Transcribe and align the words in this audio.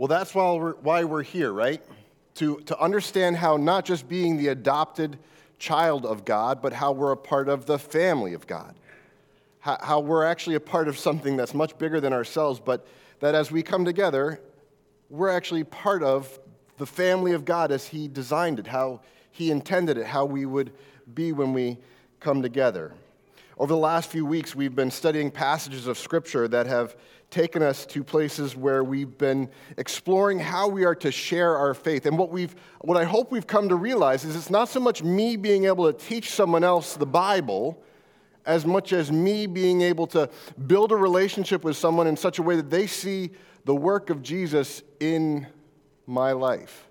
Well, 0.00 0.08
that's 0.08 0.34
why 0.34 0.50
we're, 0.54 0.76
why 0.76 1.04
we're 1.04 1.22
here, 1.22 1.52
right? 1.52 1.82
To, 2.36 2.58
to 2.60 2.80
understand 2.80 3.36
how 3.36 3.58
not 3.58 3.84
just 3.84 4.08
being 4.08 4.38
the 4.38 4.48
adopted 4.48 5.18
child 5.58 6.06
of 6.06 6.24
God, 6.24 6.62
but 6.62 6.72
how 6.72 6.92
we're 6.92 7.12
a 7.12 7.18
part 7.18 7.50
of 7.50 7.66
the 7.66 7.78
family 7.78 8.32
of 8.32 8.46
God. 8.46 8.76
How, 9.58 9.76
how 9.78 10.00
we're 10.00 10.24
actually 10.24 10.56
a 10.56 10.60
part 10.60 10.88
of 10.88 10.98
something 10.98 11.36
that's 11.36 11.52
much 11.52 11.76
bigger 11.76 12.00
than 12.00 12.14
ourselves, 12.14 12.58
but 12.58 12.86
that 13.18 13.34
as 13.34 13.50
we 13.50 13.62
come 13.62 13.84
together, 13.84 14.40
we're 15.10 15.28
actually 15.28 15.64
part 15.64 16.02
of 16.02 16.40
the 16.78 16.86
family 16.86 17.32
of 17.32 17.44
God 17.44 17.70
as 17.70 17.86
He 17.86 18.08
designed 18.08 18.58
it, 18.58 18.68
how 18.68 19.02
He 19.32 19.50
intended 19.50 19.98
it, 19.98 20.06
how 20.06 20.24
we 20.24 20.46
would 20.46 20.72
be 21.12 21.32
when 21.32 21.52
we 21.52 21.76
come 22.20 22.40
together. 22.40 22.94
Over 23.58 23.74
the 23.74 23.78
last 23.78 24.08
few 24.08 24.24
weeks, 24.24 24.54
we've 24.54 24.74
been 24.74 24.90
studying 24.90 25.30
passages 25.30 25.86
of 25.86 25.98
Scripture 25.98 26.48
that 26.48 26.66
have 26.66 26.96
taken 27.30 27.62
us 27.62 27.86
to 27.86 28.02
places 28.02 28.56
where 28.56 28.82
we've 28.82 29.16
been 29.16 29.48
exploring 29.76 30.38
how 30.38 30.68
we 30.68 30.84
are 30.84 30.94
to 30.96 31.12
share 31.12 31.56
our 31.56 31.74
faith. 31.74 32.06
And 32.06 32.18
what, 32.18 32.30
we've, 32.30 32.54
what 32.80 32.96
I 32.96 33.04
hope 33.04 33.30
we've 33.30 33.46
come 33.46 33.68
to 33.68 33.76
realize 33.76 34.24
is 34.24 34.34
it's 34.36 34.50
not 34.50 34.68
so 34.68 34.80
much 34.80 35.02
me 35.02 35.36
being 35.36 35.64
able 35.64 35.90
to 35.92 35.98
teach 36.06 36.30
someone 36.30 36.64
else 36.64 36.96
the 36.96 37.06
Bible 37.06 37.82
as 38.46 38.66
much 38.66 38.92
as 38.92 39.12
me 39.12 39.46
being 39.46 39.82
able 39.82 40.06
to 40.08 40.28
build 40.66 40.92
a 40.92 40.96
relationship 40.96 41.62
with 41.62 41.76
someone 41.76 42.06
in 42.06 42.16
such 42.16 42.38
a 42.38 42.42
way 42.42 42.56
that 42.56 42.70
they 42.70 42.86
see 42.86 43.30
the 43.64 43.74
work 43.74 44.10
of 44.10 44.22
Jesus 44.22 44.82
in 44.98 45.46
my 46.06 46.32
life 46.32 46.89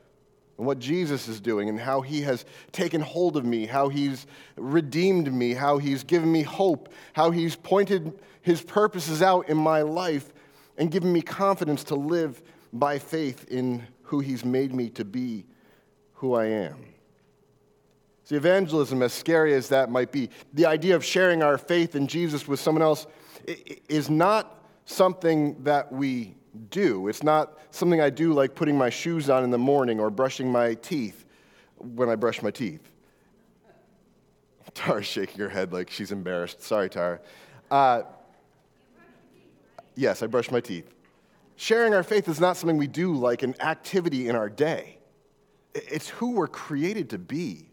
and 0.59 0.67
what 0.67 0.77
Jesus 0.77 1.29
is 1.29 1.39
doing 1.39 1.69
and 1.69 1.79
how 1.79 2.01
he 2.01 2.21
has 2.21 2.43
taken 2.73 2.99
hold 2.99 3.37
of 3.37 3.45
me, 3.45 3.65
how 3.65 3.87
he's 3.87 4.27
redeemed 4.57 5.33
me, 5.33 5.53
how 5.53 5.77
he's 5.77 6.03
given 6.03 6.29
me 6.29 6.43
hope, 6.43 6.89
how 7.13 7.31
he's 7.31 7.55
pointed 7.55 8.19
his 8.41 8.61
purposes 8.61 9.21
out 9.21 9.47
in 9.47 9.55
my 9.55 9.81
life 9.81 10.33
and 10.77 10.91
given 10.91 11.13
me 11.13 11.21
confidence 11.21 11.85
to 11.85 11.95
live 11.95 12.41
by 12.73 12.99
faith 12.99 13.47
in 13.49 13.87
who 14.03 14.19
he's 14.19 14.43
made 14.43 14.73
me 14.73 14.89
to 14.89 15.05
be, 15.05 15.45
who 16.15 16.33
I 16.33 16.45
am. 16.47 16.85
See, 18.25 18.35
evangelism, 18.35 19.01
as 19.01 19.13
scary 19.13 19.53
as 19.53 19.69
that 19.69 19.89
might 19.89 20.11
be, 20.11 20.29
the 20.53 20.65
idea 20.65 20.95
of 20.95 21.05
sharing 21.05 21.41
our 21.41 21.57
faith 21.57 21.95
in 21.95 22.05
Jesus 22.05 22.49
with 22.49 22.59
someone 22.59 22.81
else 22.81 23.07
is 23.87 24.09
not 24.09 24.61
something 24.83 25.63
that 25.63 25.89
we 25.89 26.35
do. 26.69 27.07
It's 27.07 27.23
not 27.23 27.57
something 27.71 28.01
I 28.01 28.09
do 28.09 28.33
like 28.33 28.55
putting 28.55 28.77
my 28.77 28.89
shoes 28.89 29.29
on 29.29 29.43
in 29.43 29.51
the 29.51 29.57
morning 29.57 29.99
or 29.99 30.09
brushing 30.09 30.51
my 30.51 30.73
teeth 30.75 31.25
when 31.77 32.09
I 32.09 32.15
brush 32.15 32.41
my 32.41 32.51
teeth. 32.51 32.89
Tara's 34.73 35.05
shaking 35.05 35.39
her 35.39 35.49
head 35.49 35.73
like 35.73 35.89
she's 35.89 36.11
embarrassed. 36.11 36.61
Sorry, 36.61 36.89
Tara. 36.89 37.19
Uh, 37.71 38.03
Yes, 39.99 40.23
I 40.23 40.27
brush 40.27 40.49
my 40.49 40.61
teeth. 40.61 40.89
Sharing 41.57 41.93
our 41.93 42.03
faith 42.03 42.29
is 42.29 42.39
not 42.39 42.55
something 42.55 42.77
we 42.77 42.87
do 42.87 43.13
like 43.13 43.43
an 43.43 43.53
activity 43.59 44.29
in 44.29 44.35
our 44.37 44.47
day. 44.47 44.97
It's 45.75 46.07
who 46.07 46.31
we're 46.31 46.47
created 46.47 47.09
to 47.09 47.17
be. 47.17 47.67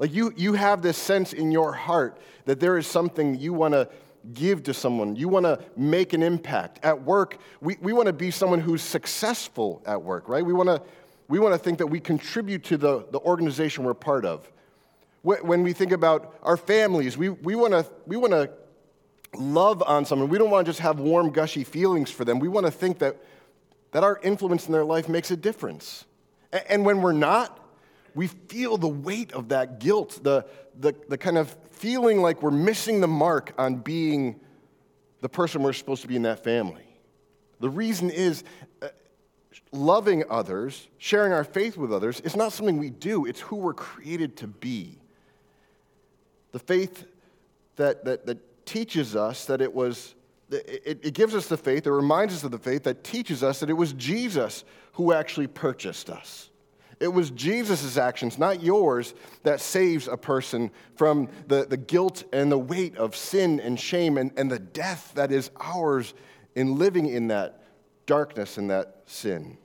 Like 0.00 0.12
you, 0.12 0.32
you 0.36 0.54
have 0.54 0.82
this 0.82 0.98
sense 0.98 1.32
in 1.32 1.52
your 1.52 1.72
heart 1.72 2.18
that 2.46 2.58
there 2.58 2.76
is 2.76 2.88
something 2.88 3.36
you 3.36 3.52
want 3.52 3.74
to 3.74 3.88
give 4.34 4.62
to 4.64 4.74
someone. 4.74 5.16
You 5.16 5.28
want 5.28 5.44
to 5.44 5.60
make 5.76 6.12
an 6.12 6.22
impact. 6.22 6.84
At 6.84 7.02
work, 7.02 7.38
we, 7.60 7.76
we 7.80 7.92
want 7.92 8.06
to 8.06 8.12
be 8.12 8.30
someone 8.30 8.60
who's 8.60 8.82
successful 8.82 9.82
at 9.86 10.02
work, 10.02 10.28
right? 10.28 10.44
We 10.44 10.52
want 10.52 10.68
to 10.68 10.82
we 11.28 11.40
want 11.40 11.54
to 11.54 11.58
think 11.58 11.78
that 11.78 11.88
we 11.88 11.98
contribute 11.98 12.62
to 12.64 12.76
the, 12.76 13.04
the 13.10 13.18
organization 13.18 13.82
we're 13.82 13.94
part 13.94 14.24
of. 14.24 14.50
When 15.22 15.64
we 15.64 15.72
think 15.72 15.90
about 15.90 16.38
our 16.44 16.56
families, 16.56 17.18
we, 17.18 17.30
we 17.30 17.56
want 17.56 17.72
to 17.72 17.84
we 18.06 18.16
want 18.16 18.32
to 18.32 18.50
love 19.36 19.82
on 19.82 20.04
someone. 20.04 20.28
We 20.28 20.38
don't 20.38 20.50
want 20.50 20.64
to 20.64 20.70
just 20.70 20.80
have 20.80 21.00
warm, 21.00 21.30
gushy 21.30 21.64
feelings 21.64 22.10
for 22.10 22.24
them. 22.24 22.38
We 22.38 22.48
want 22.48 22.66
to 22.66 22.72
think 22.72 22.98
that, 23.00 23.16
that 23.92 24.04
our 24.04 24.20
influence 24.22 24.66
in 24.66 24.72
their 24.72 24.84
life 24.84 25.08
makes 25.08 25.30
a 25.30 25.36
difference. 25.36 26.04
And 26.68 26.84
when 26.86 27.02
we're 27.02 27.12
not, 27.12 27.58
we 28.16 28.28
feel 28.28 28.78
the 28.78 28.88
weight 28.88 29.32
of 29.32 29.50
that 29.50 29.78
guilt, 29.78 30.20
the, 30.22 30.46
the, 30.80 30.94
the 31.08 31.18
kind 31.18 31.36
of 31.36 31.54
feeling 31.72 32.22
like 32.22 32.42
we're 32.42 32.50
missing 32.50 33.02
the 33.02 33.06
mark 33.06 33.52
on 33.58 33.76
being 33.76 34.40
the 35.20 35.28
person 35.28 35.62
we're 35.62 35.74
supposed 35.74 36.00
to 36.00 36.08
be 36.08 36.16
in 36.16 36.22
that 36.22 36.42
family. 36.42 36.86
The 37.60 37.68
reason 37.68 38.08
is 38.08 38.42
uh, 38.80 38.88
loving 39.70 40.24
others, 40.30 40.88
sharing 40.96 41.34
our 41.34 41.44
faith 41.44 41.76
with 41.76 41.92
others, 41.92 42.20
is 42.22 42.34
not 42.34 42.54
something 42.54 42.78
we 42.78 42.88
do, 42.88 43.26
it's 43.26 43.40
who 43.40 43.56
we're 43.56 43.74
created 43.74 44.38
to 44.38 44.46
be. 44.46 44.98
The 46.52 46.58
faith 46.58 47.04
that, 47.76 48.06
that, 48.06 48.24
that 48.24 48.64
teaches 48.64 49.14
us 49.14 49.44
that 49.44 49.60
it 49.60 49.74
was, 49.74 50.14
it, 50.50 51.00
it 51.02 51.12
gives 51.12 51.34
us 51.34 51.48
the 51.48 51.58
faith, 51.58 51.86
it 51.86 51.92
reminds 51.92 52.32
us 52.32 52.44
of 52.44 52.50
the 52.50 52.58
faith 52.58 52.84
that 52.84 53.04
teaches 53.04 53.42
us 53.42 53.60
that 53.60 53.68
it 53.68 53.74
was 53.74 53.92
Jesus 53.92 54.64
who 54.92 55.12
actually 55.12 55.48
purchased 55.48 56.08
us. 56.08 56.48
It 56.98 57.08
was 57.08 57.30
Jesus' 57.30 57.98
actions, 57.98 58.38
not 58.38 58.62
yours, 58.62 59.14
that 59.42 59.60
saves 59.60 60.08
a 60.08 60.16
person 60.16 60.70
from 60.94 61.28
the, 61.46 61.66
the 61.66 61.76
guilt 61.76 62.24
and 62.32 62.50
the 62.50 62.58
weight 62.58 62.96
of 62.96 63.14
sin 63.14 63.60
and 63.60 63.78
shame 63.78 64.16
and, 64.16 64.32
and 64.36 64.50
the 64.50 64.58
death 64.58 65.12
that 65.14 65.30
is 65.30 65.50
ours 65.60 66.14
in 66.54 66.78
living 66.78 67.06
in 67.06 67.28
that 67.28 67.62
darkness 68.06 68.56
and 68.56 68.70
that 68.70 69.02
sin. 69.04 69.58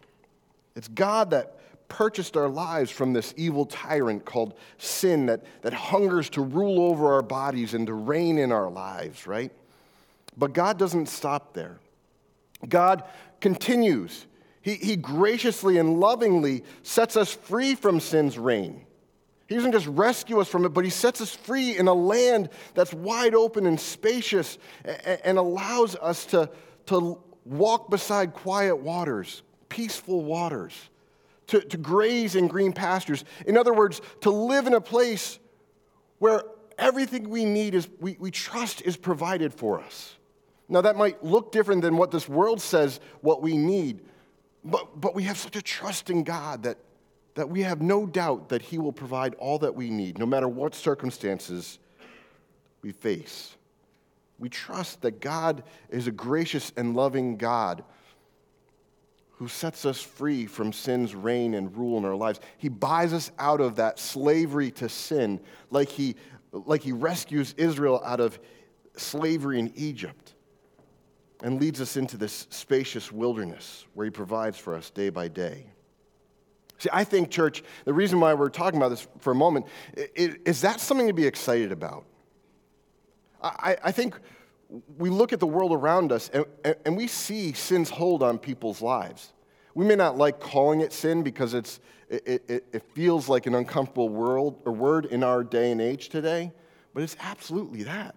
It's 0.76 0.90
God 0.90 1.32
that 1.32 1.58
purchased 1.88 2.38
our 2.38 2.50
lives 2.50 2.92
from 2.92 3.14
this 3.14 3.34
evil 3.38 3.66
tyrant 3.66 4.26
called 4.26 4.54
sin 4.78 5.26
that, 5.26 5.44
that 5.62 5.74
hungers 5.74 6.30
to 6.30 6.42
rule 6.42 6.82
over 6.82 7.14
our 7.14 7.22
bodies 7.22 7.74
and 7.74 7.88
to 7.88 7.94
reign 7.94 8.38
in 8.38 8.52
our 8.52 8.70
lives, 8.70 9.28
right? 9.28 9.52
But 10.38 10.54
God 10.54 10.78
doesn't 10.78 11.08
stop 11.08 11.54
there. 11.54 11.80
God 12.68 13.04
continues. 13.40 14.26
He, 14.62 14.76
he 14.76 14.96
graciously 14.96 15.78
and 15.78 16.00
lovingly 16.00 16.64
sets 16.84 17.18
us 17.18 17.34
free 17.34 17.76
from 17.76 18.00
sin's 18.00 18.38
reign. 18.38 18.86
He 19.48 19.56
doesn't 19.56 19.74
just 19.74 19.88
rescue 19.88 20.40
us 20.40 20.48
from 20.48 20.66
it, 20.66 20.70
but 20.70 20.84
He 20.86 20.90
sets 20.90 21.20
us 21.20 21.36
free 21.36 21.78
in 21.78 21.88
a 21.88 21.94
land 21.94 22.50
that's 22.74 22.94
wide 22.94 23.36
open 23.36 23.66
and 23.66 23.80
spacious 23.80 24.58
and, 25.26 25.38
allows 25.38 25.96
us 25.98 26.26
to, 26.28 26.50
to 26.86 27.22
walk 27.44 27.90
beside 27.90 28.34
quiet 28.34 28.78
waters, 28.78 29.42
peaceful 29.68 30.24
waters 30.24 30.90
to, 31.52 31.60
to 31.60 31.78
graze 31.78 32.36
in 32.36 32.48
green 32.48 32.72
pastures. 32.72 33.26
In 33.46 33.58
other 33.58 33.74
words, 33.74 34.02
to 34.22 34.30
live 34.30 34.68
in 34.68 34.74
a 34.74 34.80
place 34.80 35.38
where 36.20 36.44
everything 36.78 37.30
we 37.30 37.44
need 37.44 37.76
is, 37.76 37.90
we, 38.00 38.16
we 38.20 38.32
trust 38.32 38.82
is 38.84 38.96
provided 38.96 39.54
for 39.54 39.82
us. 39.82 40.16
Now, 40.70 40.80
that 40.80 40.96
might 40.96 41.22
look 41.22 41.52
different 41.52 41.82
than 41.82 41.98
what 41.98 42.10
this 42.10 42.30
world 42.30 42.62
says 42.62 43.02
what 43.20 43.42
we 43.42 43.58
need, 43.58 44.00
but, 44.64 45.00
but 45.00 45.16
we 45.16 45.24
have 45.24 45.38
such 45.38 45.56
a 45.56 45.62
trust 45.62 46.10
in 46.10 46.24
God 46.24 46.64
that, 46.64 46.78
that 47.36 47.50
we 47.50 47.62
have 47.62 47.82
no 47.82 48.06
doubt 48.06 48.50
that 48.50 48.62
He 48.62 48.78
will 48.78 48.92
provide 48.92 49.34
all 49.36 49.60
that 49.60 49.76
we 49.76 49.90
need, 49.90 50.18
no 50.18 50.26
matter 50.26 50.48
what 50.48 50.76
circumstances 50.76 51.80
we 52.82 52.92
face. 52.92 53.56
We 54.38 54.50
trust 54.50 55.02
that 55.02 55.20
God 55.20 55.64
is 55.90 56.08
a 56.08 56.12
gracious 56.12 56.72
and 56.76 56.96
loving 56.96 57.38
God 57.38 57.84
who 59.34 59.48
sets 59.48 59.86
us 59.86 60.00
free 60.00 60.46
from 60.46 60.72
sin's 60.72 61.16
reign 61.16 61.56
and 61.56 61.76
rule 61.76 61.98
in 61.98 62.06
our 62.06 62.16
lives. 62.16 62.40
He 62.58 62.70
buys 62.70 63.14
us 63.14 63.32
out 63.40 63.62
of 63.62 63.78
that 63.78 63.98
slavery 63.98 64.70
to 64.72 64.88
sin, 64.88 65.40
like 65.72 65.90
he, 65.90 66.16
like 66.52 66.84
he 66.84 66.92
rescues 66.92 67.56
Israel 67.58 68.02
out 68.06 68.20
of 68.20 68.40
slavery 68.98 69.58
in 69.58 69.72
Egypt 69.76 70.36
and 71.42 71.60
leads 71.60 71.82
us 71.82 71.98
into 71.98 72.18
this 72.18 72.48
spacious 72.50 73.12
wilderness 73.12 73.86
where 73.94 74.06
he 74.06 74.12
provides 74.12 74.58
for 74.58 74.76
us 74.76 74.90
day 74.90 75.10
by 75.10 75.28
day. 75.28 75.66
See, 76.78 76.90
I 76.92 77.04
think, 77.04 77.30
church, 77.30 77.64
the 77.86 77.94
reason 77.94 78.20
why 78.20 78.34
we're 78.34 78.50
talking 78.50 78.78
about 78.78 78.90
this 78.90 79.08
for 79.20 79.32
a 79.32 79.36
moment 79.36 79.68
is 80.16 80.62
that 80.62 80.80
something 80.80 81.08
to 81.08 81.14
be 81.14 81.28
excited 81.28 81.72
about. 81.72 82.06
I, 83.42 83.92
think 83.92 84.20
we 84.98 85.10
look 85.10 85.34
at 85.34 85.40
the 85.40 85.48
world 85.48 85.74
around 85.74 86.12
us 86.12 86.30
and, 86.86 86.98
we 86.98 87.08
see 87.08 87.54
sin's 87.54 87.90
hold 87.90 88.24
on 88.24 88.38
people's 88.38 88.82
lives. 88.82 89.34
We 89.74 89.86
may 89.86 89.96
not 89.96 90.18
like 90.18 90.40
calling 90.40 90.82
it 90.82 90.92
sin 90.92 91.24
because 91.24 91.54
it's, 91.54 91.80
it, 92.10 92.44
it, 92.48 92.66
it 92.74 92.84
feels 92.94 93.30
like 93.30 93.46
an 93.46 93.56
uncomfortable 93.56 94.10
world, 94.10 94.62
or 94.66 94.74
word 94.74 95.06
in 95.06 95.24
our 95.24 95.44
day 95.44 95.72
and 95.72 95.80
age 95.80 96.10
today, 96.10 96.52
but 96.94 97.04
it's 97.04 97.16
absolutely 97.22 97.84
that. 97.84 98.16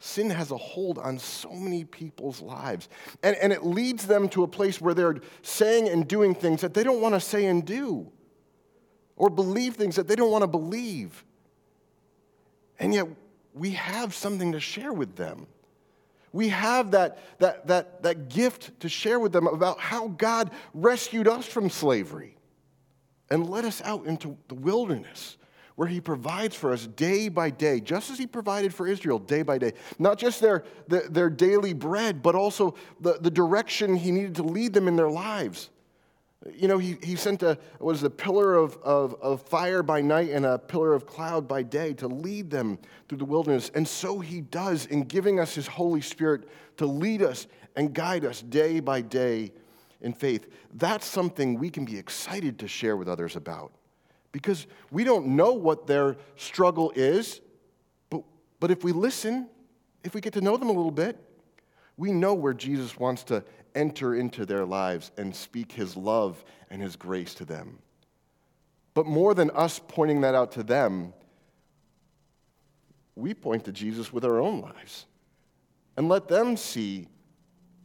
Sin 0.00 0.30
has 0.30 0.50
a 0.50 0.56
hold 0.56 0.98
on 0.98 1.18
so 1.18 1.50
many 1.50 1.84
people's 1.84 2.40
lives. 2.40 2.88
And, 3.22 3.36
and 3.36 3.52
it 3.52 3.64
leads 3.64 4.06
them 4.06 4.28
to 4.30 4.44
a 4.44 4.48
place 4.48 4.80
where 4.80 4.94
they're 4.94 5.16
saying 5.42 5.88
and 5.88 6.06
doing 6.06 6.34
things 6.34 6.60
that 6.60 6.74
they 6.74 6.84
don't 6.84 7.00
want 7.00 7.14
to 7.14 7.20
say 7.20 7.46
and 7.46 7.64
do, 7.64 8.10
or 9.16 9.28
believe 9.28 9.74
things 9.74 9.96
that 9.96 10.06
they 10.06 10.14
don't 10.14 10.30
want 10.30 10.42
to 10.42 10.48
believe. 10.48 11.24
And 12.78 12.94
yet, 12.94 13.08
we 13.54 13.72
have 13.72 14.14
something 14.14 14.52
to 14.52 14.60
share 14.60 14.92
with 14.92 15.16
them. 15.16 15.48
We 16.32 16.48
have 16.50 16.92
that, 16.92 17.18
that, 17.40 17.66
that, 17.66 18.02
that 18.02 18.28
gift 18.28 18.78
to 18.80 18.88
share 18.88 19.18
with 19.18 19.32
them 19.32 19.46
about 19.48 19.80
how 19.80 20.08
God 20.08 20.52
rescued 20.74 21.26
us 21.26 21.46
from 21.46 21.70
slavery 21.70 22.36
and 23.30 23.48
led 23.48 23.64
us 23.64 23.82
out 23.82 24.06
into 24.06 24.36
the 24.46 24.54
wilderness 24.54 25.37
where 25.78 25.86
he 25.86 26.00
provides 26.00 26.56
for 26.56 26.72
us 26.72 26.88
day 26.88 27.28
by 27.28 27.50
day, 27.50 27.78
just 27.78 28.10
as 28.10 28.18
he 28.18 28.26
provided 28.26 28.74
for 28.74 28.88
Israel 28.88 29.20
day 29.20 29.42
by 29.42 29.58
day. 29.58 29.72
Not 30.00 30.18
just 30.18 30.40
their, 30.40 30.64
their, 30.88 31.08
their 31.08 31.30
daily 31.30 31.72
bread, 31.72 32.20
but 32.20 32.34
also 32.34 32.74
the, 33.00 33.18
the 33.20 33.30
direction 33.30 33.94
he 33.94 34.10
needed 34.10 34.34
to 34.34 34.42
lead 34.42 34.72
them 34.72 34.88
in 34.88 34.96
their 34.96 35.08
lives. 35.08 35.70
You 36.52 36.66
know, 36.66 36.78
he, 36.78 36.96
he 37.00 37.14
sent 37.14 37.44
a 37.44 37.56
was 37.78 38.02
a 38.02 38.10
pillar 38.10 38.56
of, 38.56 38.76
of, 38.78 39.14
of 39.22 39.42
fire 39.42 39.84
by 39.84 40.00
night 40.00 40.30
and 40.30 40.44
a 40.44 40.58
pillar 40.58 40.94
of 40.94 41.06
cloud 41.06 41.46
by 41.46 41.62
day 41.62 41.92
to 41.94 42.08
lead 42.08 42.50
them 42.50 42.80
through 43.08 43.18
the 43.18 43.24
wilderness. 43.24 43.70
And 43.72 43.86
so 43.86 44.18
he 44.18 44.40
does 44.40 44.86
in 44.86 45.04
giving 45.04 45.38
us 45.38 45.54
his 45.54 45.68
Holy 45.68 46.00
Spirit 46.00 46.48
to 46.78 46.86
lead 46.86 47.22
us 47.22 47.46
and 47.76 47.94
guide 47.94 48.24
us 48.24 48.42
day 48.42 48.80
by 48.80 49.00
day 49.00 49.52
in 50.00 50.12
faith. 50.12 50.48
That's 50.74 51.06
something 51.06 51.56
we 51.56 51.70
can 51.70 51.84
be 51.84 51.96
excited 51.96 52.58
to 52.58 52.66
share 52.66 52.96
with 52.96 53.08
others 53.08 53.36
about 53.36 53.70
because 54.32 54.66
we 54.90 55.04
don't 55.04 55.26
know 55.26 55.52
what 55.52 55.86
their 55.86 56.16
struggle 56.36 56.92
is, 56.94 57.40
but, 58.10 58.22
but 58.60 58.70
if 58.70 58.84
we 58.84 58.92
listen, 58.92 59.48
if 60.04 60.14
we 60.14 60.20
get 60.20 60.32
to 60.34 60.40
know 60.40 60.56
them 60.56 60.68
a 60.68 60.72
little 60.72 60.90
bit, 60.90 61.18
we 61.96 62.12
know 62.12 62.34
where 62.34 62.54
Jesus 62.54 62.98
wants 62.98 63.24
to 63.24 63.42
enter 63.74 64.14
into 64.14 64.46
their 64.46 64.64
lives 64.64 65.10
and 65.16 65.34
speak 65.34 65.72
his 65.72 65.96
love 65.96 66.44
and 66.70 66.80
his 66.80 66.96
grace 66.96 67.34
to 67.34 67.44
them. 67.44 67.78
But 68.94 69.06
more 69.06 69.34
than 69.34 69.50
us 69.50 69.80
pointing 69.86 70.22
that 70.22 70.34
out 70.34 70.52
to 70.52 70.62
them, 70.62 71.12
we 73.14 73.34
point 73.34 73.64
to 73.64 73.72
Jesus 73.72 74.12
with 74.12 74.24
our 74.24 74.40
own 74.40 74.60
lives 74.60 75.06
and 75.96 76.08
let 76.08 76.28
them 76.28 76.56
see 76.56 77.08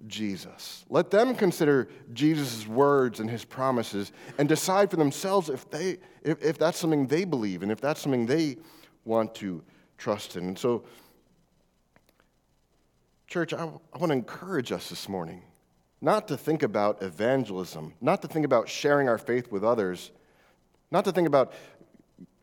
Jesus. 0.07 0.85
Let 0.89 1.11
them 1.11 1.35
consider 1.35 1.87
Jesus' 2.13 2.67
words 2.67 3.19
and 3.19 3.29
his 3.29 3.45
promises 3.45 4.11
and 4.37 4.49
decide 4.49 4.89
for 4.89 4.97
themselves 4.97 5.49
if, 5.49 5.69
they, 5.69 5.97
if, 6.23 6.43
if 6.43 6.57
that's 6.57 6.77
something 6.77 7.07
they 7.07 7.25
believe 7.25 7.63
and 7.63 7.71
if 7.71 7.79
that's 7.79 8.01
something 8.01 8.25
they 8.25 8.57
want 9.05 9.35
to 9.35 9.63
trust 9.97 10.35
in. 10.35 10.45
And 10.45 10.59
so, 10.59 10.83
church, 13.27 13.53
I, 13.53 13.63
I 13.63 13.97
want 13.97 14.09
to 14.09 14.13
encourage 14.13 14.71
us 14.71 14.89
this 14.89 15.07
morning 15.07 15.43
not 16.01 16.27
to 16.27 16.35
think 16.35 16.63
about 16.63 17.01
evangelism, 17.01 17.93
not 18.01 18.21
to 18.21 18.27
think 18.27 18.45
about 18.45 18.67
sharing 18.67 19.07
our 19.07 19.17
faith 19.17 19.49
with 19.49 19.63
others, 19.63 20.11
not 20.91 21.05
to 21.05 21.13
think 21.13 21.27
about 21.27 21.53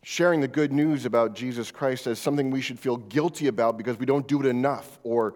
sharing 0.02 0.41
the 0.41 0.49
good 0.49 0.73
news 0.73 1.05
about 1.05 1.35
Jesus 1.35 1.70
Christ 1.70 2.06
as 2.06 2.19
something 2.19 2.50
we 2.50 2.61
should 2.61 2.79
feel 2.79 2.97
guilty 2.97 3.49
about 3.49 3.76
because 3.76 3.99
we 3.99 4.06
don't 4.06 4.26
do 4.26 4.41
it 4.41 4.47
enough 4.47 4.99
or, 5.02 5.35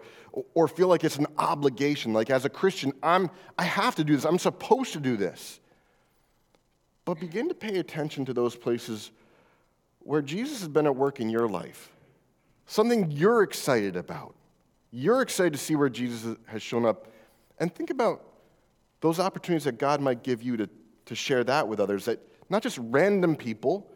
or 0.53 0.67
feel 0.67 0.87
like 0.87 1.03
it's 1.03 1.17
an 1.17 1.27
obligation. 1.37 2.13
Like 2.13 2.29
as 2.29 2.45
a 2.45 2.49
Christian, 2.49 2.91
I'm, 3.03 3.29
I 3.59 3.63
have 3.63 3.95
to 3.95 4.03
do 4.03 4.15
this, 4.15 4.25
I'm 4.25 4.39
supposed 4.39 4.93
to 4.93 4.99
do 4.99 5.17
this. 5.17 5.59
But 7.05 7.19
begin 7.19 7.47
to 7.49 7.53
pay 7.53 7.77
attention 7.77 8.25
to 8.25 8.33
those 8.33 8.55
places 8.55 9.11
where 9.99 10.23
Jesus 10.23 10.59
has 10.59 10.67
been 10.67 10.87
at 10.87 10.95
work 10.95 11.19
in 11.19 11.29
your 11.29 11.47
life, 11.47 11.91
something 12.65 13.11
you're 13.11 13.43
excited 13.43 13.95
about. 13.95 14.33
You're 14.91 15.21
excited 15.21 15.53
to 15.53 15.59
see 15.59 15.75
where 15.75 15.89
Jesus 15.89 16.37
has 16.45 16.63
shown 16.63 16.85
up. 16.85 17.07
And 17.59 17.73
think 17.73 17.89
about 17.91 18.23
those 19.01 19.19
opportunities 19.19 19.65
that 19.65 19.77
God 19.77 20.01
might 20.01 20.23
give 20.23 20.41
you 20.41 20.57
to, 20.57 20.69
to 21.05 21.15
share 21.15 21.43
that 21.43 21.67
with 21.67 21.79
others, 21.79 22.05
that 22.05 22.19
not 22.49 22.63
just 22.63 22.79
random 22.81 23.35
people 23.35 23.91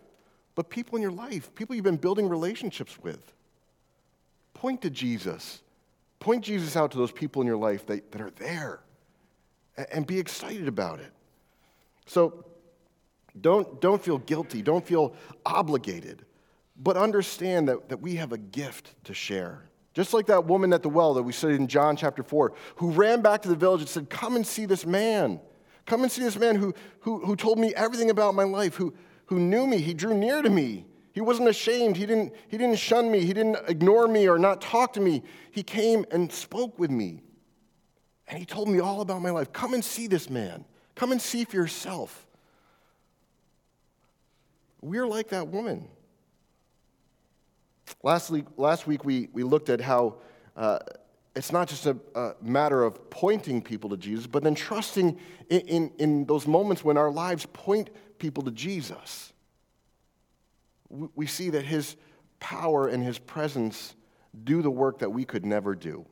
but 0.60 0.70
people 0.70 0.98
in 0.98 1.02
your 1.02 1.14
life, 1.14 1.56
people 1.56 1.74
you've 1.74 1.86
been 1.86 1.96
building 1.96 2.28
relationships 2.28 3.00
with. 3.02 3.32
Point 4.54 4.82
to 4.82 4.90
Jesus. 4.90 5.62
Point 6.20 6.44
Jesus 6.44 6.76
out 6.76 6.92
to 6.92 6.98
those 6.98 7.14
people 7.14 7.42
in 7.42 7.48
your 7.48 7.56
life 7.56 7.86
that, 7.86 8.12
that 8.12 8.20
are 8.20 8.32
there 8.32 8.82
and 9.94 10.06
be 10.06 10.20
excited 10.20 10.68
about 10.68 11.00
it. 11.00 11.14
So 12.08 12.44
don't, 13.40 13.80
don't 13.80 14.04
feel 14.04 14.18
guilty, 14.18 14.62
don't 14.62 14.86
feel 14.86 15.16
obligated, 15.46 16.26
but 16.76 16.98
understand 16.98 17.70
that, 17.70 17.88
that 17.88 18.02
we 18.02 18.16
have 18.16 18.34
a 18.34 18.38
gift 18.38 19.02
to 19.06 19.14
share. 19.14 19.64
Just 19.94 20.14
like 20.14 20.26
that 20.26 20.44
woman 20.44 20.74
at 20.74 20.84
the 20.84 20.90
well 20.90 21.14
that 21.14 21.24
we 21.24 21.32
studied 21.32 21.62
in 21.62 21.70
John 21.70 21.96
chapter 21.96 22.22
4, 22.22 22.52
who 22.76 22.92
ran 22.92 23.22
back 23.22 23.44
to 23.44 23.48
the 23.48 23.56
village 23.56 23.80
and 23.80 23.90
said, 23.90 24.10
Come 24.10 24.36
and 24.36 24.46
see 24.46 24.66
this 24.66 24.86
man. 24.86 25.40
Come 25.86 26.04
and 26.04 26.12
see 26.12 26.22
this 26.22 26.36
man 26.36 26.58
who, 26.58 26.74
who, 27.00 27.26
who 27.26 27.38
told 27.38 27.60
me 27.60 27.74
everything 27.76 28.10
about 28.10 28.36
my 28.36 28.44
life, 28.44 28.76
who, 28.76 28.94
who 29.30 29.40
knew 29.40 29.68
me. 29.68 29.78
He 29.78 29.94
drew 29.94 30.16
near 30.16 30.42
to 30.42 30.50
me. 30.50 30.88
He 31.14 31.22
wasn't 31.22 31.50
ashamed. 31.50 31.98
He 31.98 32.08
didn't, 32.08 32.34
he 32.48 32.58
didn't 32.58 32.80
shun 32.80 33.12
me. 33.12 33.20
He 33.20 33.32
didn't 33.32 33.58
ignore 33.68 34.08
me 34.08 34.28
or 34.28 34.40
not 34.40 34.60
talk 34.60 34.94
to 34.94 35.00
me. 35.00 35.22
He 35.52 35.62
came 35.62 36.04
and 36.10 36.32
spoke 36.32 36.80
with 36.80 36.90
me. 36.90 37.22
And 38.28 38.40
he 38.40 38.46
told 38.46 38.70
me 38.70 38.80
all 38.80 39.02
about 39.02 39.22
my 39.22 39.30
life. 39.30 39.54
Come 39.54 39.76
and 39.76 39.86
see 39.86 40.08
this 40.08 40.32
man. 40.32 40.66
Come 40.96 41.12
and 41.12 41.22
see 41.22 41.46
for 41.46 41.58
yourself. 41.58 42.26
We're 44.82 45.08
like 45.08 45.30
that 45.30 45.50
woman. 45.50 45.88
Last 48.02 48.32
week, 48.32 48.46
last 48.58 48.88
week 48.88 49.06
we, 49.06 49.30
we 49.32 49.44
looked 49.44 49.70
at 49.70 49.80
how 49.80 50.16
uh, 50.58 50.80
it's 51.36 51.52
not 51.52 51.68
just 51.68 51.86
a, 51.86 51.96
a, 52.16 52.34
matter 52.42 52.84
of 52.84 53.12
pointing 53.12 53.62
people 53.62 53.92
to 53.92 53.98
Jesus, 53.98 54.26
but 54.26 54.42
then 54.44 54.56
trusting 54.56 55.20
in, 55.50 55.60
in, 55.62 55.92
in 56.00 56.26
those 56.26 56.48
moments 56.48 56.84
when 56.84 56.98
our 56.98 57.12
lives 57.12 57.46
point 57.54 57.92
people 58.20 58.44
to 58.44 58.52
Jesus, 58.52 59.34
we 60.90 61.26
see 61.26 61.50
that 61.52 61.66
his 61.66 61.96
power 62.40 62.88
and 62.88 63.04
his 63.04 63.18
presence 63.20 63.96
do 64.44 64.62
the 64.62 64.72
work 64.72 65.00
that 65.00 65.10
we 65.10 65.26
could 65.26 65.46
never 65.46 65.76
do. 65.76 66.06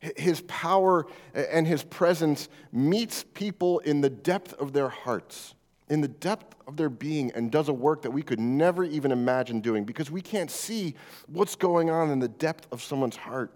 His 0.00 0.42
power 0.42 1.06
and 1.34 1.66
his 1.66 1.82
presence 1.82 2.48
meets 2.72 3.24
people 3.34 3.80
in 3.80 4.00
the 4.00 4.10
depth 4.10 4.54
of 4.54 4.72
their 4.72 4.88
hearts, 4.88 5.54
in 5.88 6.00
the 6.00 6.08
depth 6.08 6.54
of 6.68 6.76
their 6.76 6.88
being, 6.88 7.32
and 7.32 7.50
does 7.50 7.68
a 7.68 7.72
work 7.72 8.02
that 8.02 8.12
we 8.12 8.22
could 8.22 8.38
never 8.38 8.84
even 8.84 9.10
imagine 9.10 9.60
doing 9.60 9.84
because 9.84 10.10
we 10.10 10.20
can't 10.20 10.50
see 10.50 10.94
what's 11.26 11.56
going 11.56 11.90
on 11.90 12.10
in 12.10 12.20
the 12.20 12.28
depth 12.28 12.68
of 12.70 12.82
someone's 12.82 13.16
heart. 13.16 13.52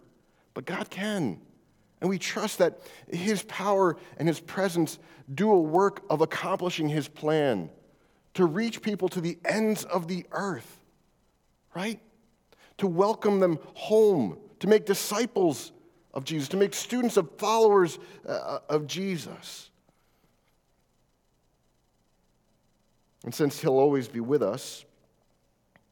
But 0.55 0.65
God 0.65 0.91
can. 0.91 1.41
And 2.03 2.11
we 2.11 2.19
trust 2.19 2.59
that 2.59 2.81
His 3.09 3.45
power 3.45 3.97
and 4.19 4.27
His 4.27 4.41
presence 4.41 4.99
do 5.33 5.53
a 5.53 5.61
work 5.61 6.03
of 6.11 6.21
accomplishing 6.21 6.89
His 6.89 7.07
plan 7.07 7.71
to 8.35 8.45
reach 8.45 8.83
people 8.83 9.09
to 9.11 9.21
the 9.21 9.39
ends 9.45 9.85
of 9.85 10.09
the 10.09 10.27
earth, 10.33 10.81
right? 11.77 12.01
To 12.79 12.89
welcome 12.89 13.39
them 13.39 13.61
home, 13.75 14.37
to 14.59 14.67
make 14.67 14.85
disciples 14.85 15.71
of 16.13 16.25
Jesus, 16.25 16.49
to 16.49 16.57
make 16.57 16.75
students 16.75 17.17
of 17.17 17.31
followers 17.39 18.01
uh, 18.29 18.59
of 18.69 18.89
Jesus. 18.89 19.71
And 23.23 23.33
since 23.33 23.61
He'll 23.61 23.79
always 23.79 24.09
be 24.09 24.19
with 24.19 24.43
us, 24.43 24.85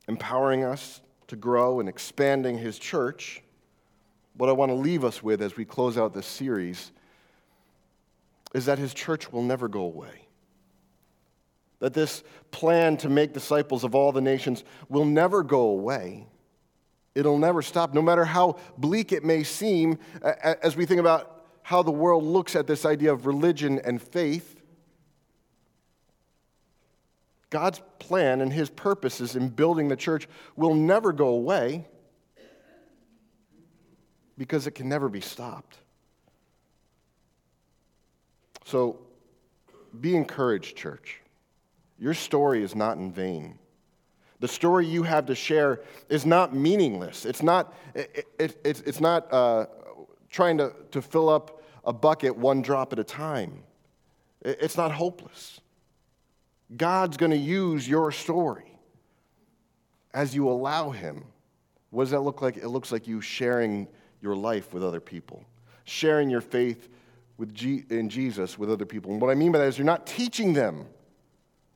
empowering 0.08 0.64
us 0.64 1.02
to 1.28 1.36
grow 1.36 1.78
and 1.78 1.88
expanding 1.88 2.58
His 2.58 2.80
church, 2.80 3.44
what 4.40 4.48
I 4.48 4.52
want 4.52 4.70
to 4.70 4.74
leave 4.74 5.04
us 5.04 5.22
with 5.22 5.42
as 5.42 5.58
we 5.58 5.66
close 5.66 5.98
out 5.98 6.14
this 6.14 6.24
series 6.24 6.92
is 8.54 8.64
that 8.64 8.78
his 8.78 8.94
church 8.94 9.30
will 9.30 9.42
never 9.42 9.68
go 9.68 9.82
away. 9.82 10.28
That 11.80 11.92
this 11.92 12.24
plan 12.50 12.96
to 12.98 13.10
make 13.10 13.34
disciples 13.34 13.84
of 13.84 13.94
all 13.94 14.12
the 14.12 14.22
nations 14.22 14.64
will 14.88 15.04
never 15.04 15.42
go 15.42 15.60
away. 15.64 16.26
It'll 17.14 17.36
never 17.36 17.60
stop, 17.60 17.92
no 17.92 18.00
matter 18.00 18.24
how 18.24 18.56
bleak 18.78 19.12
it 19.12 19.26
may 19.26 19.42
seem 19.42 19.98
as 20.22 20.74
we 20.74 20.86
think 20.86 21.00
about 21.00 21.44
how 21.62 21.82
the 21.82 21.90
world 21.90 22.24
looks 22.24 22.56
at 22.56 22.66
this 22.66 22.86
idea 22.86 23.12
of 23.12 23.26
religion 23.26 23.78
and 23.84 24.00
faith. 24.00 24.58
God's 27.50 27.82
plan 27.98 28.40
and 28.40 28.50
his 28.50 28.70
purposes 28.70 29.36
in 29.36 29.50
building 29.50 29.88
the 29.88 29.96
church 29.96 30.26
will 30.56 30.74
never 30.74 31.12
go 31.12 31.28
away 31.28 31.84
because 34.40 34.66
it 34.66 34.70
can 34.70 34.88
never 34.88 35.10
be 35.10 35.20
stopped. 35.20 35.76
So 38.64 38.98
be 40.00 40.16
encouraged, 40.16 40.78
church. 40.78 41.20
Your 41.98 42.14
story 42.14 42.62
is 42.62 42.74
not 42.74 42.96
in 42.96 43.12
vain. 43.12 43.58
The 44.38 44.48
story 44.48 44.86
you 44.86 45.02
have 45.02 45.26
to 45.26 45.34
share 45.34 45.82
is 46.08 46.24
not 46.24 46.56
meaningless. 46.56 47.26
It's 47.26 47.42
not, 47.42 47.74
it, 47.94 48.26
it, 48.38 48.58
it's, 48.64 48.80
it's 48.80 48.98
not 48.98 49.30
uh, 49.30 49.66
trying 50.30 50.56
to, 50.56 50.72
to 50.92 51.02
fill 51.02 51.28
up 51.28 51.62
a 51.84 51.92
bucket 51.92 52.34
one 52.34 52.62
drop 52.62 52.94
at 52.94 52.98
a 52.98 53.04
time. 53.04 53.62
It, 54.40 54.56
it's 54.62 54.78
not 54.78 54.90
hopeless. 54.90 55.60
God's 56.74 57.18
going 57.18 57.32
to 57.32 57.36
use 57.36 57.86
your 57.86 58.10
story 58.10 58.78
as 60.14 60.34
you 60.34 60.48
allow 60.48 60.88
Him. 60.88 61.26
What 61.90 62.04
does 62.04 62.12
that 62.12 62.20
look 62.20 62.40
like? 62.40 62.56
It 62.56 62.68
looks 62.68 62.90
like 62.90 63.06
you 63.06 63.20
sharing 63.20 63.86
your 64.20 64.36
life 64.36 64.72
with 64.72 64.84
other 64.84 65.00
people, 65.00 65.44
sharing 65.84 66.30
your 66.30 66.40
faith 66.40 66.88
with 67.38 67.54
G- 67.54 67.84
in 67.88 68.08
Jesus 68.08 68.58
with 68.58 68.70
other 68.70 68.84
people. 68.84 69.12
And 69.12 69.20
what 69.20 69.30
I 69.30 69.34
mean 69.34 69.50
by 69.50 69.58
that 69.58 69.68
is 69.68 69.78
you're 69.78 69.84
not 69.86 70.06
teaching 70.06 70.52
them 70.52 70.86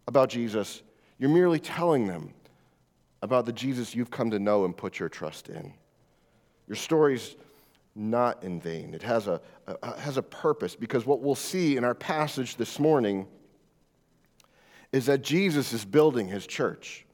about 0.07 0.29
Jesus, 0.29 0.83
you're 1.19 1.31
merely 1.31 1.59
telling 1.59 2.07
them 2.07 2.35
about 3.23 3.47
the 3.47 3.53
Jesus 3.53 3.95
you've 3.95 4.11
come 4.11 4.31
to 4.31 4.39
know 4.39 4.67
and 4.67 4.77
put 4.77 4.99
your 4.99 5.09
trust 5.09 5.49
in. 5.49 5.73
Your 6.69 6.77
story's 6.77 7.37
not 7.95 8.43
in 8.43 8.61
vain. 8.61 8.93
It 8.93 9.03
has 9.03 9.27
a, 9.27 9.41
a, 9.67 9.99
has 9.99 10.17
a 10.17 10.23
purpose 10.23 10.77
because 10.77 11.07
what 11.07 11.21
we'll 11.21 11.35
see 11.35 11.77
in 11.77 11.85
our 11.85 11.95
passage 11.95 12.57
this 12.57 12.79
morning 12.79 13.27
is 14.93 15.07
that 15.07 15.23
Jesus 15.23 15.73
is 15.73 15.85
building 15.85 16.29
his 16.29 16.47
church. 16.47 17.07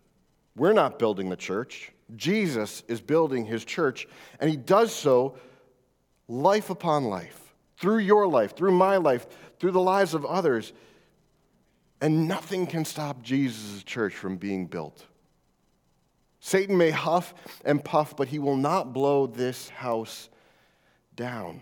We're 0.56 0.72
not 0.72 0.98
building 0.98 1.28
the 1.30 1.36
church. 1.36 1.92
Jesus 2.16 2.82
is 2.88 3.00
building 3.00 3.44
his 3.44 3.64
church, 3.64 4.06
and 4.38 4.50
he 4.50 4.56
does 4.56 4.94
so 4.94 5.36
life 6.28 6.70
upon 6.70 7.04
life, 7.04 7.54
through 7.76 7.98
your 7.98 8.26
life, 8.26 8.56
through 8.56 8.72
my 8.72 8.96
life, 8.96 9.26
through 9.58 9.72
the 9.72 9.80
lives 9.80 10.14
of 10.14 10.24
others. 10.24 10.72
And 12.00 12.26
nothing 12.26 12.66
can 12.66 12.84
stop 12.84 13.22
Jesus' 13.22 13.82
church 13.82 14.14
from 14.14 14.36
being 14.36 14.66
built. 14.66 15.04
Satan 16.40 16.78
may 16.78 16.90
huff 16.90 17.34
and 17.64 17.84
puff, 17.84 18.16
but 18.16 18.28
he 18.28 18.38
will 18.38 18.56
not 18.56 18.94
blow 18.94 19.26
this 19.26 19.68
house 19.68 20.30
down. 21.14 21.60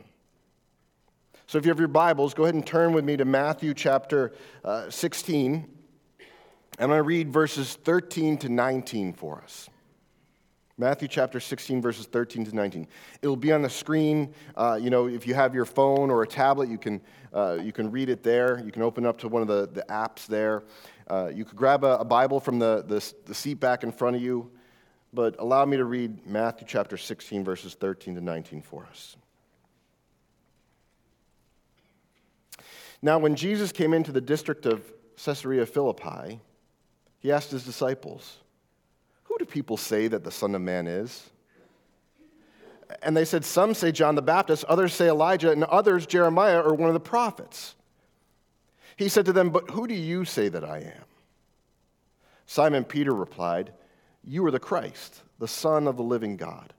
So 1.47 1.59
if 1.59 1.65
you 1.65 1.71
have 1.71 1.79
your 1.79 1.89
Bibles, 1.89 2.35
go 2.35 2.45
ahead 2.45 2.55
and 2.55 2.65
turn 2.65 2.93
with 2.93 3.05
me 3.05 3.17
to 3.17 3.25
Matthew 3.25 3.75
chapter 3.75 4.33
uh, 4.65 4.91
16. 4.91 5.67
I'm 6.79 6.89
going 6.89 6.99
to 6.99 7.03
read 7.03 7.33
verses 7.33 7.75
13 7.75 8.39
to 8.39 8.49
19 8.49 9.15
for 9.15 9.41
us. 9.43 9.69
Matthew 10.81 11.09
chapter 11.09 11.41
16, 11.41 11.83
verses 11.83 12.07
13 12.07 12.45
to 12.45 12.55
19. 12.55 12.87
It'll 13.21 13.35
be 13.35 13.51
on 13.51 13.63
the 13.63 13.69
screen. 13.69 14.33
Uh, 14.57 14.79
you 14.81 14.91
know, 14.91 15.09
if 15.09 15.27
you 15.27 15.35
have 15.35 15.53
your 15.53 15.65
phone 15.65 16.09
or 16.09 16.23
a 16.23 16.27
tablet, 16.27 16.69
you 16.69 16.79
can, 16.79 17.01
uh, 17.35 17.59
you 17.61 17.73
can 17.73 17.91
read 17.91 18.09
it 18.09 18.23
there. 18.23 18.63
You 18.65 18.71
can 18.71 18.83
open 18.83 19.05
up 19.05 19.19
to 19.19 19.29
one 19.29 19.43
of 19.43 19.49
the, 19.49 19.69
the 19.73 19.85
apps 19.89 20.27
there. 20.27 20.63
Uh, 21.11 21.33
you 21.35 21.45
could 21.45 21.57
grab 21.57 21.83
a, 21.83 21.99
a 21.99 22.05
Bible 22.05 22.39
from 22.39 22.61
the, 22.61 22.85
the, 22.87 23.13
the, 23.27 23.35
seat 23.35 23.55
back 23.55 23.83
in 23.83 23.91
front 23.91 24.15
of 24.15 24.23
you. 24.23 24.53
But 25.13 25.35
allow 25.41 25.65
me 25.65 25.77
to 25.79 25.85
read 25.85 26.25
Matthew 26.25 26.67
chapter 26.69 26.97
16, 26.97 27.43
verses 27.43 27.75
13 27.75 28.15
to 28.15 28.21
19 28.21 28.63
for 28.63 28.87
us. 28.89 29.17
Now, 33.03 33.19
when 33.19 33.35
Jesus 33.35 33.73
came 33.73 33.93
into 33.93 34.13
the 34.13 34.21
district 34.21 34.65
of 34.65 34.85
Caesarea 35.25 35.67
Philippi, 35.67 36.39
he 37.19 37.33
asked 37.33 37.51
his 37.51 37.65
disciples, 37.65 38.39
do 39.39 39.45
people 39.45 39.77
say 39.77 40.09
that 40.09 40.25
the 40.25 40.31
Son 40.31 40.55
of 40.55 40.61
Man 40.61 40.87
is? 40.87 41.31
And 43.03 43.17
they 43.17 43.25
said, 43.25 43.45
Some 43.45 43.75
say 43.75 43.93
John 43.93 44.15
the 44.15 44.23
Baptist, 44.23 44.65
others 44.65 44.95
say 44.95 45.09
Elijah, 45.09 45.53
and 45.53 45.65
others 45.65 46.07
Jeremiah 46.07 46.61
or 46.61 46.75
one 46.75 46.89
of 46.89 46.95
the 46.95 47.01
prophets. 47.01 47.75
He 48.97 49.09
said 49.09 49.27
to 49.27 49.33
them, 49.33 49.51
But 49.51 49.71
who 49.71 49.87
do 49.87 49.95
you 49.95 50.25
say 50.25 50.49
that 50.49 50.65
I 50.65 50.79
am? 50.79 51.05
Simon 52.47 52.85
Peter 52.85 53.15
replied, 53.15 53.73
You 54.25 54.45
are 54.47 54.51
the 54.51 54.59
Christ, 54.59 55.23
the 55.39 55.49
Son 55.49 55.87
of 55.87 55.97
the 55.97 56.03
living 56.03 56.37
God. 56.37 56.73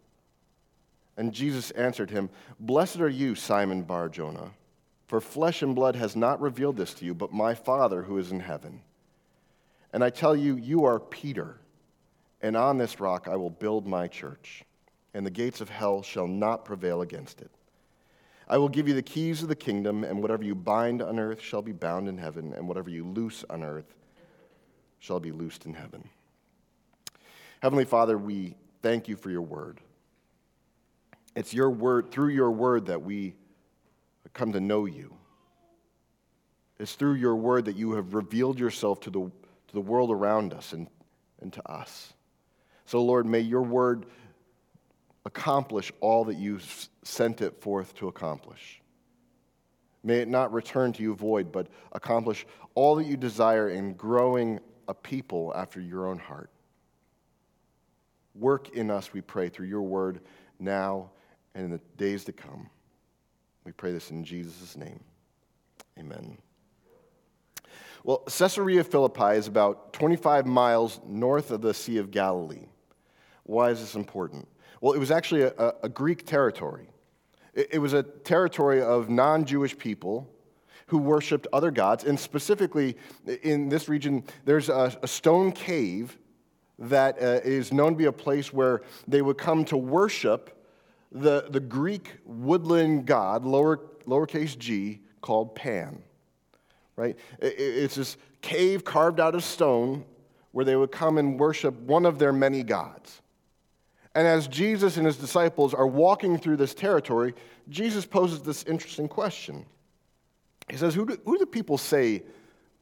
And 1.15 1.33
Jesus 1.33 1.71
answered 1.71 2.09
him, 2.09 2.29
Blessed 2.59 2.99
are 3.01 3.09
you, 3.09 3.35
Simon 3.35 3.83
Bar 3.83 4.09
Jonah, 4.09 4.51
for 5.07 5.21
flesh 5.21 5.61
and 5.61 5.75
blood 5.75 5.95
has 5.95 6.15
not 6.15 6.41
revealed 6.41 6.77
this 6.77 6.93
to 6.95 7.05
you, 7.05 7.13
but 7.13 7.33
my 7.33 7.53
Father 7.53 8.03
who 8.03 8.17
is 8.17 8.31
in 8.31 8.39
heaven. 8.39 8.81
And 9.91 10.03
I 10.03 10.09
tell 10.09 10.35
you, 10.35 10.55
you 10.55 10.85
are 10.85 10.99
Peter, 10.99 11.57
and 12.41 12.55
on 12.55 12.77
this 12.77 12.99
rock 12.99 13.27
I 13.27 13.35
will 13.35 13.49
build 13.49 13.87
my 13.87 14.07
church, 14.07 14.63
and 15.13 15.25
the 15.25 15.31
gates 15.31 15.61
of 15.61 15.69
hell 15.69 16.01
shall 16.01 16.27
not 16.27 16.65
prevail 16.65 17.01
against 17.01 17.41
it. 17.41 17.51
I 18.47 18.57
will 18.57 18.69
give 18.69 18.87
you 18.87 18.93
the 18.93 19.01
keys 19.01 19.43
of 19.43 19.49
the 19.49 19.55
kingdom, 19.55 20.03
and 20.03 20.21
whatever 20.21 20.43
you 20.43 20.55
bind 20.55 21.01
on 21.01 21.19
earth 21.19 21.41
shall 21.41 21.61
be 21.61 21.71
bound 21.71 22.07
in 22.07 22.17
heaven, 22.17 22.53
and 22.53 22.67
whatever 22.67 22.89
you 22.89 23.05
loose 23.05 23.45
on 23.49 23.63
earth 23.63 23.95
shall 24.99 25.19
be 25.19 25.31
loosed 25.31 25.65
in 25.65 25.73
heaven. 25.73 26.07
Heavenly 27.61 27.85
Father, 27.85 28.17
we 28.17 28.55
thank 28.81 29.07
you 29.07 29.15
for 29.15 29.29
your 29.29 29.41
word. 29.41 29.79
It's 31.35 31.53
your 31.53 31.69
word, 31.69 32.11
through 32.11 32.29
your 32.29 32.51
word, 32.51 32.87
that 32.87 33.01
we 33.01 33.35
come 34.33 34.51
to 34.53 34.59
know 34.59 34.85
you. 34.85 35.13
It's 36.79 36.95
through 36.95 37.15
your 37.15 37.35
word 37.35 37.65
that 37.65 37.75
you 37.75 37.91
have 37.93 38.13
revealed 38.13 38.59
yourself 38.59 39.01
to 39.01 39.09
the 39.09 39.31
to 39.69 39.75
the 39.75 39.81
world 39.81 40.09
around 40.09 40.53
us 40.53 40.73
and, 40.73 40.87
and 41.41 41.53
to 41.53 41.71
us. 41.71 42.13
So, 42.89 43.03
Lord, 43.03 43.27
may 43.27 43.41
your 43.41 43.61
word 43.61 44.07
accomplish 45.23 45.91
all 45.99 46.25
that 46.25 46.37
you 46.37 46.59
sent 47.03 47.39
it 47.39 47.61
forth 47.61 47.93
to 47.97 48.07
accomplish. 48.07 48.81
May 50.03 50.21
it 50.21 50.27
not 50.27 50.51
return 50.51 50.91
to 50.93 51.03
you 51.03 51.13
void, 51.13 51.51
but 51.51 51.67
accomplish 51.91 52.47
all 52.73 52.95
that 52.95 53.05
you 53.05 53.15
desire 53.15 53.69
in 53.69 53.93
growing 53.93 54.59
a 54.87 54.95
people 54.95 55.53
after 55.55 55.79
your 55.79 56.07
own 56.07 56.17
heart. 56.17 56.49
Work 58.33 58.69
in 58.69 58.89
us, 58.89 59.13
we 59.13 59.21
pray, 59.21 59.49
through 59.49 59.67
your 59.67 59.83
word 59.83 60.21
now 60.57 61.11
and 61.53 61.65
in 61.65 61.69
the 61.69 61.81
days 61.95 62.23
to 62.23 62.33
come. 62.33 62.71
We 63.65 63.71
pray 63.71 63.91
this 63.91 64.09
in 64.09 64.23
Jesus' 64.23 64.75
name. 64.75 64.99
Amen. 65.99 66.39
Well, 68.03 68.23
Caesarea 68.35 68.83
Philippi 68.83 69.37
is 69.37 69.45
about 69.45 69.93
25 69.93 70.47
miles 70.47 70.99
north 71.05 71.51
of 71.51 71.61
the 71.61 71.75
Sea 71.75 71.97
of 71.97 72.09
Galilee. 72.09 72.65
Why 73.49 73.71
is 73.71 73.79
this 73.79 73.95
important? 73.95 74.47
Well, 74.81 74.93
it 74.93 74.99
was 74.99 75.11
actually 75.11 75.43
a, 75.43 75.73
a 75.83 75.89
Greek 75.89 76.25
territory. 76.25 76.87
It, 77.53 77.69
it 77.73 77.79
was 77.79 77.93
a 77.93 78.03
territory 78.03 78.81
of 78.81 79.09
non 79.09 79.45
Jewish 79.45 79.77
people 79.77 80.29
who 80.87 80.97
worshiped 80.97 81.47
other 81.53 81.71
gods. 81.71 82.03
And 82.03 82.19
specifically 82.19 82.97
in 83.43 83.69
this 83.69 83.89
region, 83.89 84.23
there's 84.45 84.69
a, 84.69 84.97
a 85.01 85.07
stone 85.07 85.51
cave 85.51 86.17
that 86.79 87.21
uh, 87.21 87.41
is 87.43 87.73
known 87.73 87.91
to 87.93 87.97
be 87.97 88.05
a 88.05 88.11
place 88.11 88.53
where 88.53 88.81
they 89.07 89.21
would 89.21 89.37
come 89.37 89.65
to 89.65 89.77
worship 89.77 90.55
the, 91.11 91.47
the 91.49 91.59
Greek 91.59 92.17
woodland 92.25 93.05
god, 93.05 93.43
lower, 93.45 93.77
lowercase 94.07 94.57
g, 94.57 95.01
called 95.21 95.55
Pan 95.55 96.01
right? 96.99 97.17
It's 97.39 97.95
this 97.95 98.17
cave 98.41 98.83
carved 98.83 99.21
out 99.21 99.33
of 99.33 99.43
stone 99.43 100.03
where 100.51 100.65
they 100.65 100.75
would 100.75 100.91
come 100.91 101.17
and 101.17 101.39
worship 101.39 101.73
one 101.79 102.05
of 102.05 102.19
their 102.19 102.33
many 102.33 102.61
gods. 102.61 103.21
And 104.19 104.27
as 104.27 104.49
Jesus 104.49 104.97
and 104.97 105.05
his 105.05 105.15
disciples 105.15 105.73
are 105.73 105.87
walking 105.87 106.37
through 106.37 106.57
this 106.57 106.73
territory, 106.73 107.33
Jesus 107.69 108.05
poses 108.05 108.41
this 108.41 108.63
interesting 108.63 109.07
question. 109.07 109.65
He 110.69 110.75
says, 110.75 110.93
Who 110.93 111.05
do, 111.05 111.17
who 111.23 111.37
do 111.37 111.45
people 111.45 111.77
say 111.77 112.23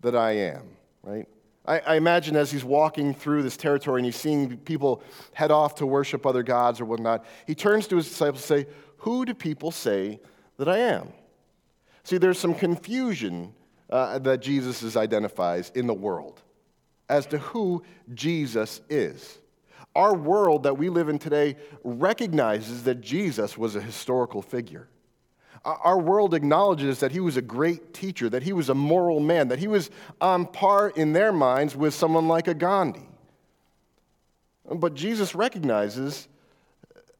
that 0.01 0.15
I 0.15 0.31
am? 0.31 0.63
Right? 1.03 1.27
I, 1.63 1.77
I 1.81 1.95
imagine 1.95 2.35
as 2.35 2.49
he's 2.49 2.65
walking 2.65 3.13
through 3.13 3.43
this 3.43 3.55
territory 3.55 3.99
and 3.99 4.05
he's 4.07 4.15
seeing 4.15 4.57
people 4.57 5.03
head 5.33 5.51
off 5.51 5.75
to 5.75 5.85
worship 5.85 6.25
other 6.25 6.41
gods 6.41 6.81
or 6.81 6.85
whatnot, 6.85 7.23
he 7.45 7.53
turns 7.53 7.85
to 7.89 7.97
his 7.97 8.09
disciples 8.09 8.49
and 8.49 8.65
say, 8.65 8.71
Who 8.97 9.23
do 9.23 9.35
people 9.35 9.69
say 9.69 10.19
that 10.57 10.67
I 10.67 10.79
am? 10.79 11.09
See, 12.01 12.17
there's 12.17 12.39
some 12.39 12.55
confusion 12.55 13.53
uh, 13.91 14.17
that 14.17 14.41
Jesus 14.41 14.97
identifies 14.97 15.71
in 15.75 15.85
the 15.85 15.93
world 15.93 16.41
as 17.09 17.27
to 17.27 17.37
who 17.37 17.83
Jesus 18.15 18.81
is. 18.89 19.37
Our 19.97 20.13
world 20.13 20.61
that 20.63 20.77
we 20.77 20.89
live 20.89 21.09
in 21.09 21.17
today 21.17 21.55
recognizes 21.83 22.83
that 22.83 23.01
Jesus 23.01 23.57
was 23.57 23.75
a 23.75 23.81
historical 23.81 24.43
figure. 24.43 24.87
Our 25.65 25.97
world 25.97 26.35
acknowledges 26.35 26.99
that 26.99 27.11
he 27.11 27.19
was 27.19 27.35
a 27.35 27.41
great 27.41 27.95
teacher, 27.95 28.29
that 28.29 28.43
he 28.43 28.53
was 28.53 28.69
a 28.69 28.75
moral 28.75 29.19
man, 29.19 29.47
that 29.47 29.57
he 29.57 29.67
was 29.67 29.89
on 30.21 30.45
par 30.45 30.89
in 30.89 31.13
their 31.13 31.33
minds 31.33 31.75
with 31.75 31.95
someone 31.95 32.27
like 32.27 32.47
a 32.47 32.53
Gandhi. 32.53 33.09
But 34.71 34.93
Jesus 34.93 35.33
recognizes 35.33 36.27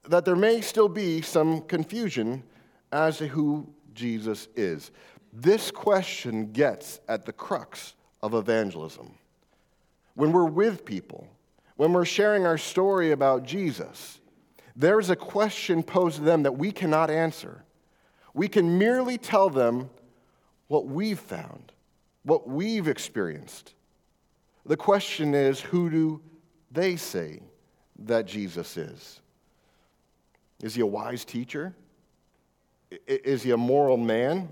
that 0.08 0.24
there 0.24 0.36
may 0.36 0.62
still 0.62 0.88
be 0.88 1.24
some 1.24 1.62
confusion 1.62 2.44
as 2.92 3.18
to 3.18 3.28
who 3.28 3.68
Jesus 3.96 4.50
is. 4.56 4.92
This 5.34 5.72
question 5.72 6.52
gets 6.52 7.00
at 7.08 7.26
the 7.26 7.34
crux 7.34 7.96
of 8.22 8.36
evangelism. 8.36 9.16
When 10.14 10.32
we're 10.32 10.46
with 10.46 10.86
people, 10.86 11.28
when 11.78 11.94
we're 11.94 12.06
sharing 12.06 12.46
our 12.46 12.58
story 12.58 13.12
about 13.12 13.44
Jesus, 13.44 14.20
there's 14.76 15.10
a 15.10 15.16
question 15.16 15.82
posed 15.84 16.18
to 16.18 16.24
them 16.24 16.44
that 16.44 16.58
we 16.58 16.72
cannot 16.72 17.10
answer. 17.10 17.64
We 18.34 18.48
can 18.48 18.78
merely 18.78 19.18
tell 19.18 19.50
them 19.50 19.90
what 20.68 20.86
we've 20.86 21.20
found, 21.20 21.72
what 22.24 22.48
we've 22.48 22.88
experienced. 22.88 23.74
The 24.66 24.78
question 24.78 25.34
is 25.34 25.62
who 25.62 25.90
do 25.90 26.22
they 26.72 26.96
say 26.96 27.42
that 28.00 28.26
Jesus 28.26 28.76
is? 28.76 29.22
Is 30.62 30.76
he 30.76 30.82
a 30.82 30.86
wise 30.86 31.24
teacher? 31.24 31.74
Is 33.08 33.44
he 33.44 33.52
a 33.52 33.58
moral 33.58 33.98
man? 33.98 34.50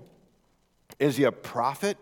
Is 0.98 1.16
he 1.16 1.24
a 1.24 1.32
prophet? 1.32 1.98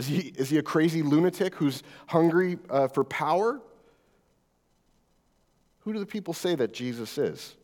Is 0.00 0.06
he, 0.06 0.18
is 0.36 0.50
he 0.50 0.58
a 0.58 0.62
crazy 0.62 1.02
lunatic 1.02 1.54
who's 1.54 1.82
hungry 2.06 2.58
uh, 2.70 2.88
for 2.88 3.04
power? 3.04 3.60
Who 5.80 5.92
do 5.92 5.98
the 5.98 6.06
people 6.06 6.34
say 6.34 6.54
that 6.54 6.72
Jesus 6.72 7.18
is? 7.18 7.54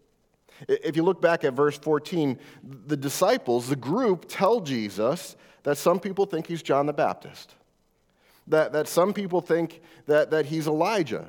If 0.68 0.96
you 0.96 1.02
look 1.02 1.20
back 1.20 1.44
at 1.44 1.54
verse 1.54 1.78
14, 1.78 2.38
the 2.86 2.96
disciples, 2.96 3.68
the 3.68 3.76
group, 3.76 4.26
tell 4.28 4.60
Jesus 4.60 5.36
that 5.62 5.78
some 5.78 5.98
people 5.98 6.26
think 6.26 6.46
he's 6.46 6.62
John 6.62 6.86
the 6.86 6.92
Baptist, 6.92 7.54
that, 8.46 8.72
that 8.72 8.86
some 8.86 9.14
people 9.14 9.40
think 9.40 9.80
that, 10.06 10.30
that 10.30 10.46
he's 10.46 10.66
Elijah. 10.66 11.28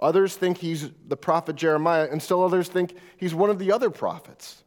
Others 0.00 0.36
think 0.36 0.58
he's 0.58 0.90
the 1.06 1.16
prophet 1.16 1.54
Jeremiah, 1.54 2.08
and 2.10 2.22
still 2.22 2.42
others 2.42 2.68
think 2.68 2.94
he's 3.18 3.34
one 3.34 3.50
of 3.50 3.58
the 3.58 3.72
other 3.72 3.90
prophets 3.90 4.64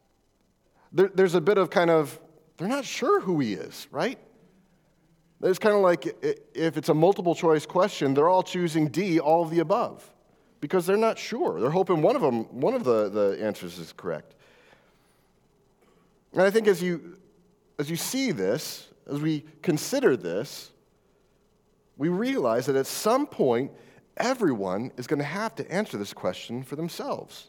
there, 0.92 1.10
there's 1.14 1.34
a 1.34 1.40
bit 1.40 1.58
of 1.58 1.70
kind 1.70 1.90
of, 1.90 2.18
they're 2.56 2.68
not 2.68 2.84
sure 2.84 3.20
who 3.20 3.40
he 3.40 3.54
is, 3.54 3.86
right? 3.90 4.18
It's 5.42 5.58
kind 5.58 5.76
of 5.76 5.82
like 5.82 6.06
if 6.54 6.76
it's 6.76 6.88
a 6.88 6.94
multiple 6.94 7.34
choice 7.34 7.64
question, 7.64 8.12
they're 8.14 8.28
all 8.28 8.42
choosing 8.42 8.88
D, 8.88 9.20
all 9.20 9.42
of 9.42 9.50
the 9.50 9.60
above, 9.60 10.08
because 10.60 10.84
they're 10.84 10.96
not 10.96 11.18
sure. 11.18 11.60
They're 11.60 11.70
hoping 11.70 12.02
one 12.02 12.16
of 12.16 12.22
them, 12.22 12.44
one 12.60 12.74
of 12.74 12.82
the, 12.82 13.08
the 13.08 13.38
answers 13.40 13.78
is 13.78 13.92
correct. 13.92 14.34
And 16.32 16.42
I 16.42 16.50
think 16.50 16.66
as 16.66 16.82
you, 16.82 17.16
as 17.78 17.88
you 17.88 17.96
see 17.96 18.32
this, 18.32 18.88
as 19.08 19.20
we 19.20 19.44
consider 19.62 20.16
this, 20.16 20.72
we 21.96 22.08
realize 22.08 22.66
that 22.66 22.76
at 22.76 22.86
some 22.86 23.26
point, 23.26 23.70
everyone 24.16 24.90
is 24.96 25.06
going 25.06 25.18
to 25.20 25.24
have 25.24 25.54
to 25.56 25.72
answer 25.72 25.96
this 25.96 26.12
question 26.12 26.62
for 26.62 26.76
themselves. 26.76 27.48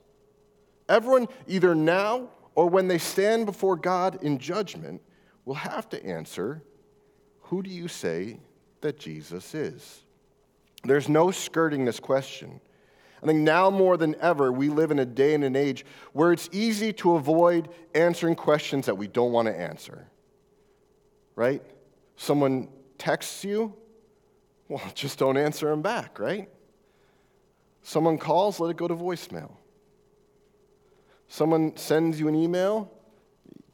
Everyone, 0.87 1.27
either 1.47 1.73
now 1.75 2.29
or 2.55 2.67
when 2.67 2.87
they 2.87 2.97
stand 2.97 3.45
before 3.45 3.75
God 3.75 4.23
in 4.23 4.37
judgment, 4.37 5.01
will 5.45 5.55
have 5.55 5.89
to 5.89 6.05
answer 6.05 6.63
Who 7.49 7.63
do 7.63 7.69
you 7.69 7.87
say 7.87 8.39
that 8.81 8.99
Jesus 8.99 9.55
is? 9.55 10.03
There's 10.83 11.09
no 11.09 11.31
skirting 11.31 11.83
this 11.83 11.99
question. 11.99 12.61
I 13.23 13.25
think 13.25 13.39
now 13.39 13.71
more 13.71 13.97
than 13.97 14.15
ever, 14.21 14.51
we 14.51 14.69
live 14.69 14.91
in 14.91 14.99
a 14.99 15.05
day 15.05 15.33
and 15.33 15.43
an 15.43 15.55
age 15.55 15.83
where 16.13 16.31
it's 16.31 16.47
easy 16.51 16.93
to 16.93 17.15
avoid 17.15 17.69
answering 17.95 18.35
questions 18.35 18.85
that 18.85 18.95
we 18.95 19.07
don't 19.07 19.31
want 19.31 19.47
to 19.47 19.59
answer. 19.59 20.07
Right? 21.35 21.63
Someone 22.17 22.69
texts 22.99 23.43
you, 23.43 23.73
well, 24.67 24.83
just 24.93 25.17
don't 25.17 25.35
answer 25.35 25.69
them 25.69 25.81
back, 25.81 26.19
right? 26.19 26.49
Someone 27.81 28.19
calls, 28.19 28.59
let 28.59 28.69
it 28.69 28.77
go 28.77 28.87
to 28.87 28.95
voicemail. 28.95 29.53
Someone 31.27 31.75
sends 31.77 32.19
you 32.19 32.27
an 32.27 32.35
email, 32.35 32.91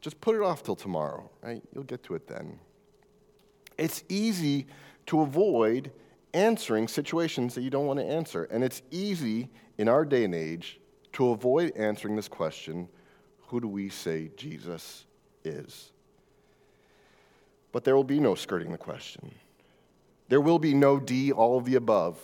just 0.00 0.18
put 0.22 0.34
it 0.34 0.40
off 0.40 0.62
till 0.62 0.76
tomorrow, 0.76 1.30
right? 1.42 1.62
You'll 1.74 1.84
get 1.84 2.02
to 2.04 2.14
it 2.14 2.26
then. 2.26 2.58
It's 3.78 4.04
easy 4.08 4.66
to 5.06 5.20
avoid 5.20 5.90
answering 6.34 6.88
situations 6.88 7.54
that 7.54 7.62
you 7.62 7.70
don't 7.70 7.86
want 7.86 7.98
to 7.98 8.04
answer. 8.04 8.44
And 8.44 8.62
it's 8.62 8.82
easy 8.90 9.48
in 9.78 9.88
our 9.88 10.04
day 10.04 10.24
and 10.24 10.34
age 10.34 10.80
to 11.14 11.30
avoid 11.30 11.72
answering 11.76 12.16
this 12.16 12.28
question 12.28 12.88
who 13.48 13.60
do 13.60 13.68
we 13.68 13.88
say 13.88 14.30
Jesus 14.36 15.06
is? 15.44 15.92
But 17.70 17.84
there 17.84 17.94
will 17.94 18.04
be 18.04 18.18
no 18.18 18.34
skirting 18.34 18.72
the 18.72 18.78
question. 18.78 19.32
There 20.28 20.40
will 20.40 20.58
be 20.58 20.74
no 20.74 20.98
D, 20.98 21.30
all 21.30 21.56
of 21.56 21.64
the 21.64 21.76
above. 21.76 22.18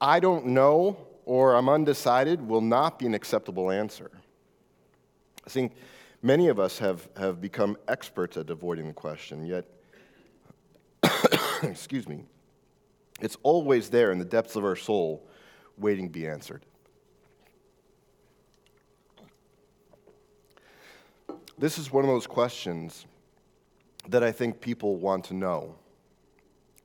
I 0.00 0.20
don't 0.20 0.46
know 0.46 0.96
or 1.28 1.54
I'm 1.54 1.68
undecided 1.68 2.40
will 2.40 2.62
not 2.62 2.98
be 2.98 3.04
an 3.04 3.12
acceptable 3.12 3.70
answer. 3.70 4.10
I 5.46 5.50
think 5.50 5.74
many 6.22 6.48
of 6.48 6.58
us 6.58 6.78
have, 6.78 7.06
have 7.18 7.38
become 7.38 7.76
experts 7.86 8.38
at 8.38 8.48
avoiding 8.48 8.86
the 8.86 8.94
question, 8.94 9.44
yet, 9.44 9.66
excuse 11.62 12.08
me, 12.08 12.24
it's 13.20 13.36
always 13.42 13.90
there 13.90 14.12
in 14.12 14.18
the 14.18 14.24
depths 14.24 14.56
of 14.56 14.64
our 14.64 14.76
soul, 14.76 15.26
waiting 15.76 16.06
to 16.06 16.12
be 16.12 16.26
answered. 16.26 16.64
This 21.58 21.78
is 21.78 21.92
one 21.92 22.04
of 22.04 22.08
those 22.08 22.26
questions 22.26 23.06
that 24.08 24.22
I 24.22 24.30
think 24.30 24.60
people 24.60 24.96
want 24.96 25.24
to 25.26 25.34
know, 25.34 25.74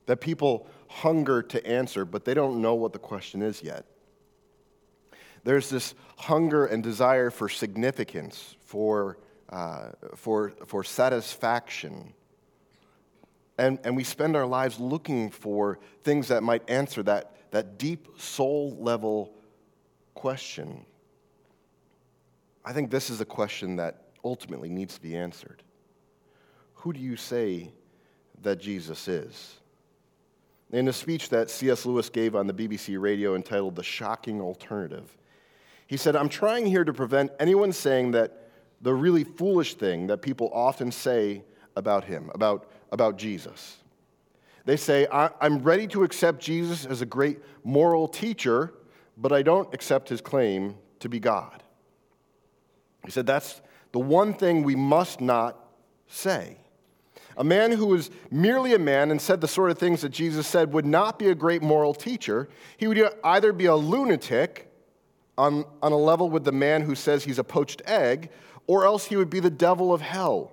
that 0.08 0.20
people 0.20 0.68
hunger 0.88 1.44
to 1.44 1.66
answer, 1.66 2.06
but 2.06 2.26
they 2.26 2.34
don't 2.34 2.62
know 2.62 2.74
what 2.74 2.94
the 2.94 3.00
question 3.00 3.42
is 3.42 3.62
yet. 3.62 3.86
There's 5.44 5.70
this 5.70 5.94
hunger 6.18 6.66
and 6.66 6.82
desire 6.82 7.30
for 7.30 7.50
significance, 7.50 8.56
for, 8.62 9.18
uh, 9.50 9.90
for, 10.16 10.54
for 10.66 10.84
satisfaction, 10.84 12.14
and, 13.58 13.80
and 13.84 13.96
we 13.96 14.04
spend 14.04 14.36
our 14.36 14.46
lives 14.46 14.80
looking 14.80 15.30
for 15.30 15.80
things 16.04 16.28
that 16.30 16.44
might 16.44 16.68
answer 16.70 17.04
that, 17.04 17.36
that 17.52 17.78
deep 17.78 18.08
soul 18.18 18.78
level 18.80 19.34
question. 20.14 20.86
I 22.66 22.74
think 22.74 22.90
this 22.90 23.10
is 23.10 23.22
a 23.22 23.26
question 23.26 23.76
that 23.76 24.04
ultimately 24.24 24.70
needs 24.70 24.96
to 24.96 25.02
be 25.02 25.16
answered. 25.16 25.64
Who 26.76 26.94
do 26.94 27.00
you 27.00 27.16
say 27.16 27.72
that 28.42 28.60
Jesus 28.60 29.08
is? 29.08 29.56
In 30.72 30.88
a 30.88 30.94
speech 30.94 31.30
that 31.30 31.52
C.S. 31.52 31.86
Lewis 31.86 32.10
gave 32.10 32.36
on 32.36 32.48
the 32.48 32.54
BBC 32.54 33.00
radio 33.00 33.36
entitled 33.36 33.76
The 33.76 33.84
Shocking 33.84 34.42
Alternative, 34.42 35.16
he 35.86 35.98
said, 35.98 36.16
I'm 36.16 36.30
trying 36.30 36.66
here 36.66 36.84
to 36.84 36.94
prevent 36.94 37.32
anyone 37.40 37.72
saying 37.72 38.12
that 38.12 38.50
the 38.82 38.94
really 38.94 39.24
foolish 39.24 39.76
thing 39.76 40.08
that 40.08 40.22
people 40.22 40.50
often 40.54 40.92
say 40.92 41.44
about 41.76 42.04
him, 42.04 42.32
about 42.34 42.70
about 42.94 43.18
Jesus. 43.18 43.78
They 44.66 44.78
say, 44.78 45.08
I'm 45.12 45.60
ready 45.60 45.88
to 45.88 46.04
accept 46.04 46.40
Jesus 46.40 46.86
as 46.86 47.02
a 47.02 47.06
great 47.06 47.40
moral 47.66 48.08
teacher, 48.08 48.74
but 49.18 49.34
I 49.34 49.42
don't 49.42 49.74
accept 49.74 50.08
his 50.08 50.22
claim 50.22 50.76
to 51.00 51.10
be 51.10 51.20
God. 51.20 51.64
He 53.04 53.12
said, 53.12 53.26
That's 53.26 53.62
the 53.92 54.00
one 54.00 54.34
thing 54.34 54.64
we 54.64 54.76
must 54.76 55.20
not 55.20 55.58
say. 56.08 56.58
A 57.36 57.44
man 57.44 57.72
who 57.72 57.88
was 57.88 58.12
merely 58.30 58.74
a 58.76 58.80
man 58.80 59.10
and 59.10 59.20
said 59.20 59.42
the 59.42 59.48
sort 59.48 59.72
of 59.72 59.80
things 59.80 60.02
that 60.02 60.10
Jesus 60.10 60.48
said 60.48 60.72
would 60.72 60.86
not 60.86 61.18
be 61.18 61.30
a 61.30 61.36
great 61.36 61.64
moral 61.64 61.94
teacher. 61.94 62.48
He 62.78 62.88
would 62.88 63.02
either 63.24 63.52
be 63.52 63.66
a 63.66 63.76
lunatic 63.76 64.72
on, 65.36 65.66
on 65.82 65.92
a 65.92 65.98
level 65.98 66.30
with 66.30 66.46
the 66.46 66.52
man 66.52 66.84
who 66.84 66.94
says 66.94 67.24
he's 67.24 67.40
a 67.40 67.44
poached 67.44 67.82
egg, 67.86 68.30
or 68.68 68.86
else 68.86 69.06
he 69.06 69.16
would 69.16 69.32
be 69.32 69.40
the 69.40 69.50
devil 69.50 69.92
of 69.92 70.02
hell 70.02 70.53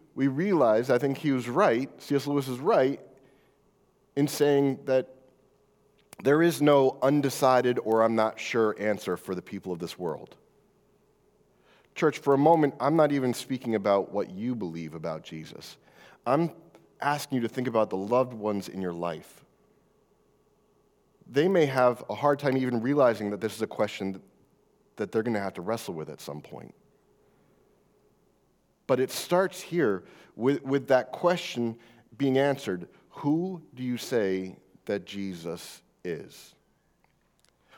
we 0.15 0.27
realize, 0.27 0.89
I 0.89 0.97
think 0.97 1.17
he 1.17 1.31
was 1.31 1.47
right, 1.47 1.89
C.S. 2.01 2.27
Lewis 2.27 2.47
is 2.47 2.59
right, 2.59 2.99
in 4.15 4.27
saying 4.27 4.79
that 4.85 5.07
there 6.23 6.41
is 6.41 6.61
no 6.61 6.97
undecided 7.01 7.79
or 7.83 8.03
I'm 8.03 8.15
not 8.15 8.39
sure 8.39 8.75
answer 8.79 9.17
for 9.17 9.33
the 9.33 9.41
people 9.41 9.71
of 9.71 9.79
this 9.79 9.97
world. 9.97 10.35
Church, 11.95 12.19
for 12.19 12.33
a 12.33 12.37
moment, 12.37 12.75
I'm 12.79 12.95
not 12.95 13.11
even 13.11 13.33
speaking 13.33 13.75
about 13.75 14.11
what 14.11 14.29
you 14.29 14.55
believe 14.55 14.93
about 14.93 15.23
Jesus. 15.23 15.77
I'm 16.25 16.51
asking 17.01 17.37
you 17.37 17.41
to 17.41 17.49
think 17.49 17.67
about 17.67 17.89
the 17.89 17.97
loved 17.97 18.33
ones 18.33 18.69
in 18.69 18.81
your 18.81 18.93
life. 18.93 19.43
They 21.29 21.47
may 21.47 21.65
have 21.65 22.03
a 22.09 22.15
hard 22.15 22.39
time 22.39 22.57
even 22.57 22.81
realizing 22.81 23.31
that 23.31 23.41
this 23.41 23.55
is 23.55 23.61
a 23.61 23.67
question 23.67 24.21
that 24.97 25.11
they're 25.11 25.23
going 25.23 25.33
to 25.33 25.39
have 25.39 25.53
to 25.55 25.61
wrestle 25.61 25.93
with 25.93 26.09
at 26.09 26.21
some 26.21 26.41
point. 26.41 26.73
But 28.91 28.99
it 28.99 29.09
starts 29.09 29.61
here 29.61 30.03
with, 30.35 30.63
with 30.63 30.89
that 30.89 31.13
question 31.13 31.77
being 32.17 32.37
answered 32.37 32.89
Who 33.11 33.61
do 33.73 33.83
you 33.83 33.95
say 33.95 34.57
that 34.83 35.05
Jesus 35.05 35.81
is? 36.03 36.55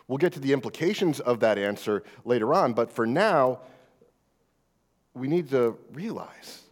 We'll 0.08 0.18
get 0.18 0.34
to 0.34 0.40
the 0.40 0.54
implications 0.54 1.20
of 1.20 1.42
that 1.42 1.60
answer 1.60 2.02
later 2.26 2.52
on, 2.52 2.74
but 2.74 2.92
for 2.92 3.06
now, 3.06 3.60
we 5.14 5.28
need 5.28 5.52
to 5.52 5.78
realize 5.92 6.64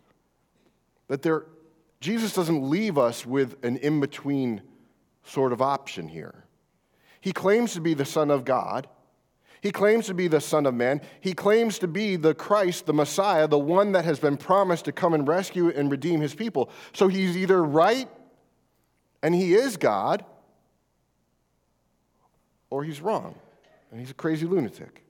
that 1.08 1.22
there, 1.22 1.46
Jesus 2.00 2.34
doesn't 2.34 2.68
leave 2.68 2.98
us 2.98 3.28
with 3.28 3.64
an 3.64 3.78
in 3.78 4.00
between 4.00 4.64
sort 5.24 5.54
of 5.54 5.62
option 5.62 6.08
here. 6.08 6.46
He 7.20 7.32
claims 7.32 7.74
to 7.74 7.80
be 7.80 7.94
the 7.94 8.06
Son 8.06 8.32
of 8.32 8.44
God. 8.44 8.88
He 9.62 9.72
claims 9.72 10.08
to 10.08 10.14
be 10.14 10.28
the 10.28 10.42
Son 10.42 10.66
of 10.66 10.74
Man. 10.74 11.02
He 11.20 11.34
claims 11.34 11.78
to 11.80 11.88
be 11.88 12.16
the 12.16 12.34
Christ, 12.34 12.88
the 12.88 12.94
Messiah, 12.94 13.48
the 13.48 13.60
one 13.60 13.92
that 13.92 14.06
has 14.06 14.20
been 14.20 14.36
promised 14.36 14.86
to 14.86 14.92
come 14.92 15.14
and 15.14 15.28
rescue 15.28 15.70
and 15.70 15.92
redeem 15.92 16.20
his 16.20 16.34
people. 16.34 16.72
So 16.94 17.08
he's 17.08 17.38
either 17.38 17.64
right 17.64 18.10
and 19.22 19.36
he 19.36 19.54
is 19.54 19.78
God, 19.78 20.26
or 22.72 22.84
he's 22.84 23.02
wrong 23.02 23.36
and 23.92 24.00
he's 24.00 24.10
a 24.10 24.16
crazy 24.16 24.48
lunatic. 24.48 25.04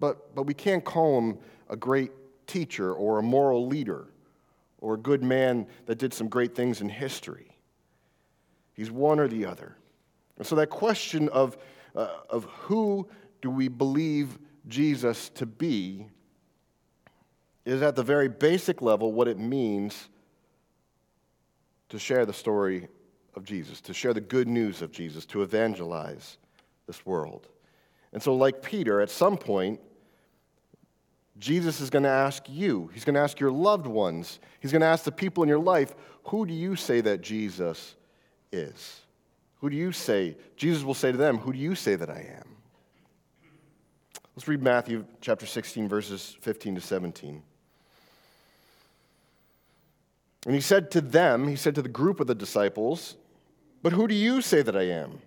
But, 0.00 0.34
but 0.34 0.44
we 0.44 0.54
can't 0.54 0.84
call 0.84 1.18
him 1.18 1.38
a 1.68 1.76
great 1.76 2.10
teacher 2.46 2.92
or 2.92 3.18
a 3.18 3.22
moral 3.22 3.66
leader 3.66 4.08
or 4.80 4.94
a 4.94 4.98
good 4.98 5.22
man 5.22 5.66
that 5.86 5.98
did 5.98 6.12
some 6.12 6.28
great 6.28 6.54
things 6.54 6.80
in 6.80 6.88
history. 6.88 7.56
He's 8.74 8.90
one 8.90 9.20
or 9.20 9.28
the 9.28 9.44
other. 9.44 9.76
And 10.38 10.46
so 10.46 10.56
that 10.56 10.70
question 10.70 11.28
of, 11.28 11.58
uh, 11.94 12.08
of 12.30 12.44
who 12.44 13.08
do 13.40 13.50
we 13.50 13.68
believe 13.68 14.38
Jesus 14.66 15.28
to 15.30 15.46
be 15.46 16.06
is 17.64 17.82
at 17.82 17.96
the 17.96 18.02
very 18.02 18.28
basic 18.28 18.80
level 18.80 19.12
what 19.12 19.28
it 19.28 19.38
means 19.38 20.08
to 21.90 21.98
share 21.98 22.26
the 22.26 22.32
story 22.32 22.88
of 23.34 23.44
Jesus, 23.44 23.80
to 23.82 23.94
share 23.94 24.14
the 24.14 24.20
good 24.20 24.48
news 24.48 24.82
of 24.82 24.90
Jesus, 24.90 25.24
to 25.26 25.42
evangelize 25.42 26.38
this 26.86 27.04
world. 27.06 27.48
And 28.12 28.22
so, 28.22 28.34
like 28.34 28.62
Peter, 28.62 29.00
at 29.00 29.10
some 29.10 29.36
point, 29.36 29.80
Jesus 31.38 31.80
is 31.80 31.90
going 31.90 32.02
to 32.02 32.08
ask 32.08 32.44
you, 32.48 32.90
he's 32.92 33.04
going 33.04 33.14
to 33.14 33.20
ask 33.20 33.38
your 33.38 33.52
loved 33.52 33.86
ones, 33.86 34.40
he's 34.60 34.72
going 34.72 34.80
to 34.80 34.86
ask 34.86 35.04
the 35.04 35.12
people 35.12 35.42
in 35.42 35.48
your 35.48 35.58
life, 35.60 35.94
who 36.24 36.44
do 36.46 36.52
you 36.52 36.74
say 36.74 37.00
that 37.00 37.20
Jesus 37.20 37.94
is? 38.50 39.00
Who 39.60 39.70
do 39.70 39.76
you 39.76 39.92
say? 39.92 40.36
Jesus 40.56 40.82
will 40.84 40.94
say 40.94 41.12
to 41.12 41.18
them, 41.18 41.38
Who 41.38 41.52
do 41.52 41.58
you 41.58 41.74
say 41.74 41.96
that 41.96 42.10
I 42.10 42.26
am? 42.38 42.57
Let's 44.38 44.46
read 44.46 44.62
Matthew 44.62 45.04
chapter 45.20 45.46
16, 45.46 45.88
verses 45.88 46.36
15 46.42 46.76
to 46.76 46.80
17. 46.80 47.42
And 50.46 50.54
he 50.54 50.60
said 50.60 50.92
to 50.92 51.00
them, 51.00 51.48
he 51.48 51.56
said 51.56 51.74
to 51.74 51.82
the 51.82 51.88
group 51.88 52.20
of 52.20 52.28
the 52.28 52.36
disciples, 52.36 53.16
But 53.82 53.94
who 53.94 54.06
do 54.06 54.14
you 54.14 54.40
say 54.40 54.62
that 54.62 54.76
I 54.76 54.82
am? 54.82 55.18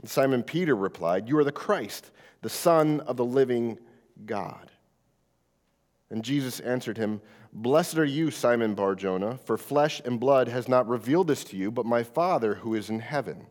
And 0.00 0.08
Simon 0.08 0.42
Peter 0.42 0.74
replied, 0.74 1.28
You 1.28 1.36
are 1.36 1.44
the 1.44 1.52
Christ, 1.52 2.10
the 2.40 2.48
Son 2.48 3.00
of 3.00 3.18
the 3.18 3.26
living 3.26 3.78
God. 4.24 4.70
And 6.08 6.24
Jesus 6.24 6.60
answered 6.60 6.96
him, 6.96 7.20
Blessed 7.52 7.98
are 7.98 8.06
you, 8.06 8.30
Simon 8.30 8.74
Barjona, 8.74 9.36
for 9.36 9.58
flesh 9.58 10.00
and 10.02 10.18
blood 10.18 10.48
has 10.48 10.66
not 10.66 10.88
revealed 10.88 11.26
this 11.26 11.44
to 11.44 11.58
you, 11.58 11.70
but 11.70 11.84
my 11.84 12.02
Father 12.02 12.54
who 12.54 12.74
is 12.74 12.88
in 12.88 13.00
heaven. 13.00 13.48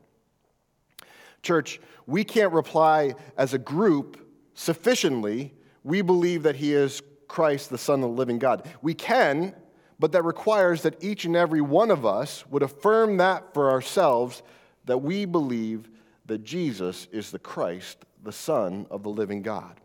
Church, 1.43 1.79
we 2.07 2.23
can't 2.23 2.53
reply 2.53 3.13
as 3.37 3.53
a 3.53 3.59
group 3.59 4.17
sufficiently, 4.53 5.53
we 5.83 6.01
believe 6.01 6.43
that 6.43 6.55
he 6.55 6.73
is 6.73 7.01
Christ, 7.27 7.69
the 7.69 7.77
Son 7.77 8.03
of 8.03 8.09
the 8.09 8.15
living 8.15 8.39
God. 8.39 8.67
We 8.81 8.93
can, 8.93 9.55
but 9.99 10.11
that 10.11 10.23
requires 10.23 10.81
that 10.83 11.03
each 11.03 11.25
and 11.25 11.35
every 11.35 11.61
one 11.61 11.91
of 11.91 12.05
us 12.05 12.45
would 12.47 12.63
affirm 12.63 13.17
that 13.17 13.53
for 13.53 13.71
ourselves 13.71 14.43
that 14.85 14.97
we 14.97 15.25
believe 15.25 15.89
that 16.25 16.43
Jesus 16.43 17.07
is 17.11 17.31
the 17.31 17.39
Christ, 17.39 18.05
the 18.23 18.31
Son 18.31 18.87
of 18.89 19.03
the 19.03 19.09
living 19.09 19.41
God. 19.41 19.79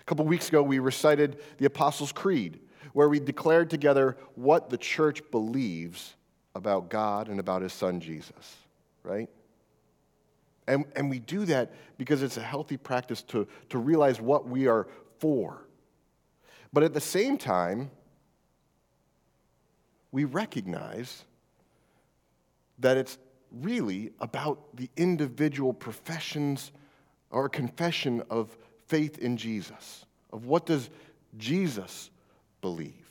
A 0.00 0.04
couple 0.04 0.24
weeks 0.24 0.48
ago, 0.48 0.62
we 0.62 0.78
recited 0.78 1.40
the 1.58 1.66
Apostles' 1.66 2.12
Creed, 2.12 2.60
where 2.92 3.08
we 3.08 3.18
declared 3.18 3.70
together 3.70 4.16
what 4.34 4.70
the 4.70 4.76
church 4.76 5.22
believes 5.30 6.14
about 6.54 6.90
God 6.90 7.28
and 7.28 7.40
about 7.40 7.62
his 7.62 7.72
Son 7.72 8.00
Jesus, 8.00 8.56
right? 9.02 9.28
And, 10.66 10.84
and 10.96 11.10
we 11.10 11.18
do 11.18 11.44
that 11.46 11.72
because 11.98 12.22
it's 12.22 12.36
a 12.36 12.42
healthy 12.42 12.76
practice 12.76 13.22
to, 13.22 13.46
to 13.68 13.78
realize 13.78 14.20
what 14.20 14.48
we 14.48 14.66
are 14.66 14.86
for. 15.18 15.66
But 16.72 16.82
at 16.82 16.94
the 16.94 17.00
same 17.00 17.38
time, 17.38 17.90
we 20.10 20.24
recognize 20.24 21.24
that 22.78 22.96
it's 22.96 23.18
really 23.52 24.12
about 24.20 24.76
the 24.76 24.88
individual 24.96 25.72
professions 25.72 26.72
or 27.30 27.48
confession 27.48 28.22
of 28.30 28.56
faith 28.86 29.18
in 29.18 29.36
Jesus, 29.36 30.04
of 30.32 30.46
what 30.46 30.66
does 30.66 30.90
Jesus 31.36 32.10
believe. 32.60 33.03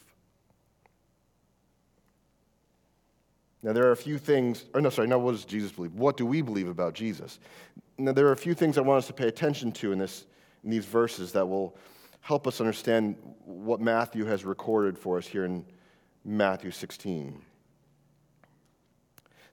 Now, 3.64 3.72
there 3.72 3.88
are 3.88 3.94
a 3.94 3.98
few 3.98 4.18
things, 4.18 4.66
or 4.74 4.82
no, 4.82 4.90
sorry, 4.90 5.08
no, 5.08 5.18
what 5.18 5.32
does 5.32 5.46
Jesus 5.46 5.72
believe? 5.72 5.94
What 5.94 6.18
do 6.18 6.26
we 6.26 6.42
believe 6.42 6.68
about 6.68 6.94
Jesus? 6.94 7.40
Now, 7.98 8.12
there 8.12 8.28
are 8.28 8.34
a 8.34 8.38
few 8.38 8.54
things 8.54 8.78
I 8.78 8.82
want 8.82 8.98
us 8.98 9.08
to 9.08 9.14
pay 9.14 9.30
attention 9.30 9.72
to 9.74 9.94
in, 9.94 10.00
this, 10.00 10.26
in 10.66 10.70
these 10.70 10.86
verses 10.86 11.32
that 11.32 11.48
will 11.48 11.78
help 12.20 12.46
us 12.46 12.60
understand 12.60 13.16
what 13.46 13.80
Matthew 13.80 14.26
has 14.26 14.44
recorded 14.44 14.98
for 14.98 15.18
us 15.18 15.26
here 15.26 15.46
in 15.46 15.66
Matthew 16.26 16.72
16. 16.72 17.42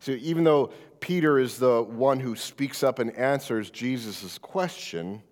So, 0.01 0.13
even 0.13 0.43
though 0.43 0.73
Peter 0.99 1.39
is 1.39 1.59
the 1.59 1.83
one 1.83 2.19
who 2.19 2.35
speaks 2.35 2.83
up 2.83 2.99
and 2.99 3.15
answers 3.17 3.71
Jesus' 3.71 4.39
question, 4.39 5.23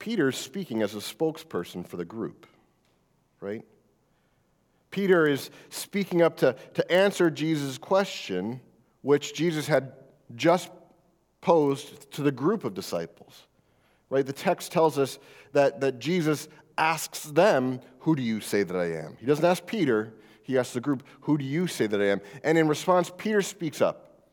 Peter's 0.00 0.36
speaking 0.36 0.82
as 0.82 0.94
a 0.94 0.98
spokesperson 0.98 1.86
for 1.86 1.96
the 1.96 2.04
group, 2.04 2.46
right? 3.40 3.64
Peter 4.96 5.26
is 5.26 5.50
speaking 5.68 6.22
up 6.22 6.38
to, 6.38 6.56
to 6.72 6.90
answer 6.90 7.28
Jesus' 7.28 7.76
question, 7.76 8.62
which 9.02 9.34
Jesus 9.34 9.66
had 9.66 9.92
just 10.34 10.70
posed 11.42 12.10
to 12.12 12.22
the 12.22 12.32
group 12.32 12.64
of 12.64 12.72
disciples. 12.72 13.46
Right? 14.08 14.24
The 14.24 14.32
text 14.32 14.72
tells 14.72 14.98
us 14.98 15.18
that, 15.52 15.82
that 15.82 15.98
Jesus 15.98 16.48
asks 16.78 17.24
them, 17.24 17.80
Who 17.98 18.16
do 18.16 18.22
you 18.22 18.40
say 18.40 18.62
that 18.62 18.74
I 18.74 18.86
am? 18.92 19.18
He 19.20 19.26
doesn't 19.26 19.44
ask 19.44 19.66
Peter, 19.66 20.14
he 20.42 20.56
asks 20.56 20.72
the 20.72 20.80
group, 20.80 21.02
Who 21.20 21.36
do 21.36 21.44
you 21.44 21.66
say 21.66 21.86
that 21.86 22.00
I 22.00 22.06
am? 22.06 22.22
And 22.42 22.56
in 22.56 22.66
response, 22.66 23.12
Peter 23.18 23.42
speaks 23.42 23.82
up. 23.82 24.30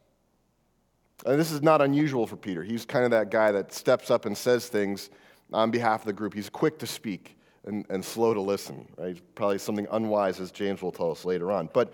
And 1.25 1.37
this 1.37 1.51
is 1.51 1.61
not 1.61 1.81
unusual 1.81 2.25
for 2.25 2.37
Peter. 2.37 2.63
He's 2.63 2.85
kind 2.85 3.03
of 3.03 3.11
that 3.11 3.31
guy 3.31 3.51
that 3.51 3.73
steps 3.73 4.09
up 4.09 4.25
and 4.25 4.37
says 4.37 4.69
things 4.69 5.09
on 5.51 5.71
behalf 5.71 6.03
of 6.03 6.05
the 6.05 6.13
group. 6.13 6.33
He's 6.33 6.49
quick 6.49 6.79
to 6.79 6.87
speak 6.87 7.35
and, 7.65 7.85
and 7.89 8.03
slow 8.03 8.33
to 8.33 8.41
listen, 8.41 8.87
right? 8.97 9.19
Probably 9.35 9.57
something 9.57 9.87
unwise, 9.91 10.39
as 10.39 10.51
James 10.51 10.81
will 10.81 10.91
tell 10.91 11.11
us 11.11 11.25
later 11.25 11.51
on. 11.51 11.69
But, 11.73 11.93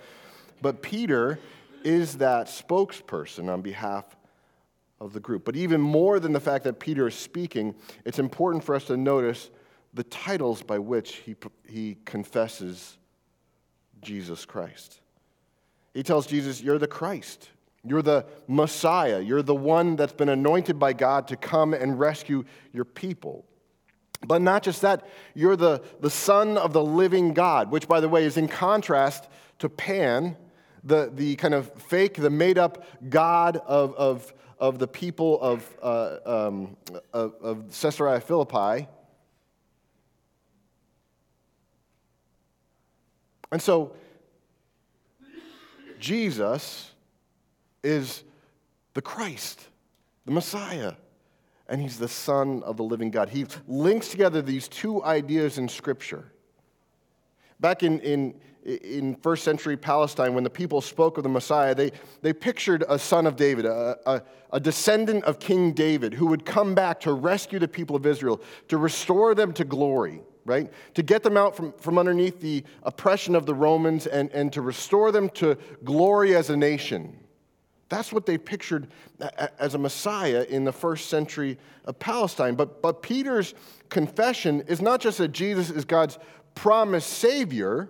but 0.61 0.81
Peter 0.81 1.39
is 1.83 2.17
that 2.17 2.47
spokesperson 2.47 3.51
on 3.51 3.61
behalf 3.61 4.05
of 4.99 5.13
the 5.13 5.19
group. 5.19 5.45
But 5.45 5.55
even 5.55 5.79
more 5.79 6.19
than 6.19 6.33
the 6.33 6.39
fact 6.39 6.63
that 6.65 6.79
Peter 6.79 7.07
is 7.07 7.15
speaking, 7.15 7.75
it's 8.05 8.19
important 8.19 8.63
for 8.63 8.75
us 8.75 8.85
to 8.85 8.97
notice 8.97 9.49
the 9.93 10.03
titles 10.03 10.61
by 10.61 10.79
which 10.79 11.15
he, 11.17 11.35
he 11.67 11.97
confesses 12.05 12.97
Jesus 14.01 14.45
Christ. 14.45 14.99
He 15.93 16.03
tells 16.03 16.27
Jesus, 16.27 16.61
You're 16.61 16.77
the 16.77 16.87
Christ. 16.87 17.49
You're 17.83 18.01
the 18.01 18.25
Messiah. 18.47 19.21
You're 19.21 19.41
the 19.41 19.55
one 19.55 19.95
that's 19.95 20.13
been 20.13 20.29
anointed 20.29 20.77
by 20.77 20.93
God 20.93 21.29
to 21.29 21.37
come 21.37 21.73
and 21.73 21.97
rescue 21.97 22.43
your 22.73 22.85
people. 22.85 23.45
But 24.25 24.41
not 24.41 24.63
just 24.63 24.81
that, 24.81 25.07
you're 25.33 25.55
the, 25.55 25.81
the 26.01 26.09
son 26.09 26.57
of 26.57 26.73
the 26.73 26.83
living 26.83 27.33
God, 27.33 27.71
which, 27.71 27.87
by 27.87 27.99
the 27.99 28.09
way, 28.09 28.25
is 28.25 28.37
in 28.37 28.47
contrast 28.47 29.29
to 29.59 29.69
Pan, 29.69 30.35
the, 30.83 31.11
the 31.13 31.35
kind 31.37 31.53
of 31.53 31.71
fake, 31.81 32.15
the 32.15 32.29
made 32.29 32.57
up 32.57 32.85
God 33.09 33.57
of, 33.57 33.95
of, 33.95 34.33
of 34.59 34.77
the 34.77 34.87
people 34.87 35.39
of, 35.41 35.77
uh, 35.81 36.17
um, 36.25 36.75
of, 37.13 37.33
of 37.41 37.65
Caesarea 37.81 38.19
Philippi. 38.19 38.87
And 43.51 43.61
so, 43.61 43.93
Jesus 45.99 46.91
is 47.83 48.23
the 48.93 49.01
Christ, 49.01 49.67
the 50.25 50.31
Messiah 50.31 50.93
and 51.69 51.79
he's 51.79 51.97
the 51.97 52.07
Son 52.07 52.63
of 52.63 52.77
the 52.77 52.83
living 52.83 53.11
God. 53.11 53.29
He 53.29 53.45
links 53.67 54.09
together 54.09 54.41
these 54.41 54.67
two 54.67 55.03
ideas 55.03 55.57
in 55.57 55.69
Scripture. 55.69 56.31
Back 57.59 57.83
in, 57.83 57.99
in, 57.99 58.33
in 58.63 59.15
first 59.15 59.43
century 59.43 59.77
Palestine, 59.77 60.33
when 60.33 60.43
the 60.43 60.49
people 60.49 60.81
spoke 60.81 61.17
of 61.17 61.23
the 61.23 61.29
Messiah, 61.29 61.75
they, 61.75 61.91
they 62.21 62.33
pictured 62.33 62.83
a 62.89 62.97
son 62.97 63.27
of 63.27 63.35
David, 63.35 63.65
a, 63.65 63.97
a, 64.05 64.21
a 64.51 64.59
descendant 64.59 65.23
of 65.25 65.39
King 65.39 65.73
David, 65.73 66.13
who 66.13 66.25
would 66.25 66.43
come 66.43 66.73
back 66.73 66.99
to 67.01 67.13
rescue 67.13 67.59
the 67.59 67.67
people 67.67 67.95
of 67.95 68.05
Israel, 68.05 68.41
to 68.69 68.77
restore 68.77 69.35
them 69.35 69.53
to 69.53 69.63
glory, 69.63 70.21
right? 70.45 70.71
To 70.95 71.03
get 71.03 71.21
them 71.21 71.37
out 71.37 71.55
from, 71.55 71.73
from 71.73 71.99
underneath 71.99 72.39
the 72.39 72.63
oppression 72.81 73.35
of 73.35 73.45
the 73.45 73.53
Romans 73.53 74.07
and, 74.07 74.31
and 74.31 74.51
to 74.53 74.61
restore 74.61 75.11
them 75.11 75.29
to 75.31 75.55
glory 75.83 76.35
as 76.35 76.49
a 76.49 76.57
nation. 76.57 77.15
That's 77.89 78.13
what 78.13 78.27
they 78.27 78.37
pictured 78.37 78.87
as 79.57 79.73
a 79.73 79.77
Messiah 79.79 80.45
in 80.47 80.63
the 80.63 80.71
first 80.71 81.09
century 81.09 81.57
of 81.85 81.97
Palestine. 81.97 82.55
But, 82.55 82.81
but 82.83 83.01
Peter's 83.01 83.55
confession 83.89 84.61
is 84.67 84.79
not 84.79 85.01
just 85.01 85.17
that 85.17 85.29
Jesus 85.29 85.71
is 85.71 85.85
God's 85.85 86.19
promised 86.53 87.09
Savior, 87.09 87.89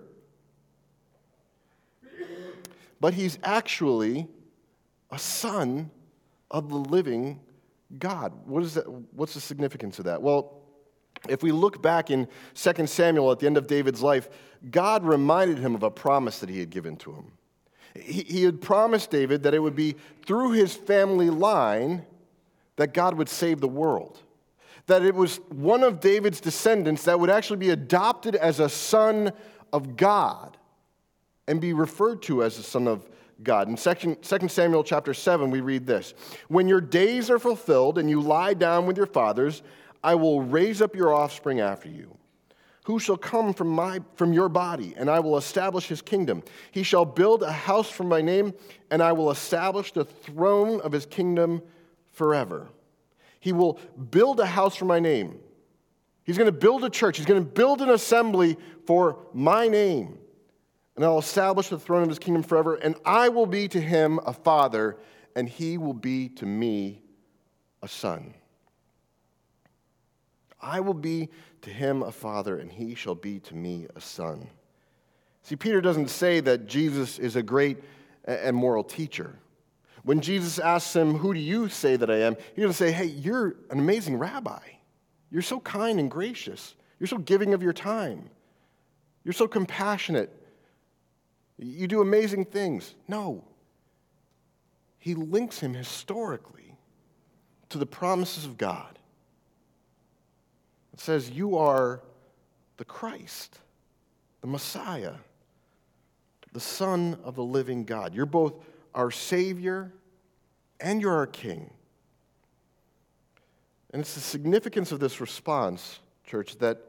but 2.98 3.12
he's 3.12 3.38
actually 3.42 4.26
a 5.10 5.18
son 5.18 5.90
of 6.50 6.70
the 6.70 6.76
living 6.76 7.40
God. 7.98 8.32
What 8.46 8.62
is 8.62 8.74
that, 8.74 8.88
what's 9.12 9.34
the 9.34 9.40
significance 9.40 9.98
of 9.98 10.06
that? 10.06 10.22
Well, 10.22 10.60
if 11.28 11.42
we 11.42 11.52
look 11.52 11.82
back 11.82 12.10
in 12.10 12.26
2 12.54 12.86
Samuel 12.86 13.30
at 13.32 13.38
the 13.38 13.46
end 13.46 13.58
of 13.58 13.66
David's 13.66 14.00
life, 14.00 14.30
God 14.70 15.04
reminded 15.04 15.58
him 15.58 15.74
of 15.74 15.82
a 15.82 15.90
promise 15.90 16.38
that 16.38 16.48
he 16.48 16.58
had 16.58 16.70
given 16.70 16.96
to 16.98 17.12
him. 17.12 17.32
He, 17.94 18.22
he 18.22 18.42
had 18.44 18.60
promised 18.60 19.10
David 19.10 19.42
that 19.42 19.54
it 19.54 19.58
would 19.58 19.76
be 19.76 19.96
through 20.24 20.52
his 20.52 20.74
family 20.74 21.30
line 21.30 22.04
that 22.76 22.94
God 22.94 23.14
would 23.14 23.28
save 23.28 23.60
the 23.60 23.68
world. 23.68 24.20
That 24.86 25.02
it 25.02 25.14
was 25.14 25.36
one 25.50 25.82
of 25.82 26.00
David's 26.00 26.40
descendants 26.40 27.04
that 27.04 27.18
would 27.18 27.30
actually 27.30 27.58
be 27.58 27.70
adopted 27.70 28.34
as 28.34 28.60
a 28.60 28.68
son 28.68 29.32
of 29.72 29.96
God 29.96 30.56
and 31.46 31.60
be 31.60 31.72
referred 31.72 32.22
to 32.22 32.42
as 32.42 32.58
a 32.58 32.62
son 32.62 32.88
of 32.88 33.08
God. 33.42 33.68
In 33.68 33.76
2 33.76 34.48
Samuel 34.48 34.84
chapter 34.84 35.14
7, 35.14 35.50
we 35.50 35.60
read 35.60 35.86
this 35.86 36.14
When 36.48 36.68
your 36.68 36.80
days 36.80 37.30
are 37.30 37.38
fulfilled 37.38 37.98
and 37.98 38.08
you 38.08 38.20
lie 38.20 38.54
down 38.54 38.86
with 38.86 38.96
your 38.96 39.06
fathers, 39.06 39.62
I 40.02 40.14
will 40.14 40.42
raise 40.42 40.80
up 40.80 40.96
your 40.96 41.12
offspring 41.14 41.60
after 41.60 41.88
you 41.88 42.16
who 42.90 42.98
shall 42.98 43.16
come 43.16 43.54
from, 43.54 43.68
my, 43.68 44.00
from 44.16 44.32
your 44.32 44.48
body, 44.48 44.94
and 44.96 45.08
I 45.08 45.20
will 45.20 45.36
establish 45.36 45.86
his 45.86 46.02
kingdom. 46.02 46.42
He 46.72 46.82
shall 46.82 47.04
build 47.04 47.44
a 47.44 47.52
house 47.52 47.88
for 47.88 48.02
my 48.02 48.20
name, 48.20 48.52
and 48.90 49.00
I 49.00 49.12
will 49.12 49.30
establish 49.30 49.92
the 49.92 50.04
throne 50.04 50.80
of 50.80 50.90
his 50.90 51.06
kingdom 51.06 51.62
forever. 52.10 52.68
He 53.38 53.52
will 53.52 53.78
build 54.10 54.40
a 54.40 54.46
house 54.46 54.74
for 54.74 54.86
my 54.86 54.98
name. 54.98 55.38
He's 56.24 56.36
going 56.36 56.52
to 56.52 56.58
build 56.58 56.82
a 56.82 56.90
church. 56.90 57.16
He's 57.16 57.26
going 57.26 57.44
to 57.44 57.48
build 57.48 57.80
an 57.80 57.90
assembly 57.90 58.56
for 58.86 59.18
my 59.32 59.68
name. 59.68 60.18
And 60.96 61.04
I'll 61.04 61.20
establish 61.20 61.68
the 61.68 61.78
throne 61.78 62.02
of 62.02 62.08
his 62.08 62.18
kingdom 62.18 62.42
forever. 62.42 62.74
And 62.74 62.96
I 63.04 63.28
will 63.28 63.46
be 63.46 63.68
to 63.68 63.80
him 63.80 64.18
a 64.26 64.32
father, 64.32 64.96
and 65.36 65.48
he 65.48 65.78
will 65.78 65.94
be 65.94 66.28
to 66.30 66.44
me 66.44 67.02
a 67.84 67.88
son. 67.88 68.34
I 70.60 70.80
will 70.80 70.94
be 70.94 71.30
to 71.62 71.70
him 71.70 72.02
a 72.02 72.12
father, 72.12 72.58
and 72.58 72.70
he 72.70 72.94
shall 72.94 73.14
be 73.14 73.40
to 73.40 73.54
me 73.54 73.86
a 73.94 74.00
son. 74.00 74.48
See, 75.42 75.56
Peter 75.56 75.80
doesn't 75.80 76.08
say 76.08 76.40
that 76.40 76.66
Jesus 76.66 77.18
is 77.18 77.36
a 77.36 77.42
great 77.42 77.78
and 78.24 78.56
moral 78.56 78.84
teacher. 78.84 79.38
When 80.02 80.20
Jesus 80.20 80.58
asks 80.58 80.94
him, 80.94 81.18
Who 81.18 81.34
do 81.34 81.40
you 81.40 81.68
say 81.68 81.96
that 81.96 82.10
I 82.10 82.18
am? 82.18 82.36
He's 82.54 82.62
going 82.62 82.68
to 82.68 82.74
say, 82.74 82.92
Hey, 82.92 83.06
you're 83.06 83.56
an 83.70 83.78
amazing 83.78 84.16
rabbi. 84.16 84.60
You're 85.30 85.42
so 85.42 85.60
kind 85.60 86.00
and 86.00 86.10
gracious. 86.10 86.74
You're 86.98 87.06
so 87.06 87.18
giving 87.18 87.54
of 87.54 87.62
your 87.62 87.72
time. 87.72 88.28
You're 89.24 89.32
so 89.32 89.46
compassionate. 89.46 90.30
You 91.58 91.86
do 91.86 92.00
amazing 92.00 92.46
things. 92.46 92.94
No. 93.06 93.44
He 94.98 95.14
links 95.14 95.60
him 95.60 95.74
historically 95.74 96.76
to 97.68 97.78
the 97.78 97.86
promises 97.86 98.44
of 98.44 98.58
God. 98.58 98.98
It 101.00 101.04
says, 101.04 101.30
You 101.30 101.56
are 101.56 102.02
the 102.76 102.84
Christ, 102.84 103.58
the 104.42 104.46
Messiah, 104.46 105.14
the 106.52 106.60
Son 106.60 107.16
of 107.24 107.36
the 107.36 107.42
living 107.42 107.84
God. 107.84 108.14
You're 108.14 108.26
both 108.26 108.52
our 108.94 109.10
Savior 109.10 109.94
and 110.78 111.00
you're 111.00 111.14
our 111.14 111.26
King. 111.26 111.70
And 113.94 114.00
it's 114.02 114.12
the 114.12 114.20
significance 114.20 114.92
of 114.92 115.00
this 115.00 115.22
response, 115.22 116.00
church, 116.26 116.58
that, 116.58 116.82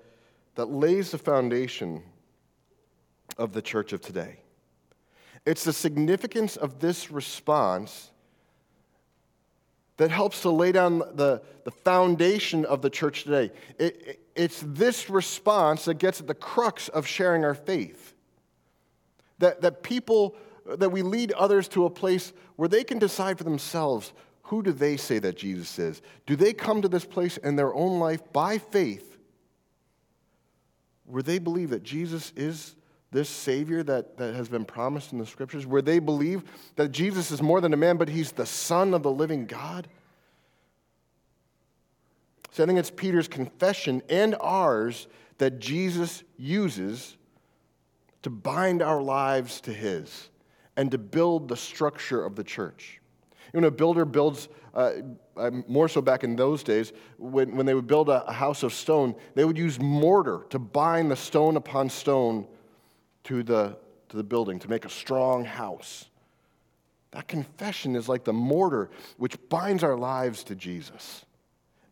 that 0.56 0.66
lays 0.66 1.12
the 1.12 1.18
foundation 1.18 2.04
of 3.38 3.54
the 3.54 3.62
church 3.62 3.94
of 3.94 4.02
today. 4.02 4.40
It's 5.46 5.64
the 5.64 5.72
significance 5.72 6.58
of 6.58 6.80
this 6.80 7.12
response 7.12 8.12
that 10.02 10.10
helps 10.10 10.42
to 10.42 10.50
lay 10.50 10.72
down 10.72 10.98
the, 10.98 11.40
the 11.64 11.70
foundation 11.70 12.66
of 12.66 12.82
the 12.82 12.90
church 12.90 13.22
today. 13.22 13.52
It, 13.78 14.02
it, 14.08 14.28
it's 14.36 14.64
this 14.66 15.12
response 15.12 15.86
that 15.86 16.00
gets 16.00 16.20
at 16.20 16.26
the 16.26 16.34
crux 16.34 16.90
of 16.90 17.06
sharing 17.06 17.46
our 17.46 17.54
faith. 17.54 18.16
That, 19.38 19.62
that 19.62 19.84
people, 19.84 20.36
that 20.66 20.90
we 20.90 21.04
lead 21.04 21.34
others 21.34 21.68
to 21.68 21.86
a 21.86 21.90
place 21.92 22.34
where 22.56 22.68
they 22.68 22.84
can 22.84 22.98
decide 22.98 23.38
for 23.38 23.44
themselves 23.44 24.12
who 24.46 24.64
do 24.64 24.72
they 24.72 24.98
say 24.98 25.20
that 25.20 25.38
Jesus 25.38 25.78
is? 25.78 26.02
Do 26.26 26.36
they 26.36 26.52
come 26.52 26.82
to 26.82 26.88
this 26.88 27.06
place 27.06 27.38
in 27.38 27.56
their 27.56 27.72
own 27.72 28.00
life 28.00 28.22
by 28.34 28.58
faith 28.58 29.20
where 31.06 31.22
they 31.22 31.38
believe 31.38 31.70
that 31.70 31.84
Jesus 31.84 32.34
is 32.36 32.74
this 33.12 33.30
Savior 33.30 33.84
that, 33.84 34.18
that 34.18 34.36
has 34.36 34.48
been 34.48 34.66
promised 34.66 35.12
in 35.12 35.20
the 35.20 35.26
scriptures, 35.26 35.66
where 35.66 35.82
they 35.82 36.00
believe 36.00 36.44
that 36.78 36.90
Jesus 36.90 37.30
is 37.30 37.42
more 37.42 37.60
than 37.60 37.74
a 37.74 37.78
man, 37.78 37.98
but 37.98 38.10
he's 38.10 38.32
the 38.32 38.46
Son 38.46 38.94
of 38.94 39.04
the 39.04 39.12
living 39.12 39.46
God? 39.46 39.88
So 42.52 42.64
I 42.64 42.68
think 42.68 42.80
it's 42.80 42.92
Peter's 42.92 43.28
confession 43.28 44.02
and 44.10 44.36
ours 44.40 45.08
that 45.38 45.60
Jesus 45.60 46.24
uses 46.38 47.18
to 48.24 48.30
bind 48.30 48.82
our 48.82 49.02
lives 49.02 49.62
to 49.62 49.74
his 49.74 50.30
and 50.78 50.92
to 50.92 50.98
build 50.98 51.48
the 51.48 51.58
structure 51.58 52.24
of 52.24 52.36
the 52.36 52.44
church. 52.44 53.00
You 53.54 53.60
know, 53.60 53.68
a 53.68 53.72
builder 53.72 54.06
builds, 54.06 54.48
uh, 54.74 54.92
more 55.68 55.90
so 55.90 56.02
back 56.02 56.24
in 56.24 56.36
those 56.36 56.64
days, 56.64 56.94
when, 57.18 57.58
when 57.58 57.66
they 57.66 57.74
would 57.74 57.88
build 57.88 58.08
a, 58.08 58.24
a 58.26 58.32
house 58.32 58.64
of 58.64 58.74
stone, 58.74 59.16
they 59.36 59.44
would 59.44 59.58
use 59.58 59.80
mortar 59.80 60.46
to 60.50 60.60
bind 60.60 61.12
the 61.12 61.16
stone 61.16 61.58
upon 61.58 61.90
stone 61.90 62.48
to 63.26 63.44
the, 63.44 63.78
to 64.10 64.18
the 64.18 64.24
building 64.24 64.60
to 64.60 64.70
make 64.70 64.86
a 64.86 64.90
strong 64.90 65.46
house. 65.46 66.06
That 67.12 67.28
confession 67.28 67.96
is 67.96 68.08
like 68.08 68.24
the 68.24 68.34
mortar 68.34 68.90
which 69.18 69.38
binds 69.50 69.84
our 69.84 69.98
lives 69.98 70.44
to 70.46 70.56
Jesus 70.56 71.26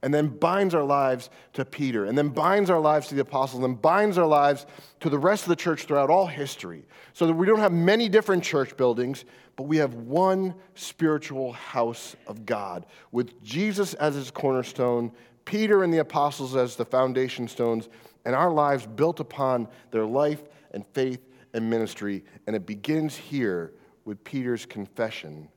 and 0.02 0.14
then 0.14 0.28
binds 0.28 0.74
our 0.74 0.84
lives 0.84 1.30
to 1.54 1.66
Peter, 1.66 2.06
and 2.06 2.18
then 2.18 2.30
binds 2.30 2.70
our 2.70 2.80
lives 2.80 3.08
to 3.08 3.16
the 3.16 3.22
apostles, 3.22 3.64
and 3.64 3.82
binds 3.82 4.18
our 4.18 4.26
lives 4.26 4.66
to 5.02 5.10
the 5.10 5.18
rest 5.18 5.44
of 5.44 5.50
the 5.50 5.56
church 5.56 5.84
throughout 5.84 6.10
all 6.10 6.26
history. 6.26 6.86
So 7.14 7.28
that 7.28 7.34
we 7.34 7.46
don't 7.46 7.60
have 7.60 7.74
many 7.74 8.08
different 8.08 8.44
church 8.44 8.78
buildings, 8.78 9.26
but 9.56 9.64
we 9.64 9.78
have 9.78 9.94
one 9.94 10.56
spiritual 10.76 11.52
house 11.52 12.16
of 12.28 12.46
God 12.46 12.86
with 13.12 13.44
Jesus 13.44 13.94
as 13.96 14.16
his 14.16 14.32
cornerstone, 14.32 15.12
Peter 15.44 15.84
and 15.84 15.94
the 15.94 15.98
apostles 15.98 16.56
as 16.56 16.76
the 16.76 16.86
foundation 16.86 17.48
stones, 17.48 17.90
and 18.24 18.36
our 18.36 18.52
lives 18.52 18.86
built 18.86 19.20
upon 19.20 19.68
their 19.92 20.06
life 20.06 20.44
and 20.72 20.86
faith 20.88 21.28
and 21.54 21.70
ministry. 21.70 22.24
And 22.48 22.56
it 22.56 22.66
begins 22.66 23.16
here 23.16 23.74
with 24.06 24.24
Peter's 24.24 24.66
confession 24.66 25.50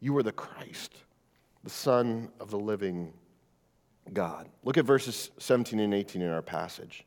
You 0.00 0.16
are 0.16 0.22
the 0.22 0.32
Christ, 0.32 0.96
the 1.64 1.70
Son 1.70 2.30
of 2.40 2.50
the 2.50 2.58
living 2.58 3.12
God. 4.12 4.48
Look 4.64 4.78
at 4.78 4.84
verses 4.84 5.30
17 5.38 5.78
and 5.80 5.94
18 5.94 6.22
in 6.22 6.30
our 6.30 6.42
passage. 6.42 7.04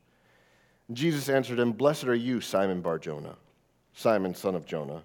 Jesus 0.92 1.28
answered 1.28 1.58
him, 1.58 1.72
Blessed 1.72 2.04
are 2.04 2.14
you, 2.14 2.40
Simon 2.40 2.80
Barjona, 2.80 3.36
Simon, 3.92 4.34
son 4.34 4.54
of 4.54 4.66
Jonah. 4.66 5.02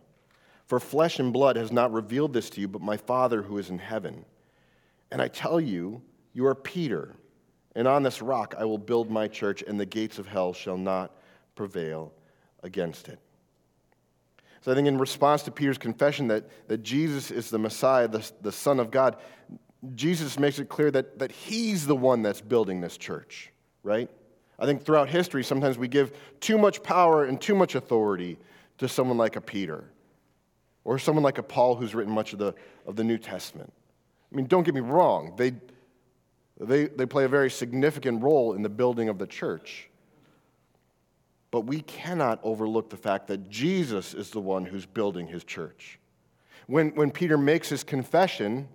For 0.68 0.80
flesh 0.80 1.20
and 1.20 1.34
blood 1.34 1.56
has 1.56 1.72
not 1.72 1.92
revealed 1.92 2.34
this 2.34 2.50
to 2.52 2.62
you, 2.62 2.68
but 2.68 2.82
my 2.82 2.98
Father 2.98 3.42
who 3.42 3.58
is 3.58 3.70
in 3.70 3.80
heaven. 3.80 4.26
And 5.12 5.22
I 5.22 5.28
tell 5.28 5.60
you, 5.60 6.02
you 6.34 6.46
are 6.46 6.56
Peter, 6.56 7.16
and 7.76 7.88
on 7.88 8.04
this 8.04 8.22
rock 8.22 8.56
I 8.58 8.64
will 8.66 8.78
build 8.78 9.10
my 9.10 9.28
church, 9.28 9.64
and 9.68 9.80
the 9.80 9.86
gates 9.86 10.20
of 10.20 10.28
hell 10.28 10.54
shall 10.54 10.78
not 10.78 11.12
prevail 11.62 12.12
against 12.64 13.08
it. 13.08 13.20
So 14.62 14.72
I 14.72 14.76
think 14.76 14.88
in 14.88 14.98
response 14.98 15.44
to 15.44 15.52
Peter's 15.52 15.78
confession 15.78 16.28
that, 16.30 16.50
that 16.70 16.82
Jesus 16.82 17.30
is 17.30 17.52
the 17.52 17.60
Messiah, 17.60 18.08
the, 18.08 18.28
the 18.42 18.52
Son 18.52 18.80
of 18.80 18.90
God, 18.90 19.18
Jesus 19.94 20.40
makes 20.40 20.58
it 20.58 20.70
clear 20.70 20.90
that, 20.90 21.20
that 21.20 21.32
he's 21.32 21.86
the 21.86 21.96
one 21.96 22.24
that's 22.24 22.42
building 22.42 22.82
this 22.82 22.98
church, 22.98 23.52
right? 23.84 24.10
I 24.58 24.66
think 24.66 24.84
throughout 24.84 25.08
history, 25.08 25.44
sometimes 25.44 25.78
we 25.78 25.88
give 25.88 26.18
too 26.40 26.58
much 26.58 26.82
power 26.82 27.26
and 27.26 27.40
too 27.40 27.54
much 27.54 27.76
authority 27.76 28.40
to 28.80 28.88
someone 28.88 29.20
like 29.20 29.36
a 29.36 29.42
Peter 29.42 29.84
or 30.84 30.98
someone 30.98 31.24
like 31.24 31.38
a 31.38 31.44
Paul 31.44 31.76
who's 31.76 31.94
written 31.94 32.12
much 32.12 32.34
of 32.34 32.40
the, 32.40 32.56
of 32.88 32.96
the 32.96 33.04
New 33.04 33.20
Testament. 33.20 33.72
I 34.32 34.36
mean, 34.36 34.48
don't 34.48 34.64
get 34.64 34.74
me 34.74 34.82
wrong, 34.82 35.36
they, 35.38 35.54
they, 36.60 36.88
they 36.88 37.06
play 37.06 37.26
a 37.26 37.30
very 37.30 37.52
significant 37.52 38.24
role 38.24 38.54
in 38.54 38.64
the 38.64 38.70
building 38.70 39.10
of 39.10 39.20
the 39.20 39.28
church. 39.28 39.91
But 41.52 41.62
we 41.62 41.82
cannot 41.82 42.40
overlook 42.44 42.90
the 42.90 42.98
fact 42.98 43.28
that 43.28 43.50
Jesus 43.50 44.14
is 44.14 44.30
the 44.30 44.40
one 44.40 44.66
who's 44.66 44.86
building 44.86 45.28
his 45.28 45.44
church. 45.44 46.00
When, 46.68 46.96
when 46.96 47.12
Peter 47.12 47.38
makes 47.38 47.68
his 47.68 47.84
confession, 47.84 48.70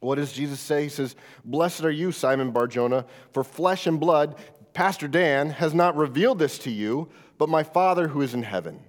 what 0.00 0.14
does 0.14 0.32
Jesus 0.32 0.60
say? 0.60 0.84
He 0.84 0.88
says, 0.88 1.14
Blessed 1.44 1.84
are 1.84 1.90
you, 1.90 2.10
Simon 2.10 2.50
Barjona, 2.52 3.04
for 3.32 3.44
flesh 3.44 3.86
and 3.86 4.00
blood, 4.00 4.36
Pastor 4.72 5.08
Dan, 5.08 5.50
has 5.50 5.74
not 5.74 5.96
revealed 5.96 6.38
this 6.38 6.58
to 6.60 6.70
you, 6.70 7.08
but 7.36 7.48
my 7.48 7.62
Father 7.62 8.08
who 8.08 8.22
is 8.22 8.32
in 8.32 8.42
heaven. 8.42 8.80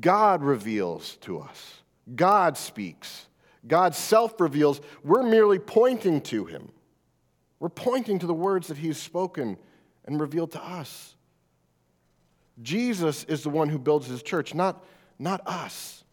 God 0.00 0.42
reveals 0.42 1.16
to 1.22 1.40
us, 1.40 1.82
God 2.14 2.56
speaks, 2.56 3.26
God 3.66 3.94
self 3.94 4.40
reveals. 4.40 4.80
We're 5.02 5.22
merely 5.22 5.58
pointing 5.58 6.20
to 6.22 6.44
him. 6.44 6.70
We're 7.58 7.68
pointing 7.68 8.20
to 8.20 8.26
the 8.26 8.34
words 8.34 8.68
that 8.68 8.78
he's 8.78 8.98
spoken 8.98 9.56
and 10.04 10.20
revealed 10.20 10.52
to 10.52 10.64
us. 10.64 11.16
Jesus 12.62 13.24
is 13.24 13.42
the 13.42 13.50
one 13.50 13.68
who 13.68 13.78
builds 13.78 14.06
his 14.06 14.22
church, 14.22 14.54
not, 14.54 14.84
not 15.18 15.40
us. 15.46 16.04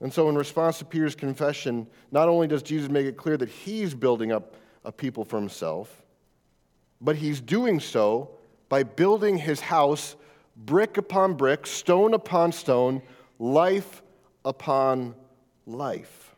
And 0.00 0.12
so, 0.12 0.28
in 0.28 0.34
response 0.34 0.78
to 0.78 0.84
Peter's 0.84 1.14
confession, 1.14 1.86
not 2.10 2.28
only 2.28 2.48
does 2.48 2.62
Jesus 2.62 2.90
make 2.90 3.06
it 3.06 3.16
clear 3.16 3.36
that 3.36 3.48
he's 3.48 3.94
building 3.94 4.32
up 4.32 4.56
a 4.84 4.90
people 4.90 5.24
for 5.24 5.38
himself, 5.38 6.02
but 7.00 7.16
he's 7.16 7.40
doing 7.40 7.78
so 7.78 8.30
by 8.68 8.82
building 8.82 9.38
his 9.38 9.60
house 9.60 10.16
brick 10.56 10.96
upon 10.96 11.34
brick, 11.34 11.66
stone 11.66 12.14
upon 12.14 12.52
stone, 12.52 13.00
life 13.38 14.02
upon 14.44 15.14
life. 15.66 16.34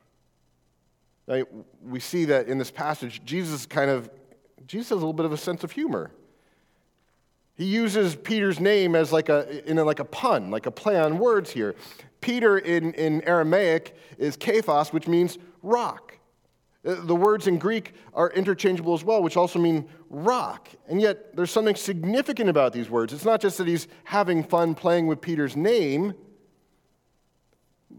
Now, 1.26 1.44
we 1.82 2.00
see 2.00 2.26
that 2.26 2.48
in 2.48 2.58
this 2.58 2.70
passage, 2.70 3.22
Jesus 3.24 3.64
kind 3.64 3.90
of, 3.90 4.10
Jesus 4.66 4.90
has 4.90 4.96
a 4.96 4.96
little 4.96 5.14
bit 5.14 5.26
of 5.26 5.32
a 5.32 5.38
sense 5.38 5.64
of 5.64 5.72
humor. 5.72 6.10
He 7.56 7.66
uses 7.66 8.16
Peter's 8.16 8.58
name 8.58 8.94
as 8.96 9.12
like 9.12 9.28
a, 9.28 9.68
in 9.70 9.78
a, 9.78 9.84
like 9.84 10.00
a 10.00 10.04
pun, 10.04 10.50
like 10.50 10.66
a 10.66 10.70
play 10.70 10.98
on 10.98 11.18
words 11.18 11.50
here. 11.50 11.74
Peter 12.20 12.58
in, 12.58 12.94
in 12.94 13.22
Aramaic 13.22 13.96
is 14.18 14.36
Kephas, 14.36 14.92
which 14.92 15.06
means 15.06 15.38
rock. 15.62 16.18
Uh, 16.84 16.96
the 17.04 17.14
words 17.14 17.46
in 17.46 17.58
Greek 17.58 17.92
are 18.12 18.30
interchangeable 18.30 18.92
as 18.94 19.04
well, 19.04 19.22
which 19.22 19.36
also 19.36 19.58
mean 19.58 19.88
rock. 20.10 20.68
And 20.88 21.00
yet, 21.00 21.34
there's 21.36 21.50
something 21.50 21.76
significant 21.76 22.50
about 22.50 22.72
these 22.72 22.90
words. 22.90 23.12
It's 23.12 23.24
not 23.24 23.40
just 23.40 23.58
that 23.58 23.66
he's 23.68 23.88
having 24.04 24.42
fun 24.42 24.74
playing 24.74 25.06
with 25.06 25.20
Peter's 25.20 25.56
name. 25.56 26.14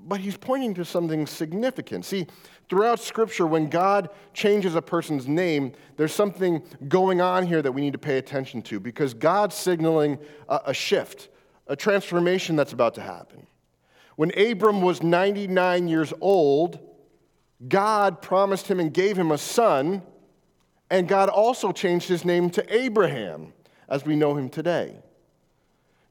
but 0.08 0.20
he's 0.20 0.38
pointing 0.38 0.74
to 0.76 0.86
something 0.86 1.26
significant. 1.26 2.06
See, 2.06 2.28
throughout 2.70 3.00
Scripture, 3.00 3.46
when 3.46 3.70
God 3.70 4.10
changes 4.34 4.76
a 4.76 4.82
person's 4.82 5.28
name, 5.28 5.74
there's 5.98 6.14
something 6.14 6.64
going 6.88 7.22
on 7.22 7.46
here 7.46 7.62
that 7.62 7.72
we 7.72 7.82
need 7.82 7.94
to 7.94 8.00
pay 8.00 8.18
attention 8.18 8.62
to 8.64 8.80
because 8.80 9.14
God's 9.14 9.56
signaling 9.56 10.18
a, 10.50 10.62
a 10.68 10.74
shift, 10.74 11.30
a 11.68 11.76
transformation 11.76 12.56
that's 12.56 12.74
about 12.74 12.96
to 12.96 13.02
happen. 13.02 13.48
When 14.16 14.38
Abram 14.40 14.82
was 14.82 15.04
99 15.04 15.88
years 15.88 16.14
old, 16.22 16.80
God 17.68 18.22
promised 18.22 18.68
him 18.68 18.80
and 18.80 18.94
gave 18.94 19.18
him 19.18 19.32
a 19.32 19.38
son, 19.38 20.02
and 20.90 21.08
God 21.08 21.30
also 21.30 21.72
changed 21.72 22.08
his 22.08 22.26
name 22.26 22.50
to 22.52 22.76
Abraham, 22.76 23.54
as 23.90 24.06
we 24.06 24.16
know 24.16 24.36
him 24.36 24.50
today. 24.50 24.98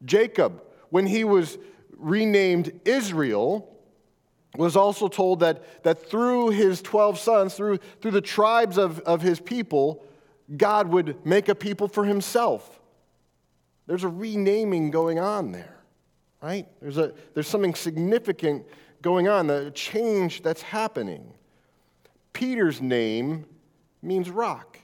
Jacob, 0.04 0.62
when 0.90 1.06
he 1.06 1.24
was 1.24 1.58
renamed 1.96 2.80
Israel, 2.84 3.73
was 4.56 4.76
also 4.76 5.08
told 5.08 5.40
that, 5.40 5.82
that 5.82 6.08
through 6.08 6.50
his 6.50 6.80
12 6.82 7.18
sons, 7.18 7.54
through, 7.54 7.78
through 8.00 8.12
the 8.12 8.20
tribes 8.20 8.78
of, 8.78 9.00
of 9.00 9.20
his 9.20 9.40
people, 9.40 10.04
God 10.56 10.88
would 10.88 11.24
make 11.26 11.48
a 11.48 11.54
people 11.54 11.88
for 11.88 12.04
himself. 12.04 12.80
There's 13.86 14.04
a 14.04 14.08
renaming 14.08 14.90
going 14.90 15.18
on 15.18 15.52
there, 15.52 15.80
right? 16.42 16.66
There's, 16.80 16.98
a, 16.98 17.12
there's 17.34 17.48
something 17.48 17.74
significant 17.74 18.64
going 19.02 19.28
on, 19.28 19.46
the 19.46 19.70
change 19.74 20.42
that's 20.42 20.62
happening. 20.62 21.34
Peter's 22.32 22.80
name 22.80 23.44
means 24.02 24.30
rock. 24.30 24.78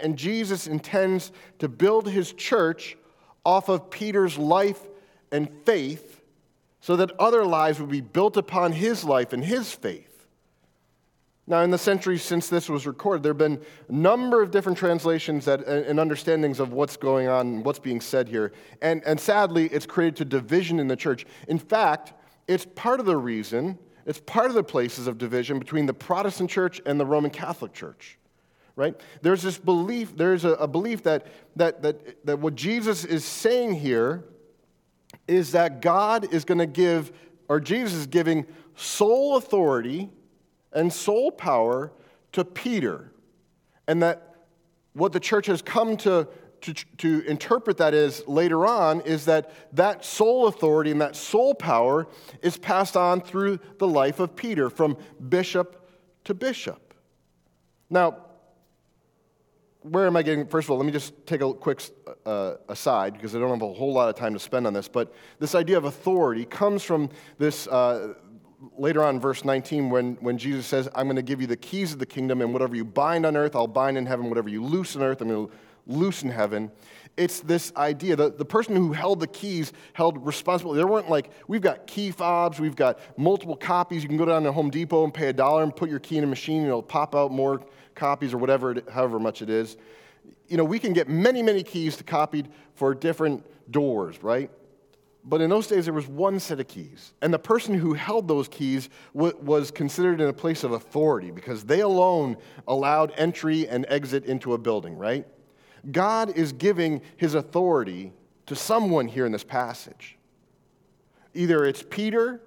And 0.00 0.16
Jesus 0.16 0.66
intends 0.66 1.30
to 1.60 1.68
build 1.68 2.08
his 2.08 2.32
church 2.32 2.96
off 3.44 3.68
of 3.68 3.90
Peter's 3.90 4.36
life 4.36 4.80
and 5.30 5.48
faith 5.64 6.13
so 6.84 6.96
that 6.96 7.18
other 7.18 7.46
lives 7.46 7.80
would 7.80 7.88
be 7.88 8.02
built 8.02 8.36
upon 8.36 8.70
his 8.70 9.04
life 9.04 9.32
and 9.32 9.42
his 9.42 9.72
faith. 9.72 10.26
Now, 11.46 11.62
in 11.62 11.70
the 11.70 11.78
centuries 11.78 12.22
since 12.22 12.50
this 12.50 12.68
was 12.68 12.86
recorded, 12.86 13.22
there 13.22 13.30
have 13.30 13.38
been 13.38 13.58
a 13.88 13.92
number 13.92 14.42
of 14.42 14.50
different 14.50 14.76
translations 14.76 15.46
that, 15.46 15.66
and 15.66 15.98
understandings 15.98 16.60
of 16.60 16.74
what's 16.74 16.98
going 16.98 17.26
on, 17.26 17.62
what's 17.62 17.78
being 17.78 18.02
said 18.02 18.28
here. 18.28 18.52
And, 18.82 19.02
and 19.06 19.18
sadly, 19.18 19.64
it's 19.72 19.86
created 19.86 20.16
to 20.16 20.24
division 20.26 20.78
in 20.78 20.86
the 20.86 20.94
church. 20.94 21.24
In 21.48 21.58
fact, 21.58 22.12
it's 22.48 22.66
part 22.74 23.00
of 23.00 23.06
the 23.06 23.16
reason, 23.16 23.78
it's 24.04 24.20
part 24.20 24.48
of 24.48 24.54
the 24.54 24.62
places 24.62 25.06
of 25.06 25.16
division 25.16 25.58
between 25.58 25.86
the 25.86 25.94
Protestant 25.94 26.50
church 26.50 26.82
and 26.84 27.00
the 27.00 27.06
Roman 27.06 27.30
Catholic 27.30 27.72
church 27.72 28.18
right? 28.76 29.00
There's 29.22 29.40
this 29.40 29.56
belief, 29.56 30.16
there's 30.16 30.44
a, 30.44 30.54
a, 30.54 30.66
belief 30.66 31.04
that, 31.04 31.28
that, 31.54 31.82
that, 31.82 32.26
that 32.26 32.40
what 32.40 32.56
Jesus 32.56 33.04
is 33.04 33.24
saying 33.24 33.74
here 33.74 34.24
is 35.26 35.52
that 35.52 35.80
God 35.80 36.32
is 36.32 36.44
going 36.44 36.58
to 36.58 36.66
give, 36.66 37.12
or 37.48 37.60
Jesus 37.60 37.94
is 38.00 38.06
giving 38.06 38.46
sole 38.76 39.36
authority 39.36 40.10
and 40.72 40.92
sole 40.92 41.30
power 41.30 41.92
to 42.32 42.44
Peter. 42.44 43.12
And 43.86 44.02
that 44.02 44.34
what 44.92 45.12
the 45.12 45.20
church 45.20 45.46
has 45.46 45.62
come 45.62 45.96
to, 45.98 46.28
to, 46.62 46.74
to 46.98 47.24
interpret 47.26 47.76
that 47.78 47.94
is 47.94 48.26
later 48.26 48.66
on 48.66 49.00
is 49.02 49.24
that 49.26 49.52
that 49.76 50.04
sole 50.04 50.46
authority 50.46 50.90
and 50.90 51.00
that 51.00 51.16
sole 51.16 51.54
power 51.54 52.06
is 52.42 52.56
passed 52.56 52.96
on 52.96 53.20
through 53.20 53.58
the 53.78 53.86
life 53.88 54.20
of 54.20 54.34
Peter 54.34 54.70
from 54.70 54.96
bishop 55.28 55.88
to 56.24 56.34
bishop. 56.34 56.94
Now, 57.90 58.16
where 59.84 60.06
am 60.06 60.16
I 60.16 60.22
getting? 60.22 60.46
First 60.46 60.66
of 60.66 60.70
all, 60.70 60.78
let 60.78 60.86
me 60.86 60.92
just 60.92 61.12
take 61.26 61.42
a 61.42 61.52
quick 61.52 61.82
uh, 62.24 62.54
aside 62.68 63.12
because 63.12 63.36
I 63.36 63.38
don't 63.38 63.50
have 63.50 63.60
a 63.60 63.72
whole 63.72 63.92
lot 63.92 64.08
of 64.08 64.14
time 64.14 64.32
to 64.32 64.40
spend 64.40 64.66
on 64.66 64.72
this. 64.72 64.88
But 64.88 65.12
this 65.38 65.54
idea 65.54 65.76
of 65.76 65.84
authority 65.84 66.46
comes 66.46 66.82
from 66.82 67.10
this 67.36 67.66
uh, 67.66 68.14
later 68.78 69.04
on, 69.04 69.20
verse 69.20 69.44
19, 69.44 69.90
when, 69.90 70.14
when 70.16 70.38
Jesus 70.38 70.66
says, 70.66 70.88
I'm 70.94 71.04
going 71.04 71.16
to 71.16 71.22
give 71.22 71.42
you 71.42 71.46
the 71.46 71.56
keys 71.56 71.92
of 71.92 71.98
the 71.98 72.06
kingdom, 72.06 72.40
and 72.40 72.54
whatever 72.54 72.74
you 72.74 72.84
bind 72.84 73.26
on 73.26 73.36
earth, 73.36 73.54
I'll 73.54 73.66
bind 73.66 73.98
in 73.98 74.06
heaven. 74.06 74.30
Whatever 74.30 74.48
you 74.48 74.64
loose 74.64 74.96
on 74.96 75.02
earth, 75.02 75.20
I'm 75.20 75.28
going 75.28 75.48
to 75.48 75.52
loose 75.86 76.22
in 76.22 76.30
heaven. 76.30 76.70
It's 77.18 77.40
this 77.40 77.70
idea 77.76 78.16
that 78.16 78.38
the 78.38 78.44
person 78.44 78.74
who 78.74 78.92
held 78.94 79.20
the 79.20 79.26
keys 79.26 79.74
held 79.92 80.24
responsibility. 80.24 80.78
There 80.78 80.86
weren't 80.86 81.10
like, 81.10 81.30
we've 81.46 81.60
got 81.60 81.86
key 81.86 82.10
fobs, 82.10 82.58
we've 82.58 82.74
got 82.74 82.98
multiple 83.18 83.54
copies. 83.54 84.02
You 84.02 84.08
can 84.08 84.16
go 84.16 84.24
down 84.24 84.44
to 84.44 84.52
Home 84.52 84.70
Depot 84.70 85.04
and 85.04 85.12
pay 85.12 85.28
a 85.28 85.32
dollar 85.32 85.62
and 85.62 85.76
put 85.76 85.90
your 85.90 86.00
key 86.00 86.16
in 86.16 86.24
a 86.24 86.26
machine, 86.26 86.60
and 86.60 86.68
it'll 86.68 86.82
pop 86.82 87.14
out 87.14 87.30
more 87.30 87.60
copies 87.94 88.32
or 88.32 88.38
whatever, 88.38 88.72
it, 88.72 88.88
however 88.88 89.18
much 89.18 89.42
it 89.42 89.50
is. 89.50 89.76
You 90.48 90.56
know, 90.56 90.64
we 90.64 90.78
can 90.78 90.92
get 90.92 91.08
many, 91.08 91.42
many 91.42 91.62
keys 91.62 91.96
to 91.96 92.04
copied 92.04 92.48
for 92.74 92.94
different 92.94 93.44
doors, 93.70 94.22
right? 94.22 94.50
But 95.26 95.40
in 95.40 95.48
those 95.48 95.66
days, 95.66 95.86
there 95.86 95.94
was 95.94 96.06
one 96.06 96.38
set 96.38 96.60
of 96.60 96.68
keys. 96.68 97.14
And 97.22 97.32
the 97.32 97.38
person 97.38 97.74
who 97.74 97.94
held 97.94 98.28
those 98.28 98.46
keys 98.46 98.90
w- 99.14 99.36
was 99.40 99.70
considered 99.70 100.20
in 100.20 100.28
a 100.28 100.32
place 100.34 100.64
of 100.64 100.72
authority 100.72 101.30
because 101.30 101.64
they 101.64 101.80
alone 101.80 102.36
allowed 102.68 103.12
entry 103.16 103.66
and 103.66 103.86
exit 103.88 104.26
into 104.26 104.52
a 104.52 104.58
building, 104.58 104.98
right? 104.98 105.26
God 105.90 106.36
is 106.36 106.52
giving 106.52 107.00
his 107.16 107.34
authority 107.34 108.12
to 108.46 108.54
someone 108.54 109.08
here 109.08 109.24
in 109.24 109.32
this 109.32 109.44
passage. 109.44 110.18
Either 111.32 111.64
it's 111.64 111.82
Peter, 111.88 112.42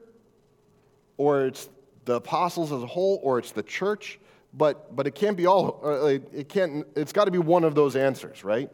or 1.18 1.46
it's 1.46 1.70
the 2.06 2.14
apostles 2.14 2.72
as 2.72 2.84
a 2.84 2.88
whole, 2.88 3.20
or 3.24 3.40
it's 3.40 3.52
the 3.52 3.64
church, 3.64 4.20
but, 4.58 4.96
but 4.96 5.08
it 5.08 5.16
can't 5.16 5.38
be 5.38 5.46
all, 5.46 5.80
uh, 5.84 6.06
it 6.06 6.50
can't, 6.50 6.86
it's 6.96 7.14
got 7.14 7.26
to 7.26 7.32
be 7.32 7.38
one 7.38 7.64
of 7.64 7.76
those 7.76 7.96
answers, 7.96 8.44
right? 8.44 8.70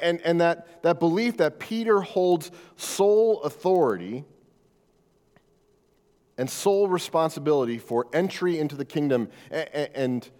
And, 0.00 0.20
and 0.22 0.40
that, 0.40 0.82
that 0.82 1.00
belief 1.00 1.36
that 1.38 1.58
Peter 1.58 2.00
holds 2.00 2.50
sole 2.76 3.42
authority 3.42 4.24
and 6.38 6.48
sole 6.48 6.88
responsibility 6.88 7.78
for 7.78 8.06
entry 8.12 8.58
into 8.58 8.76
the 8.76 8.84
kingdom 8.84 9.28
and, 9.50 9.90
and, 9.94 10.30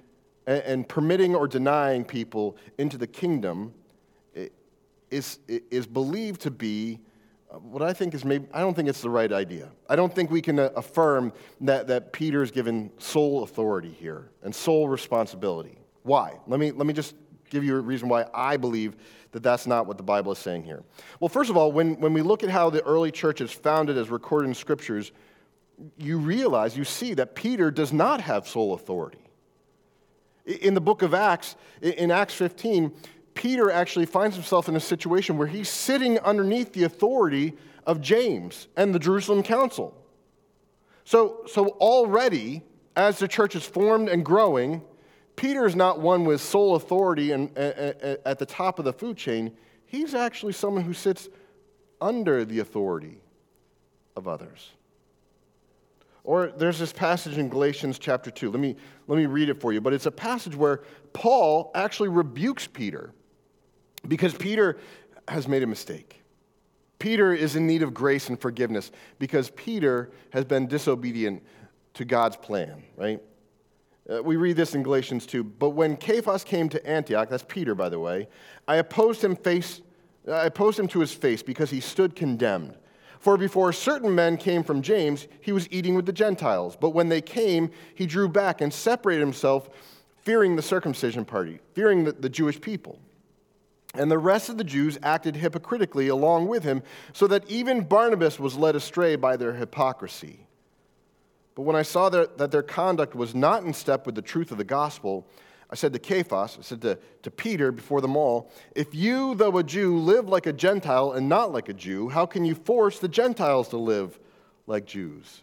and 0.46 0.88
permitting 0.88 1.34
or 1.34 1.48
denying 1.48 2.04
people 2.04 2.56
into 2.78 2.96
the 2.98 3.06
kingdom 3.06 3.72
is, 5.10 5.38
is 5.48 5.86
believed 5.86 6.40
to 6.42 6.50
be 6.50 7.00
what 7.50 7.82
I 7.82 7.92
think 7.92 8.14
is 8.14 8.24
maybe, 8.24 8.46
I 8.52 8.60
don't 8.60 8.74
think 8.74 8.88
it's 8.88 9.00
the 9.00 9.10
right 9.10 9.32
idea. 9.32 9.70
I 9.88 9.96
don't 9.96 10.14
think 10.14 10.30
we 10.30 10.42
can 10.42 10.58
uh, 10.58 10.70
affirm 10.76 11.32
that, 11.62 11.86
that 11.86 12.12
Peter 12.12 12.42
is 12.42 12.50
given 12.50 12.90
sole 12.98 13.42
authority 13.42 13.92
here 13.92 14.30
and 14.42 14.54
sole 14.54 14.88
responsibility. 14.88 15.78
Why? 16.02 16.38
Let 16.46 16.60
me, 16.60 16.72
let 16.72 16.86
me 16.86 16.92
just 16.92 17.14
give 17.50 17.64
you 17.64 17.76
a 17.76 17.80
reason 17.80 18.08
why 18.08 18.26
I 18.34 18.56
believe 18.56 18.96
that 19.32 19.42
that's 19.42 19.66
not 19.66 19.86
what 19.86 19.96
the 19.96 20.02
Bible 20.02 20.32
is 20.32 20.38
saying 20.38 20.64
here. 20.64 20.82
Well, 21.20 21.28
first 21.28 21.50
of 21.50 21.56
all, 21.56 21.70
when, 21.70 22.00
when 22.00 22.12
we 22.12 22.22
look 22.22 22.42
at 22.42 22.50
how 22.50 22.70
the 22.70 22.82
early 22.84 23.10
church 23.10 23.40
is 23.40 23.52
founded 23.52 23.96
as 23.96 24.10
recorded 24.10 24.48
in 24.48 24.54
scriptures, 24.54 25.12
you 25.98 26.18
realize, 26.18 26.76
you 26.76 26.84
see 26.84 27.14
that 27.14 27.34
Peter 27.34 27.70
does 27.70 27.92
not 27.92 28.20
have 28.20 28.48
sole 28.48 28.74
authority. 28.74 29.18
In 30.46 30.74
the 30.74 30.80
book 30.80 31.02
of 31.02 31.12
Acts, 31.12 31.56
in 31.82 32.10
Acts 32.10 32.34
15, 32.34 32.92
Peter 33.36 33.70
actually 33.70 34.06
finds 34.06 34.34
himself 34.34 34.68
in 34.68 34.74
a 34.74 34.80
situation 34.80 35.38
where 35.38 35.46
he's 35.46 35.68
sitting 35.68 36.18
underneath 36.20 36.72
the 36.72 36.82
authority 36.82 37.52
of 37.86 38.00
James 38.00 38.66
and 38.76 38.92
the 38.92 38.98
Jerusalem 38.98 39.42
Council. 39.44 39.94
So, 41.04 41.42
so 41.46 41.68
already, 41.68 42.62
as 42.96 43.20
the 43.20 43.28
church 43.28 43.54
is 43.54 43.64
formed 43.64 44.08
and 44.08 44.24
growing, 44.24 44.82
Peter 45.36 45.66
is 45.66 45.76
not 45.76 46.00
one 46.00 46.24
with 46.24 46.40
sole 46.40 46.74
authority 46.74 47.30
and, 47.30 47.56
at 47.56 48.38
the 48.38 48.46
top 48.46 48.78
of 48.80 48.84
the 48.84 48.92
food 48.92 49.16
chain. 49.16 49.52
He's 49.84 50.14
actually 50.14 50.54
someone 50.54 50.82
who 50.82 50.94
sits 50.94 51.28
under 52.00 52.44
the 52.44 52.58
authority 52.58 53.20
of 54.16 54.26
others. 54.26 54.72
Or 56.24 56.48
there's 56.48 56.78
this 56.78 56.92
passage 56.92 57.38
in 57.38 57.48
Galatians 57.48 58.00
chapter 58.00 58.30
2. 58.32 58.50
Let 58.50 58.58
me, 58.58 58.74
let 59.06 59.16
me 59.16 59.26
read 59.26 59.48
it 59.48 59.60
for 59.60 59.72
you. 59.72 59.80
But 59.80 59.92
it's 59.92 60.06
a 60.06 60.10
passage 60.10 60.56
where 60.56 60.80
Paul 61.12 61.70
actually 61.74 62.08
rebukes 62.08 62.66
Peter 62.66 63.12
because 64.08 64.34
Peter 64.34 64.78
has 65.28 65.48
made 65.48 65.62
a 65.62 65.66
mistake. 65.66 66.22
Peter 66.98 67.32
is 67.32 67.56
in 67.56 67.66
need 67.66 67.82
of 67.82 67.92
grace 67.92 68.28
and 68.28 68.40
forgiveness 68.40 68.90
because 69.18 69.50
Peter 69.50 70.10
has 70.30 70.44
been 70.44 70.66
disobedient 70.66 71.42
to 71.94 72.04
God's 72.04 72.36
plan, 72.36 72.82
right? 72.96 73.20
Uh, 74.08 74.22
we 74.22 74.36
read 74.36 74.56
this 74.56 74.74
in 74.74 74.82
Galatians 74.82 75.26
2. 75.26 75.42
But 75.44 75.70
when 75.70 76.00
Cephas 76.00 76.44
came 76.44 76.68
to 76.70 76.86
Antioch, 76.86 77.28
that's 77.28 77.44
Peter, 77.46 77.74
by 77.74 77.88
the 77.88 77.98
way, 77.98 78.28
I 78.68 78.76
opposed 78.76 79.22
him 79.22 79.36
face, 79.36 79.82
I 80.30 80.46
opposed 80.46 80.78
him 80.78 80.88
to 80.88 81.00
his 81.00 81.12
face 81.12 81.42
because 81.42 81.70
he 81.70 81.80
stood 81.80 82.14
condemned. 82.14 82.76
For 83.18 83.36
before 83.36 83.72
certain 83.72 84.14
men 84.14 84.36
came 84.36 84.62
from 84.62 84.82
James, 84.82 85.26
he 85.40 85.52
was 85.52 85.68
eating 85.70 85.94
with 85.94 86.06
the 86.06 86.12
Gentiles. 86.12 86.76
But 86.76 86.90
when 86.90 87.08
they 87.08 87.20
came, 87.20 87.70
he 87.94 88.06
drew 88.06 88.28
back 88.28 88.60
and 88.60 88.72
separated 88.72 89.20
himself, 89.20 89.68
fearing 90.22 90.56
the 90.56 90.62
circumcision 90.62 91.24
party, 91.24 91.60
fearing 91.74 92.04
the, 92.04 92.12
the 92.12 92.28
Jewish 92.28 92.60
people. 92.60 93.00
And 93.98 94.10
the 94.10 94.18
rest 94.18 94.48
of 94.48 94.58
the 94.58 94.64
Jews 94.64 94.98
acted 95.02 95.36
hypocritically 95.36 96.08
along 96.08 96.48
with 96.48 96.62
him, 96.62 96.82
so 97.12 97.26
that 97.26 97.48
even 97.50 97.82
Barnabas 97.82 98.38
was 98.38 98.56
led 98.56 98.76
astray 98.76 99.16
by 99.16 99.36
their 99.36 99.54
hypocrisy. 99.54 100.46
But 101.54 101.62
when 101.62 101.76
I 101.76 101.82
saw 101.82 102.08
that, 102.10 102.38
that 102.38 102.50
their 102.50 102.62
conduct 102.62 103.14
was 103.14 103.34
not 103.34 103.64
in 103.64 103.72
step 103.72 104.06
with 104.06 104.14
the 104.14 104.22
truth 104.22 104.52
of 104.52 104.58
the 104.58 104.64
gospel, 104.64 105.26
I 105.70 105.74
said 105.74 105.92
to 105.94 105.98
Cephas, 105.98 106.56
I 106.58 106.62
said 106.62 106.82
to, 106.82 106.98
to 107.22 107.30
Peter 107.30 107.72
before 107.72 108.00
them 108.00 108.16
all, 108.16 108.50
If 108.74 108.94
you, 108.94 109.34
though 109.34 109.56
a 109.58 109.64
Jew, 109.64 109.98
live 109.98 110.28
like 110.28 110.46
a 110.46 110.52
Gentile 110.52 111.12
and 111.12 111.28
not 111.28 111.52
like 111.52 111.68
a 111.68 111.74
Jew, 111.74 112.08
how 112.08 112.26
can 112.26 112.44
you 112.44 112.54
force 112.54 112.98
the 112.98 113.08
Gentiles 113.08 113.68
to 113.68 113.78
live 113.78 114.18
like 114.66 114.86
Jews? 114.86 115.42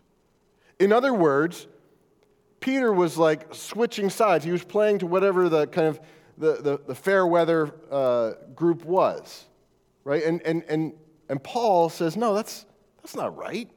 In 0.80 0.94
other 0.94 1.14
words, 1.14 1.68
Peter 2.60 2.94
was 2.94 3.18
like 3.18 3.54
switching 3.54 4.10
sides. 4.10 4.46
He 4.46 4.52
was 4.52 4.64
playing 4.64 5.00
to 5.00 5.08
whatever 5.08 5.50
the 5.50 5.68
kind 5.68 5.88
of 5.88 6.00
the, 6.38 6.62
the, 6.62 6.82
the 6.88 6.96
fair 6.96 7.26
weather 7.28 7.74
uh, 7.92 8.32
group 8.56 8.86
was, 8.86 9.46
right? 10.04 10.24
And, 10.24 10.42
and, 10.42 10.64
and, 10.68 10.94
and 11.30 11.44
Paul 11.44 11.90
says, 11.90 12.18
no, 12.18 12.34
that's, 12.34 12.66
that's 13.02 13.16
not 13.16 13.36
right. 13.38 13.70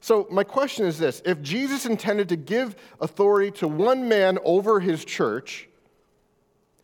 So, 0.00 0.26
my 0.30 0.44
question 0.44 0.86
is 0.86 0.98
this 0.98 1.20
if 1.26 1.42
Jesus 1.42 1.84
intended 1.84 2.30
to 2.30 2.36
give 2.36 2.74
authority 3.00 3.50
to 3.58 3.68
one 3.68 4.08
man 4.08 4.38
over 4.44 4.80
his 4.80 5.04
church, 5.04 5.68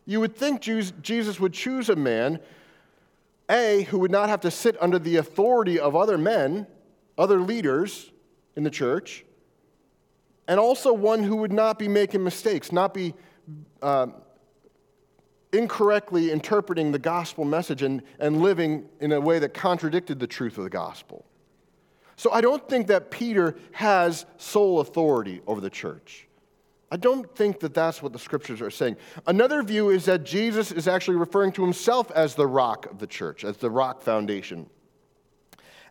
you 0.04 0.20
would 0.20 0.36
think 0.36 0.60
Jesus 0.60 1.40
would 1.40 1.52
choose 1.52 1.88
a 1.88 1.96
man, 1.96 2.40
A, 3.48 3.82
who 3.84 3.98
would 3.98 4.10
not 4.10 4.28
have 4.28 4.40
to 4.42 4.50
sit 4.50 4.76
under 4.80 4.98
the 4.98 5.16
authority 5.16 5.80
of 5.80 5.96
other 5.96 6.18
men, 6.18 6.66
other 7.16 7.40
leaders 7.40 8.10
in 8.54 8.62
the 8.62 8.70
church, 8.70 9.24
and 10.46 10.60
also 10.60 10.92
one 10.92 11.22
who 11.22 11.36
would 11.36 11.52
not 11.52 11.78
be 11.78 11.88
making 11.88 12.22
mistakes, 12.22 12.70
not 12.70 12.94
be 12.94 13.14
uh, 13.82 14.08
incorrectly 15.52 16.30
interpreting 16.30 16.92
the 16.92 16.98
gospel 16.98 17.44
message 17.44 17.82
and, 17.82 18.02
and 18.18 18.42
living 18.42 18.88
in 19.00 19.12
a 19.12 19.20
way 19.20 19.38
that 19.38 19.54
contradicted 19.54 20.18
the 20.18 20.26
truth 20.26 20.58
of 20.58 20.64
the 20.64 20.70
gospel. 20.70 21.24
So 22.16 22.32
I 22.32 22.40
don't 22.40 22.66
think 22.68 22.86
that 22.86 23.10
Peter 23.10 23.56
has 23.72 24.26
sole 24.38 24.80
authority 24.80 25.42
over 25.46 25.60
the 25.60 25.70
church. 25.70 26.26
I 26.90 26.96
don't 26.96 27.34
think 27.34 27.60
that 27.60 27.74
that's 27.74 28.00
what 28.00 28.12
the 28.12 28.18
scriptures 28.18 28.62
are 28.62 28.70
saying. 28.70 28.96
Another 29.26 29.62
view 29.62 29.90
is 29.90 30.04
that 30.04 30.24
Jesus 30.24 30.70
is 30.70 30.86
actually 30.86 31.16
referring 31.16 31.52
to 31.52 31.62
himself 31.62 32.10
as 32.12 32.34
the 32.34 32.46
rock 32.46 32.86
of 32.86 32.98
the 32.98 33.06
church, 33.06 33.44
as 33.44 33.56
the 33.56 33.70
rock 33.70 34.02
foundation. 34.02 34.70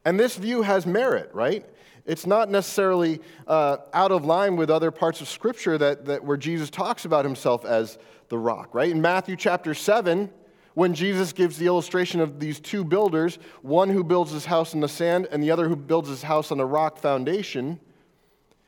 And 0.05 0.19
this 0.19 0.35
view 0.37 0.61
has 0.61 0.85
merit, 0.85 1.29
right? 1.33 1.65
It's 2.05 2.27
not 2.27 2.49
necessarily 2.49 3.19
uh, 3.47 3.77
out 3.93 4.11
of 4.11 4.25
line 4.25 4.55
with 4.55 4.69
other 4.69 4.91
parts 4.91 5.21
of 5.21 5.27
scripture 5.27 5.77
that, 5.77 6.05
that 6.05 6.23
where 6.23 6.37
Jesus 6.37 6.69
talks 6.69 7.05
about 7.05 7.25
himself 7.25 7.65
as 7.65 7.97
the 8.29 8.37
rock, 8.37 8.73
right? 8.73 8.91
In 8.91 9.01
Matthew 9.01 9.35
chapter 9.35 9.73
7, 9.73 10.29
when 10.75 10.93
Jesus 10.93 11.33
gives 11.33 11.57
the 11.57 11.65
illustration 11.65 12.19
of 12.19 12.39
these 12.39 12.59
two 12.59 12.83
builders, 12.83 13.39
one 13.61 13.89
who 13.89 14.03
builds 14.03 14.31
his 14.31 14.45
house 14.45 14.73
in 14.73 14.81
the 14.81 14.87
sand 14.87 15.27
and 15.31 15.41
the 15.41 15.49
other 15.49 15.67
who 15.67 15.75
builds 15.75 16.09
his 16.09 16.21
house 16.21 16.51
on 16.51 16.59
a 16.59 16.65
rock 16.65 16.97
foundation, 16.99 17.79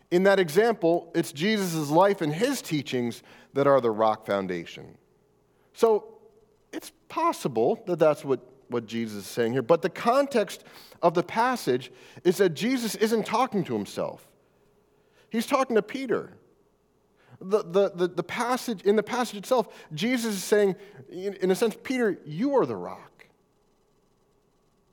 in 0.10 0.24
that 0.24 0.40
example, 0.40 1.12
it's 1.14 1.32
Jesus' 1.32 1.90
life 1.90 2.22
and 2.22 2.34
his 2.34 2.62
teachings 2.62 3.24
that 3.54 3.68
are 3.68 3.82
the 3.82 3.92
rock 3.92 4.26
foundation. 4.26 4.98
So 5.74 6.18
it's 6.72 6.92
possible 7.10 7.84
that 7.88 8.00
that's 8.00 8.24
what, 8.24 8.40
what 8.70 8.86
Jesus 8.86 9.26
is 9.26 9.28
saying 9.28 9.54
here, 9.54 9.62
but 9.62 9.82
the 9.82 9.90
context 9.90 10.64
of 11.02 11.14
the 11.14 11.24
passage 11.24 11.92
is 12.24 12.38
that 12.38 12.50
Jesus 12.50 12.96
isn't 12.96 13.26
talking 13.26 13.64
to 13.66 13.74
himself, 13.74 14.28
he's 15.30 15.46
talking 15.46 15.76
to 15.76 15.82
Peter. 15.82 16.34
The, 17.40 17.62
the, 17.64 17.92
the, 17.92 18.08
the, 18.08 18.24
passage, 18.24 18.82
in 18.82 18.96
the 18.96 19.04
passage 19.04 19.38
itself, 19.38 19.68
Jesus 19.94 20.34
is 20.34 20.44
saying, 20.44 20.76
in, 21.12 21.52
a 21.52 21.56
sense, 21.56 21.78
Peter, 21.84 22.18
you 22.26 22.58
are 22.58 22.66
the 22.66 22.76
rock. 22.76 23.28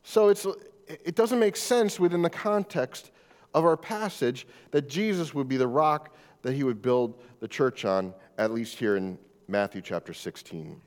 So 0.02 0.28
it's, 0.28 0.46
it 0.86 1.14
doesn't 1.14 1.38
make 1.38 1.56
sense 1.56 1.98
within 1.98 2.20
the 2.20 2.28
context 2.28 3.12
of 3.54 3.64
our 3.64 3.78
passage 3.78 4.46
that 4.72 4.90
Jesus 4.90 5.32
would 5.32 5.48
be 5.48 5.56
the 5.56 5.66
rock 5.66 6.14
that 6.42 6.52
he 6.52 6.62
would 6.62 6.82
build 6.82 7.18
the 7.40 7.48
church 7.48 7.86
on, 7.86 8.12
at 8.36 8.52
least 8.52 8.78
here 8.78 8.96
in 8.96 9.18
Matthew 9.48 9.80
chapter 9.80 10.12
16. 10.12 10.80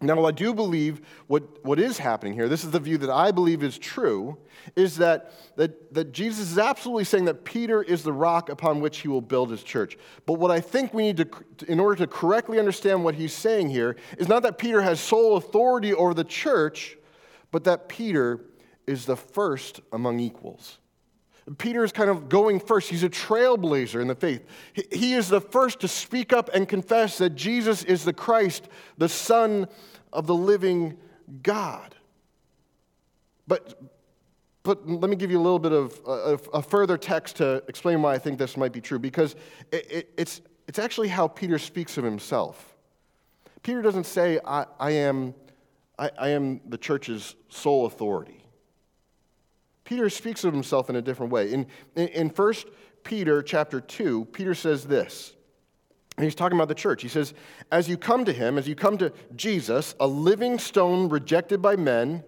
Now, 0.00 0.26
I 0.26 0.30
do 0.30 0.54
believe 0.54 1.00
what, 1.26 1.64
what 1.64 1.80
is 1.80 1.98
happening 1.98 2.32
here, 2.32 2.48
this 2.48 2.62
is 2.62 2.70
the 2.70 2.78
view 2.78 2.98
that 2.98 3.10
I 3.10 3.32
believe 3.32 3.64
is 3.64 3.76
true, 3.76 4.38
is 4.76 4.96
that, 4.98 5.32
that, 5.56 5.92
that 5.92 6.12
Jesus 6.12 6.52
is 6.52 6.58
absolutely 6.58 7.02
saying 7.02 7.24
that 7.24 7.44
Peter 7.44 7.82
is 7.82 8.04
the 8.04 8.12
rock 8.12 8.48
upon 8.48 8.80
which 8.80 8.98
he 8.98 9.08
will 9.08 9.20
build 9.20 9.50
his 9.50 9.64
church. 9.64 9.98
But 10.24 10.34
what 10.34 10.52
I 10.52 10.60
think 10.60 10.94
we 10.94 11.02
need 11.02 11.16
to, 11.16 11.28
in 11.66 11.80
order 11.80 11.96
to 11.96 12.06
correctly 12.06 12.60
understand 12.60 13.02
what 13.02 13.16
he's 13.16 13.32
saying 13.32 13.70
here, 13.70 13.96
is 14.18 14.28
not 14.28 14.44
that 14.44 14.56
Peter 14.56 14.82
has 14.82 15.00
sole 15.00 15.36
authority 15.36 15.92
over 15.92 16.14
the 16.14 16.24
church, 16.24 16.96
but 17.50 17.64
that 17.64 17.88
Peter 17.88 18.44
is 18.86 19.04
the 19.04 19.16
first 19.16 19.80
among 19.92 20.20
equals. 20.20 20.78
Peter 21.56 21.82
is 21.82 21.92
kind 21.92 22.10
of 22.10 22.28
going 22.28 22.60
first. 22.60 22.90
He's 22.90 23.04
a 23.04 23.08
trailblazer 23.08 24.02
in 24.02 24.08
the 24.08 24.14
faith. 24.14 24.44
He 24.92 25.14
is 25.14 25.28
the 25.28 25.40
first 25.40 25.80
to 25.80 25.88
speak 25.88 26.32
up 26.32 26.50
and 26.52 26.68
confess 26.68 27.16
that 27.18 27.30
Jesus 27.30 27.84
is 27.84 28.04
the 28.04 28.12
Christ, 28.12 28.68
the 28.98 29.08
Son 29.08 29.66
of 30.12 30.26
the 30.26 30.34
living 30.34 30.98
God. 31.42 31.94
But, 33.46 33.80
but 34.62 34.86
let 34.86 35.08
me 35.08 35.16
give 35.16 35.30
you 35.30 35.38
a 35.38 35.40
little 35.40 35.58
bit 35.58 35.72
of 35.72 35.98
uh, 36.06 36.36
a, 36.52 36.58
a 36.58 36.62
further 36.62 36.98
text 36.98 37.36
to 37.36 37.62
explain 37.68 38.02
why 38.02 38.14
I 38.14 38.18
think 38.18 38.38
this 38.38 38.56
might 38.56 38.72
be 38.72 38.80
true, 38.82 38.98
because 38.98 39.34
it, 39.72 39.90
it, 39.90 40.10
it's, 40.18 40.42
it's 40.66 40.78
actually 40.78 41.08
how 41.08 41.28
Peter 41.28 41.58
speaks 41.58 41.96
of 41.96 42.04
himself. 42.04 42.76
Peter 43.62 43.80
doesn't 43.80 44.04
say, 44.04 44.38
I, 44.44 44.66
I 44.78 44.90
am, 44.90 45.34
I, 45.98 46.10
I 46.18 46.28
am 46.30 46.60
the 46.68 46.78
church's 46.78 47.36
sole 47.48 47.86
authority. 47.86 48.37
Peter 49.88 50.10
speaks 50.10 50.44
of 50.44 50.52
himself 50.52 50.90
in 50.90 50.96
a 50.96 51.00
different 51.00 51.32
way. 51.32 51.50
In, 51.50 51.66
in, 51.96 52.08
in 52.08 52.28
1 52.28 52.54
Peter 53.04 53.40
chapter 53.40 53.80
2, 53.80 54.26
Peter 54.26 54.54
says 54.54 54.84
this. 54.84 55.32
He's 56.20 56.34
talking 56.34 56.58
about 56.58 56.68
the 56.68 56.74
church. 56.74 57.00
He 57.00 57.08
says, 57.08 57.32
As 57.72 57.88
you 57.88 57.96
come 57.96 58.26
to 58.26 58.32
him, 58.34 58.58
as 58.58 58.68
you 58.68 58.74
come 58.74 58.98
to 58.98 59.14
Jesus, 59.34 59.94
a 59.98 60.06
living 60.06 60.58
stone 60.58 61.08
rejected 61.08 61.62
by 61.62 61.76
men, 61.76 62.22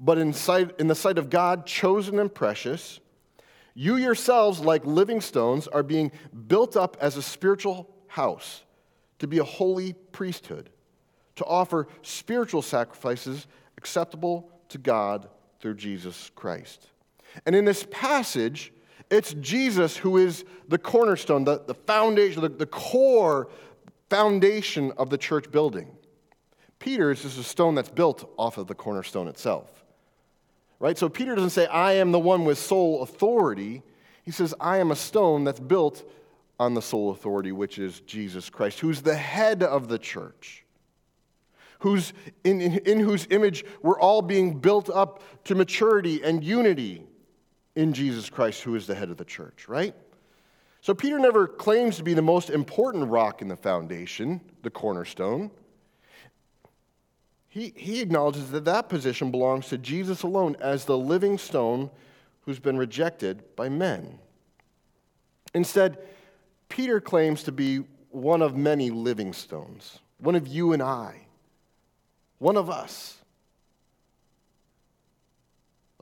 but 0.00 0.16
in, 0.16 0.32
sight, 0.32 0.80
in 0.80 0.86
the 0.86 0.94
sight 0.94 1.18
of 1.18 1.28
God, 1.28 1.66
chosen 1.66 2.18
and 2.18 2.34
precious, 2.34 2.98
you 3.74 3.96
yourselves, 3.96 4.60
like 4.60 4.86
living 4.86 5.20
stones, 5.20 5.68
are 5.68 5.82
being 5.82 6.12
built 6.46 6.78
up 6.78 6.96
as 6.98 7.18
a 7.18 7.22
spiritual 7.22 7.94
house 8.06 8.62
to 9.18 9.26
be 9.26 9.36
a 9.36 9.44
holy 9.44 9.92
priesthood, 10.12 10.70
to 11.36 11.44
offer 11.44 11.88
spiritual 12.00 12.62
sacrifices 12.62 13.46
acceptable 13.76 14.50
to 14.70 14.78
God 14.78 15.28
through 15.60 15.74
Jesus 15.74 16.30
Christ. 16.34 16.88
And 17.46 17.54
in 17.54 17.64
this 17.64 17.86
passage, 17.90 18.72
it's 19.10 19.34
Jesus 19.34 19.96
who 19.96 20.16
is 20.16 20.44
the 20.68 20.78
cornerstone, 20.78 21.44
the, 21.44 21.62
the 21.66 21.74
foundation, 21.74 22.42
the, 22.42 22.48
the 22.48 22.66
core 22.66 23.48
foundation 24.08 24.92
of 24.96 25.10
the 25.10 25.18
church 25.18 25.50
building. 25.50 25.96
Peter 26.78 27.10
is 27.10 27.22
just 27.22 27.38
a 27.38 27.42
stone 27.42 27.74
that's 27.74 27.90
built 27.90 28.30
off 28.38 28.58
of 28.58 28.66
the 28.66 28.74
cornerstone 28.74 29.28
itself. 29.28 29.84
Right? 30.80 30.98
So 30.98 31.08
Peter 31.08 31.34
doesn't 31.34 31.50
say, 31.50 31.66
I 31.66 31.92
am 31.92 32.10
the 32.10 32.18
one 32.18 32.44
with 32.44 32.58
sole 32.58 33.02
authority. 33.02 33.82
He 34.24 34.30
says, 34.30 34.54
I 34.58 34.78
am 34.78 34.90
a 34.90 34.96
stone 34.96 35.44
that's 35.44 35.60
built 35.60 36.08
on 36.58 36.74
the 36.74 36.82
sole 36.82 37.10
authority, 37.10 37.52
which 37.52 37.78
is 37.78 38.00
Jesus 38.00 38.50
Christ, 38.50 38.80
who's 38.80 39.02
the 39.02 39.14
head 39.14 39.62
of 39.62 39.88
the 39.88 39.98
church, 39.98 40.64
who's 41.80 42.12
in, 42.44 42.60
in, 42.60 42.78
in 42.78 42.98
whose 42.98 43.26
image 43.30 43.64
we're 43.82 44.00
all 44.00 44.22
being 44.22 44.58
built 44.58 44.88
up 44.88 45.22
to 45.44 45.54
maturity 45.54 46.22
and 46.24 46.42
unity 46.42 47.04
in 47.74 47.92
Jesus 47.92 48.28
Christ, 48.28 48.62
who 48.62 48.74
is 48.74 48.86
the 48.86 48.94
head 48.94 49.10
of 49.10 49.16
the 49.16 49.24
church, 49.24 49.66
right? 49.68 49.94
So 50.80 50.94
Peter 50.94 51.18
never 51.18 51.46
claims 51.46 51.96
to 51.96 52.02
be 52.02 52.14
the 52.14 52.22
most 52.22 52.50
important 52.50 53.08
rock 53.08 53.40
in 53.40 53.48
the 53.48 53.56
foundation, 53.56 54.40
the 54.62 54.70
cornerstone. 54.70 55.50
He, 57.48 57.72
he 57.76 58.00
acknowledges 58.00 58.50
that 58.50 58.64
that 58.64 58.88
position 58.88 59.30
belongs 59.30 59.68
to 59.68 59.78
Jesus 59.78 60.22
alone 60.22 60.56
as 60.60 60.84
the 60.84 60.98
living 60.98 61.38
stone 61.38 61.90
who's 62.40 62.58
been 62.58 62.76
rejected 62.76 63.42
by 63.54 63.68
men. 63.68 64.18
Instead, 65.54 65.98
Peter 66.68 67.00
claims 67.00 67.42
to 67.44 67.52
be 67.52 67.84
one 68.10 68.42
of 68.42 68.56
many 68.56 68.90
living 68.90 69.32
stones, 69.32 70.00
one 70.18 70.34
of 70.34 70.46
you 70.46 70.72
and 70.72 70.82
I, 70.82 71.26
one 72.38 72.56
of 72.56 72.68
us 72.68 73.21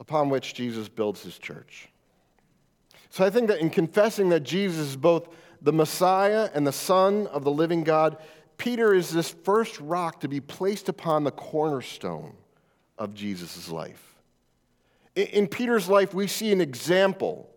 upon 0.00 0.30
which 0.30 0.54
Jesus 0.54 0.88
builds 0.88 1.22
his 1.22 1.38
church. 1.38 1.88
So 3.10 3.24
I 3.24 3.30
think 3.30 3.48
that 3.48 3.60
in 3.60 3.70
confessing 3.70 4.30
that 4.30 4.40
Jesus 4.40 4.88
is 4.88 4.96
both 4.96 5.28
the 5.62 5.72
Messiah 5.72 6.48
and 6.54 6.66
the 6.66 6.72
Son 6.72 7.26
of 7.26 7.44
the 7.44 7.50
living 7.50 7.84
God, 7.84 8.16
Peter 8.56 8.94
is 8.94 9.10
this 9.10 9.30
first 9.30 9.78
rock 9.80 10.20
to 10.20 10.28
be 10.28 10.40
placed 10.40 10.88
upon 10.88 11.24
the 11.24 11.30
cornerstone 11.30 12.34
of 12.98 13.14
Jesus' 13.14 13.68
life. 13.68 14.16
In 15.14 15.48
Peter's 15.48 15.88
life, 15.88 16.14
we 16.14 16.26
see 16.26 16.52
an 16.52 16.60
example 16.60 17.50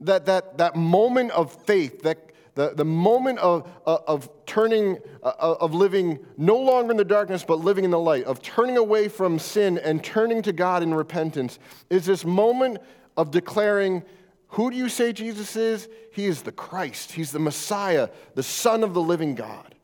that, 0.00 0.26
that, 0.26 0.58
that 0.58 0.76
moment 0.76 1.30
of 1.32 1.52
faith, 1.52 2.02
that 2.02 2.27
the, 2.58 2.74
the 2.74 2.84
moment 2.84 3.38
of, 3.38 3.70
uh, 3.86 3.98
of 4.08 4.28
turning, 4.44 4.98
uh, 5.22 5.28
uh, 5.38 5.54
of 5.60 5.74
living 5.74 6.18
no 6.36 6.56
longer 6.56 6.90
in 6.90 6.96
the 6.96 7.04
darkness, 7.04 7.44
but 7.44 7.60
living 7.60 7.84
in 7.84 7.92
the 7.92 8.00
light, 8.00 8.24
of 8.24 8.42
turning 8.42 8.76
away 8.76 9.06
from 9.06 9.38
sin 9.38 9.78
and 9.78 10.02
turning 10.02 10.42
to 10.42 10.52
God 10.52 10.82
in 10.82 10.92
repentance, 10.92 11.60
is 11.88 12.04
this 12.04 12.24
moment 12.24 12.78
of 13.16 13.30
declaring, 13.30 14.02
Who 14.48 14.72
do 14.72 14.76
you 14.76 14.88
say 14.88 15.12
Jesus 15.12 15.54
is? 15.54 15.88
He 16.10 16.26
is 16.26 16.42
the 16.42 16.50
Christ, 16.50 17.12
He's 17.12 17.30
the 17.30 17.38
Messiah, 17.38 18.08
the 18.34 18.42
Son 18.42 18.82
of 18.82 18.92
the 18.92 19.02
living 19.02 19.36
God. 19.36 19.76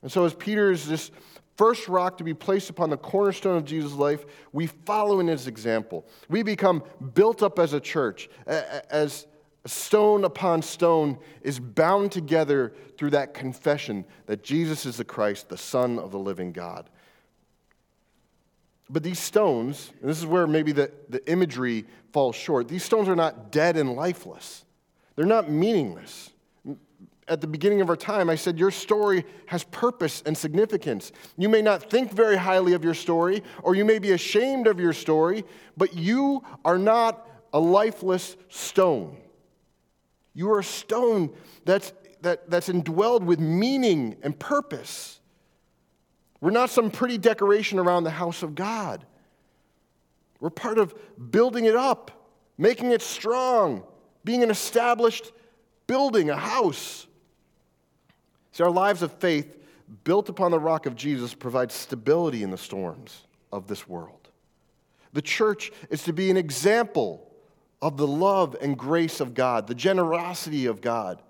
And 0.00 0.12
so, 0.12 0.24
as 0.24 0.32
Peter 0.32 0.70
is 0.70 0.86
this 0.86 1.10
first 1.56 1.88
rock 1.88 2.18
to 2.18 2.24
be 2.24 2.34
placed 2.34 2.70
upon 2.70 2.90
the 2.90 2.96
cornerstone 2.96 3.56
of 3.56 3.64
Jesus' 3.64 3.94
life, 3.94 4.26
we 4.52 4.68
follow 4.68 5.18
in 5.18 5.26
his 5.26 5.48
example. 5.48 6.06
We 6.28 6.44
become 6.44 6.84
built 7.14 7.42
up 7.42 7.58
as 7.58 7.72
a 7.72 7.80
church, 7.80 8.30
as 8.46 9.26
stone 9.68 10.24
upon 10.24 10.62
stone 10.62 11.18
is 11.42 11.60
bound 11.60 12.12
together 12.12 12.72
through 12.96 13.10
that 13.10 13.34
confession 13.34 14.04
that 14.26 14.42
Jesus 14.42 14.86
is 14.86 14.96
the 14.96 15.04
Christ, 15.04 15.48
the 15.48 15.56
Son 15.56 15.98
of 15.98 16.10
the 16.10 16.18
living 16.18 16.52
God. 16.52 16.88
But 18.90 19.02
these 19.02 19.20
stones, 19.20 19.92
and 20.00 20.10
this 20.10 20.18
is 20.18 20.26
where 20.26 20.46
maybe 20.46 20.72
the, 20.72 20.90
the 21.08 21.26
imagery 21.30 21.86
falls 22.12 22.36
short, 22.36 22.68
these 22.68 22.84
stones 22.84 23.08
are 23.08 23.16
not 23.16 23.52
dead 23.52 23.76
and 23.76 23.94
lifeless. 23.94 24.64
They're 25.14 25.26
not 25.26 25.50
meaningless 25.50 26.32
at 27.28 27.40
the 27.40 27.46
beginning 27.46 27.80
of 27.80 27.88
our 27.88 27.96
time, 27.96 28.28
I 28.28 28.34
said, 28.34 28.58
Your 28.58 28.70
story 28.70 29.24
has 29.46 29.64
purpose 29.64 30.22
and 30.26 30.36
significance. 30.36 31.12
You 31.38 31.48
may 31.48 31.62
not 31.62 31.88
think 31.88 32.12
very 32.12 32.36
highly 32.36 32.74
of 32.74 32.84
your 32.84 32.94
story, 32.94 33.42
or 33.62 33.74
you 33.74 33.84
may 33.84 33.98
be 33.98 34.12
ashamed 34.12 34.66
of 34.66 34.80
your 34.80 34.92
story, 34.92 35.44
but 35.76 35.94
you 35.94 36.42
are 36.64 36.78
not 36.78 37.26
a 37.52 37.60
lifeless 37.60 38.36
stone. 38.48 39.16
You 40.34 40.50
are 40.50 40.60
a 40.60 40.64
stone 40.64 41.30
that's, 41.64 41.92
that, 42.22 42.50
that's 42.50 42.68
indwelled 42.68 43.22
with 43.22 43.38
meaning 43.38 44.16
and 44.22 44.38
purpose. 44.38 45.20
We're 46.40 46.50
not 46.50 46.70
some 46.70 46.90
pretty 46.90 47.18
decoration 47.18 47.78
around 47.78 48.04
the 48.04 48.10
house 48.10 48.42
of 48.42 48.54
God. 48.54 49.04
We're 50.40 50.50
part 50.50 50.78
of 50.78 50.94
building 51.30 51.66
it 51.66 51.76
up, 51.76 52.10
making 52.58 52.90
it 52.90 53.02
strong, 53.02 53.84
being 54.24 54.42
an 54.42 54.50
established 54.50 55.32
building, 55.86 56.30
a 56.30 56.36
house. 56.36 57.06
See, 58.52 58.64
our 58.64 58.70
lives 58.70 59.02
of 59.02 59.12
faith, 59.12 59.56
built 60.04 60.28
upon 60.28 60.50
the 60.50 60.58
rock 60.58 60.86
of 60.86 60.96
Jesus, 60.96 61.34
provide 61.34 61.70
stability 61.70 62.42
in 62.42 62.50
the 62.50 62.58
storms 62.58 63.22
of 63.52 63.66
this 63.66 63.86
world. 63.86 64.28
The 65.12 65.22
church 65.22 65.70
is 65.90 66.02
to 66.04 66.12
be 66.12 66.30
an 66.30 66.36
example 66.36 67.31
of 67.82 67.96
the 67.96 68.06
love 68.06 68.56
and 68.62 68.78
grace 68.78 69.20
of 69.20 69.34
God, 69.34 69.66
the 69.66 69.74
generosity 69.74 70.66
of 70.66 70.80
God, 70.80 71.20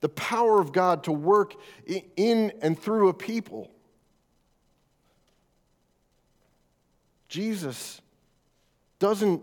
the 0.00 0.08
power 0.08 0.60
of 0.60 0.72
God 0.72 1.04
to 1.04 1.12
work 1.12 1.54
in 2.16 2.52
and 2.62 2.78
through 2.78 3.08
a 3.08 3.14
people. 3.14 3.70
Jesus 7.28 8.00
doesn't 9.00 9.42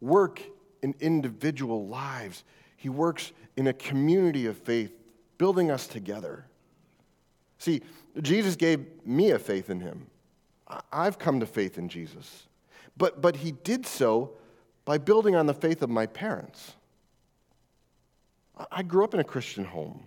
work 0.00 0.42
in 0.82 0.94
individual 1.00 1.88
lives, 1.88 2.44
He 2.76 2.90
works 2.90 3.32
in 3.56 3.66
a 3.66 3.72
community 3.72 4.46
of 4.46 4.58
faith 4.58 4.92
building 5.38 5.70
us 5.70 5.86
together. 5.86 6.44
See, 7.58 7.80
Jesus 8.20 8.56
gave 8.56 8.84
me 9.06 9.30
a 9.30 9.38
faith 9.38 9.70
in 9.70 9.80
him. 9.80 10.06
I've 10.92 11.18
come 11.18 11.40
to 11.40 11.46
faith 11.46 11.78
in 11.78 11.88
Jesus. 11.88 12.46
But, 12.96 13.20
but 13.22 13.36
he 13.36 13.52
did 13.52 13.86
so 13.86 14.32
by 14.84 14.98
building 14.98 15.34
on 15.34 15.46
the 15.46 15.54
faith 15.54 15.82
of 15.82 15.90
my 15.90 16.06
parents. 16.06 16.74
I 18.70 18.82
grew 18.82 19.04
up 19.04 19.14
in 19.14 19.20
a 19.20 19.24
Christian 19.24 19.64
home. 19.64 20.04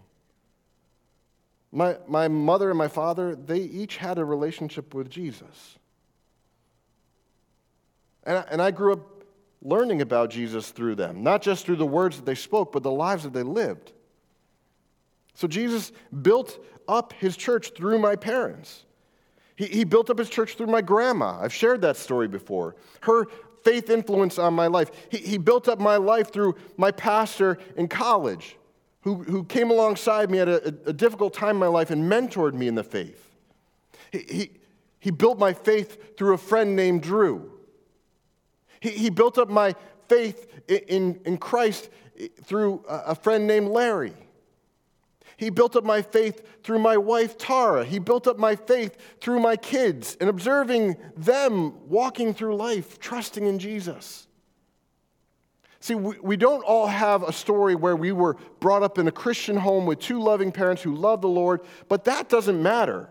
My, 1.71 1.97
my 2.07 2.27
mother 2.27 2.69
and 2.69 2.77
my 2.77 2.87
father, 2.87 3.35
they 3.35 3.59
each 3.59 3.97
had 3.97 4.17
a 4.17 4.25
relationship 4.25 4.93
with 4.93 5.09
Jesus. 5.09 5.77
And 8.23 8.37
I, 8.37 8.45
and 8.51 8.61
I 8.61 8.71
grew 8.71 8.93
up 8.93 9.23
learning 9.61 10.01
about 10.01 10.29
Jesus 10.29 10.69
through 10.69 10.95
them, 10.95 11.23
not 11.23 11.41
just 11.41 11.65
through 11.65 11.75
the 11.77 11.85
words 11.85 12.15
that 12.17 12.25
they 12.25 12.35
spoke, 12.35 12.71
but 12.71 12.83
the 12.83 12.91
lives 12.91 13.23
that 13.23 13.33
they 13.33 13.43
lived. 13.43 13.91
So 15.33 15.47
Jesus 15.47 15.91
built 16.21 16.57
up 16.87 17.13
his 17.13 17.35
church 17.35 17.71
through 17.75 17.99
my 17.99 18.15
parents. 18.15 18.85
He, 19.55 19.65
he 19.65 19.83
built 19.83 20.09
up 20.09 20.17
his 20.17 20.29
church 20.29 20.55
through 20.55 20.67
my 20.67 20.81
grandma. 20.81 21.39
I've 21.41 21.53
shared 21.53 21.81
that 21.81 21.97
story 21.97 22.27
before. 22.27 22.75
Her 23.01 23.25
faith 23.63 23.89
influence 23.89 24.37
on 24.37 24.53
my 24.53 24.67
life. 24.67 24.91
He, 25.09 25.17
he 25.17 25.37
built 25.37 25.67
up 25.67 25.79
my 25.79 25.97
life 25.97 26.31
through 26.31 26.55
my 26.77 26.91
pastor 26.91 27.57
in 27.75 27.87
college, 27.87 28.57
who, 29.01 29.23
who 29.23 29.43
came 29.43 29.71
alongside 29.71 30.29
me 30.29 30.39
at 30.39 30.47
a, 30.47 30.67
a 30.85 30.93
difficult 30.93 31.33
time 31.33 31.51
in 31.51 31.59
my 31.59 31.67
life 31.67 31.91
and 31.91 32.11
mentored 32.11 32.53
me 32.53 32.67
in 32.67 32.75
the 32.75 32.83
faith. 32.83 33.35
He, 34.11 34.19
he, 34.29 34.51
he 34.99 35.11
built 35.11 35.37
my 35.37 35.53
faith 35.53 36.17
through 36.17 36.33
a 36.33 36.37
friend 36.37 36.75
named 36.75 37.03
Drew. 37.03 37.51
He, 38.79 38.89
he 38.89 39.09
built 39.09 39.37
up 39.37 39.49
my 39.49 39.75
faith 40.07 40.47
in, 40.67 40.77
in, 40.87 41.19
in 41.25 41.37
Christ 41.37 41.89
through 42.43 42.83
a 42.87 43.15
friend 43.15 43.45
named 43.45 43.69
Larry. 43.69 44.13
He 45.37 45.51
built 45.51 45.75
up 45.75 45.83
my 45.83 46.01
faith 46.01 46.63
through 46.63 46.79
my 46.79 46.97
wife, 46.97 47.37
Tara. 47.37 47.85
He 47.85 47.99
built 47.99 48.27
up 48.27 48.39
my 48.39 48.55
faith 48.55 48.97
through 49.21 49.39
my 49.39 49.55
kids 49.55 50.17
and 50.19 50.29
observing 50.29 50.97
them 51.15 51.87
walking 51.87 52.33
through 52.33 52.55
life, 52.55 52.99
trusting 52.99 53.45
in 53.45 53.59
Jesus. 53.59 54.27
See, 55.79 55.93
we, 55.93 56.35
don't 56.37 56.63
all 56.63 56.87
have 56.87 57.21
a 57.21 57.31
story 57.31 57.75
where 57.75 57.95
we 57.95 58.11
were 58.11 58.35
brought 58.59 58.81
up 58.81 58.97
in 58.97 59.07
a 59.07 59.11
Christian 59.11 59.55
home 59.55 59.85
with 59.85 59.99
two 59.99 60.19
loving 60.19 60.51
parents 60.51 60.81
who 60.81 60.95
love 60.95 61.21
the 61.21 61.29
Lord, 61.29 61.61
but 61.87 62.03
that 62.05 62.29
doesn't 62.29 62.61
matter. 62.61 63.07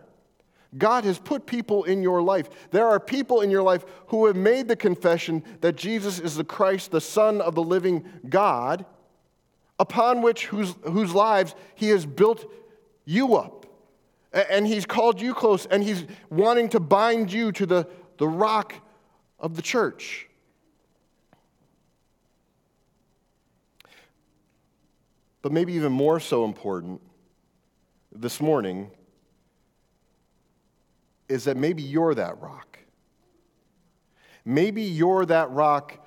God 0.77 1.05
has 1.05 1.19
put 1.19 1.47
people 1.47 1.85
in 1.85 2.03
your 2.03 2.21
life. 2.21 2.51
There 2.73 2.87
are 2.87 2.99
people 2.99 3.41
in 3.41 3.51
your 3.51 3.63
life 3.63 3.87
who 4.09 4.27
have 4.27 4.37
made 4.37 4.67
the 4.67 4.77
confession 4.77 5.45
that 5.61 5.77
Jesus 5.77 6.19
is 6.19 6.35
the 6.35 6.45
Christ, 6.45 6.91
the 6.91 7.01
Son 7.01 7.41
of 7.41 7.55
the 7.55 7.63
living 7.63 8.05
God, 8.29 8.85
upon 9.79 10.23
which 10.23 10.47
whose, 10.47 10.75
whose 10.85 11.15
lives 11.15 11.55
he 11.75 11.89
has 11.89 12.07
built 12.07 12.51
you 13.05 13.37
up. 13.37 13.67
And 14.33 14.67
he's 14.67 14.85
called 14.85 15.21
you 15.21 15.33
close, 15.33 15.67
and 15.67 15.83
he's 15.83 16.05
wanting 16.31 16.69
to 16.71 16.81
bind 16.81 17.33
you 17.33 17.53
to 17.53 17.67
the, 17.67 17.89
the 18.19 18.29
rock 18.29 18.75
of 19.39 19.57
the 19.57 19.63
church. 19.63 20.29
But 25.43 25.53
maybe 25.53 25.75
even 25.75 25.93
more 25.93 26.21
so 26.21 26.45
important 26.45 27.01
this 28.13 28.41
morning 28.41 28.91
is 31.29 31.45
that 31.45 31.57
maybe 31.57 31.83
you're 31.83 32.15
that 32.15 32.41
rock. 32.41 32.79
Maybe 34.45 34.83
you're 34.83 35.25
that 35.27 35.51
rock 35.51 36.05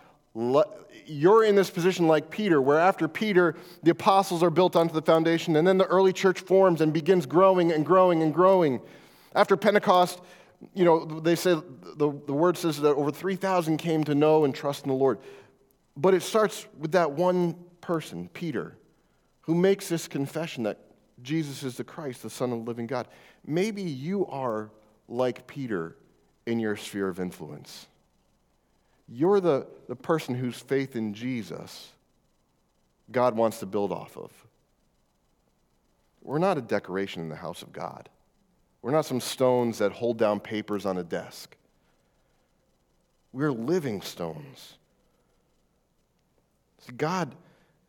you're 1.09 1.43
in 1.43 1.55
this 1.55 1.69
position 1.69 2.07
like 2.07 2.29
Peter, 2.29 2.61
where 2.61 2.79
after 2.79 3.07
Peter, 3.07 3.55
the 3.83 3.91
apostles 3.91 4.43
are 4.43 4.49
built 4.49 4.75
onto 4.75 4.93
the 4.93 5.01
foundation, 5.01 5.55
and 5.55 5.67
then 5.67 5.77
the 5.77 5.85
early 5.85 6.13
church 6.13 6.41
forms 6.41 6.81
and 6.81 6.93
begins 6.93 7.25
growing 7.25 7.71
and 7.71 7.85
growing 7.85 8.21
and 8.21 8.33
growing. 8.33 8.79
After 9.33 9.57
Pentecost, 9.57 10.21
you 10.73 10.85
know, 10.85 11.05
they 11.05 11.35
say, 11.35 11.53
the, 11.53 12.11
the 12.27 12.33
word 12.33 12.57
says 12.57 12.79
that 12.81 12.89
over 12.89 13.11
3,000 13.11 13.77
came 13.77 14.03
to 14.03 14.15
know 14.15 14.45
and 14.45 14.53
trust 14.53 14.83
in 14.83 14.89
the 14.89 14.95
Lord. 14.95 15.19
But 15.97 16.13
it 16.13 16.21
starts 16.21 16.67
with 16.77 16.91
that 16.93 17.11
one 17.11 17.55
person, 17.81 18.29
Peter, 18.33 18.77
who 19.41 19.55
makes 19.55 19.89
this 19.89 20.07
confession 20.07 20.63
that 20.63 20.77
Jesus 21.23 21.63
is 21.63 21.77
the 21.77 21.83
Christ, 21.83 22.23
the 22.23 22.29
Son 22.29 22.51
of 22.51 22.59
the 22.59 22.65
living 22.65 22.87
God. 22.87 23.07
Maybe 23.45 23.81
you 23.81 24.25
are 24.27 24.69
like 25.07 25.47
Peter 25.47 25.95
in 26.45 26.59
your 26.59 26.75
sphere 26.75 27.09
of 27.09 27.19
influence. 27.19 27.87
You're 29.11 29.39
the, 29.39 29.67
the 29.87 29.95
person 29.95 30.35
whose 30.35 30.59
faith 30.59 30.95
in 30.95 31.13
Jesus 31.13 31.91
God 33.11 33.35
wants 33.35 33.59
to 33.59 33.65
build 33.65 33.91
off 33.91 34.17
of. 34.17 34.31
We're 36.21 36.37
not 36.37 36.57
a 36.57 36.61
decoration 36.61 37.21
in 37.21 37.29
the 37.29 37.35
house 37.35 37.61
of 37.61 37.71
God. 37.71 38.09
We're 38.81 38.91
not 38.91 39.05
some 39.05 39.19
stones 39.19 39.79
that 39.79 39.91
hold 39.91 40.17
down 40.17 40.39
papers 40.39 40.85
on 40.85 40.97
a 40.97 41.03
desk. 41.03 41.55
We're 43.33 43.51
living 43.51 44.01
stones. 44.01 44.75
See, 46.79 46.93
God, 46.93 47.35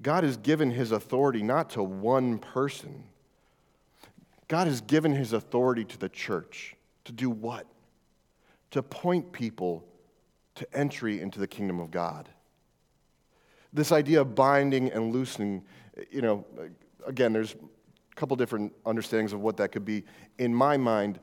God 0.03 0.25
has 0.25 0.37
given 0.37 0.71
his 0.71 0.93
authority 0.93 1.43
not 1.43 1.71
to 1.71 1.83
one 1.83 2.39
person. 2.39 3.05
God 4.49 4.67
has 4.67 4.81
given 4.81 5.13
his 5.13 5.33
authority 5.33 5.85
to 5.85 5.99
the 5.99 6.09
church 6.09 6.77
to 7.05 7.13
do 7.13 7.31
what? 7.31 7.67
To 8.73 8.83
point 8.83 9.33
people 9.33 9.85
to 10.61 10.79
entry 10.79 11.23
into 11.23 11.39
the 11.39 11.47
kingdom 11.47 11.81
of 11.81 11.91
God. 11.91 12.29
This 13.73 13.93
idea 13.93 14.21
of 14.21 14.35
binding 14.35 14.93
and 14.93 15.11
loosening, 15.11 15.65
you 16.11 16.21
know, 16.21 16.45
again, 17.07 17.33
there's 17.33 17.55
a 17.55 18.15
couple 18.15 18.37
different 18.37 18.71
understandings 18.85 19.33
of 19.33 19.41
what 19.41 19.57
that 19.57 19.73
could 19.73 19.87
be. 19.87 20.05
In 20.37 20.55
my 20.55 20.77
mind, 20.77 21.19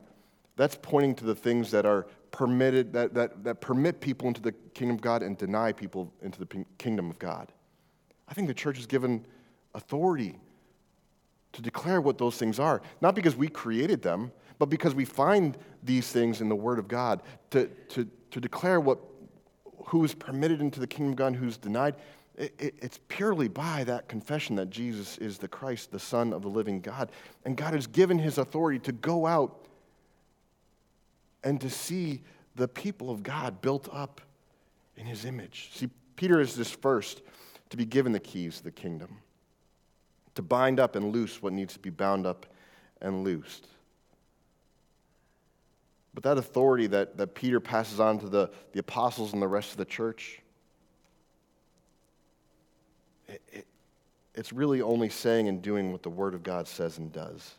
that's 0.56 0.76
pointing 0.82 1.14
to 1.16 1.24
the 1.24 1.36
things 1.36 1.70
that 1.70 1.86
are 1.86 2.08
permitted, 2.32 2.92
that, 2.94 3.14
that, 3.14 3.44
that 3.44 3.60
permit 3.60 4.00
people 4.00 4.26
into 4.26 4.42
the 4.42 4.50
kingdom 4.74 4.96
of 4.96 5.02
God 5.02 5.22
and 5.22 5.38
deny 5.38 5.70
people 5.70 6.12
into 6.20 6.40
the 6.40 6.64
kingdom 6.78 7.08
of 7.08 7.20
God. 7.20 7.52
I 8.26 8.34
think 8.34 8.48
the 8.48 8.54
church 8.54 8.76
is 8.76 8.86
given 8.86 9.24
authority 9.76 10.40
to 11.52 11.62
declare 11.62 12.00
what 12.00 12.18
those 12.18 12.36
things 12.38 12.58
are, 12.58 12.82
not 13.00 13.14
because 13.14 13.36
we 13.36 13.46
created 13.46 14.02
them, 14.02 14.32
but 14.58 14.68
because 14.68 14.96
we 14.96 15.04
find 15.04 15.56
these 15.84 16.10
things 16.10 16.40
in 16.40 16.48
the 16.48 16.56
Word 16.56 16.80
of 16.80 16.88
God 16.88 17.22
to, 17.50 17.68
to, 17.90 18.08
to 18.32 18.40
declare 18.40 18.80
what 18.80 18.98
who's 19.88 20.14
permitted 20.14 20.60
into 20.60 20.80
the 20.80 20.86
kingdom 20.86 21.12
of 21.12 21.16
God 21.16 21.36
who's 21.36 21.56
denied. 21.56 21.94
It, 22.36 22.54
it, 22.58 22.74
it's 22.80 23.00
purely 23.08 23.48
by 23.48 23.84
that 23.84 24.08
confession 24.08 24.56
that 24.56 24.70
Jesus 24.70 25.18
is 25.18 25.38
the 25.38 25.48
Christ, 25.48 25.90
the 25.90 25.98
Son 25.98 26.32
of 26.32 26.42
the 26.42 26.48
living 26.48 26.80
God. 26.80 27.10
And 27.44 27.56
God 27.56 27.74
has 27.74 27.86
given 27.86 28.18
his 28.18 28.38
authority 28.38 28.78
to 28.80 28.92
go 28.92 29.26
out 29.26 29.66
and 31.42 31.60
to 31.60 31.70
see 31.70 32.22
the 32.54 32.68
people 32.68 33.10
of 33.10 33.22
God 33.22 33.60
built 33.60 33.88
up 33.92 34.20
in 34.96 35.06
his 35.06 35.24
image. 35.24 35.70
See, 35.72 35.88
Peter 36.16 36.40
is 36.40 36.54
this 36.54 36.70
first 36.70 37.22
to 37.70 37.76
be 37.76 37.84
given 37.84 38.12
the 38.12 38.20
keys 38.20 38.58
of 38.58 38.64
the 38.64 38.70
kingdom, 38.70 39.18
to 40.34 40.42
bind 40.42 40.80
up 40.80 40.96
and 40.96 41.12
loose 41.12 41.42
what 41.42 41.52
needs 41.52 41.74
to 41.74 41.78
be 41.78 41.90
bound 41.90 42.26
up 42.26 42.46
and 43.00 43.24
loosed. 43.24 43.66
But 46.18 46.24
that 46.24 46.38
authority 46.38 46.88
that, 46.88 47.16
that 47.18 47.36
Peter 47.36 47.60
passes 47.60 48.00
on 48.00 48.18
to 48.18 48.28
the, 48.28 48.50
the 48.72 48.80
apostles 48.80 49.34
and 49.34 49.40
the 49.40 49.46
rest 49.46 49.70
of 49.70 49.76
the 49.76 49.84
church, 49.84 50.40
it, 53.28 53.40
it, 53.52 53.66
it's 54.34 54.52
really 54.52 54.82
only 54.82 55.10
saying 55.10 55.46
and 55.46 55.62
doing 55.62 55.92
what 55.92 56.02
the 56.02 56.10
Word 56.10 56.34
of 56.34 56.42
God 56.42 56.66
says 56.66 56.98
and 56.98 57.12
does. 57.12 57.54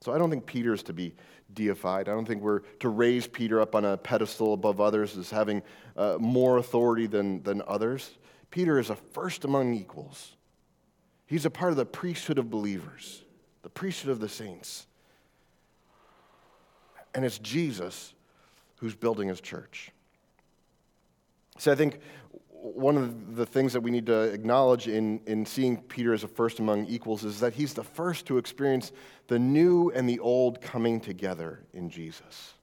So 0.00 0.12
I 0.12 0.18
don't 0.18 0.28
think 0.28 0.44
Peter 0.44 0.74
is 0.74 0.82
to 0.82 0.92
be 0.92 1.14
deified. 1.52 2.08
I 2.08 2.14
don't 2.14 2.26
think 2.26 2.42
we're 2.42 2.62
to 2.80 2.88
raise 2.88 3.28
Peter 3.28 3.60
up 3.60 3.76
on 3.76 3.84
a 3.84 3.96
pedestal 3.96 4.54
above 4.54 4.80
others 4.80 5.16
as 5.16 5.30
having 5.30 5.62
uh, 5.96 6.16
more 6.18 6.56
authority 6.56 7.06
than, 7.06 7.44
than 7.44 7.62
others. 7.64 8.10
Peter 8.50 8.80
is 8.80 8.90
a 8.90 8.96
first 8.96 9.44
among 9.44 9.72
equals. 9.72 10.32
He's 11.26 11.46
a 11.46 11.50
part 11.50 11.70
of 11.70 11.76
the 11.76 11.86
priesthood 11.86 12.38
of 12.38 12.50
believers, 12.50 13.22
the 13.62 13.70
priesthood 13.70 14.10
of 14.10 14.18
the 14.18 14.28
saints. 14.28 14.88
And 17.14 17.24
it's 17.24 17.38
Jesus 17.38 18.14
who's 18.76 18.94
building 18.94 19.28
his 19.28 19.40
church. 19.40 19.90
So 21.58 21.70
I 21.70 21.74
think 21.74 22.00
one 22.50 22.96
of 22.96 23.36
the 23.36 23.44
things 23.44 23.74
that 23.74 23.80
we 23.82 23.90
need 23.90 24.06
to 24.06 24.22
acknowledge 24.22 24.88
in, 24.88 25.20
in 25.26 25.44
seeing 25.44 25.76
Peter 25.76 26.14
as 26.14 26.24
a 26.24 26.28
first 26.28 26.58
among 26.60 26.86
equals 26.86 27.22
is 27.22 27.38
that 27.40 27.52
he's 27.52 27.74
the 27.74 27.84
first 27.84 28.26
to 28.26 28.38
experience 28.38 28.90
the 29.26 29.38
new 29.38 29.90
and 29.90 30.08
the 30.08 30.18
old 30.18 30.60
coming 30.62 30.98
together 30.98 31.60
in 31.74 31.90
Jesus. 31.90 32.54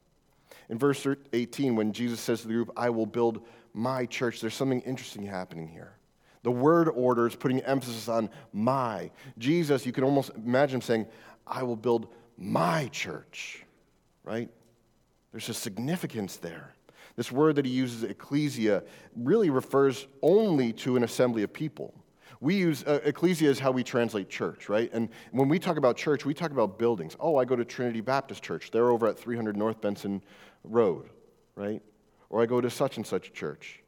In 0.70 0.80
verse 0.80 1.06
18, 1.34 1.76
when 1.76 1.93
Jesus 1.93 2.20
says 2.20 2.41
to 2.41 2.47
the 2.47 2.54
group, 2.54 2.72
I 2.76 2.89
will 2.89 3.06
build 3.06 3.45
my 3.74 4.06
church, 4.06 4.41
there's 4.41 4.56
something 4.56 4.82
interesting 4.82 5.24
happening 5.24 5.68
here. 5.68 5.93
The 6.43 6.52
word 6.52 6.89
order 6.89 7.28
is 7.28 7.36
putting 7.36 7.60
emphasis 7.62 8.08
on 8.08 8.30
my. 8.52 9.12
Jesus, 9.38 9.86
you 9.86 9.91
can 9.91 10.04
almost 10.04 10.32
imagine 10.36 10.78
him 10.78 10.82
saying, 10.82 11.08
I 11.45 11.64
will 11.64 11.76
build 11.76 12.08
my 12.38 12.88
church, 12.88 13.66
right? 14.24 14.49
There's 15.32 15.49
a 15.49 15.53
significance 15.53 16.38
there. 16.38 16.74
This 17.15 17.32
word 17.32 17.55
that 17.55 17.65
he 17.65 17.72
uses, 17.72 18.03
ecclesia, 18.03 18.84
really 19.15 19.49
refers 19.49 20.07
only 20.22 20.74
to 20.74 20.95
an 20.95 21.03
assembly 21.03 21.43
of 21.43 21.53
people. 21.53 21.93
We 22.39 22.55
use 22.55 22.84
uh, 22.86 22.99
ecclesia 23.03 23.49
is 23.49 23.59
how 23.59 23.72
we 23.72 23.84
translate 23.84 24.30
church, 24.30 24.67
right? 24.67 24.89
And 24.93 25.09
when 25.32 25.47
we 25.47 25.59
talk 25.59 25.78
about 25.78 25.95
church, 25.95 26.26
we 26.26 26.34
talk 26.34 26.51
about 26.51 26.80
buildings. 26.80 27.15
Oh, 27.19 27.38
I 27.38 27.45
go 27.45 27.55
to 27.55 27.63
Trinity 27.63 28.01
Baptist 28.01 28.41
Church. 28.41 28.72
They're 28.72 28.89
over 28.89 29.07
at 29.07 29.19
300 29.19 29.55
North 29.55 29.80
Benson 29.80 30.24
Road, 30.63 31.09
right? 31.55 31.84
Or 32.30 32.41
I 32.41 32.47
go 32.47 32.59
to 32.59 32.69
such 32.69 32.97
and 32.97 33.05
such 33.05 33.32
church. 33.34 33.84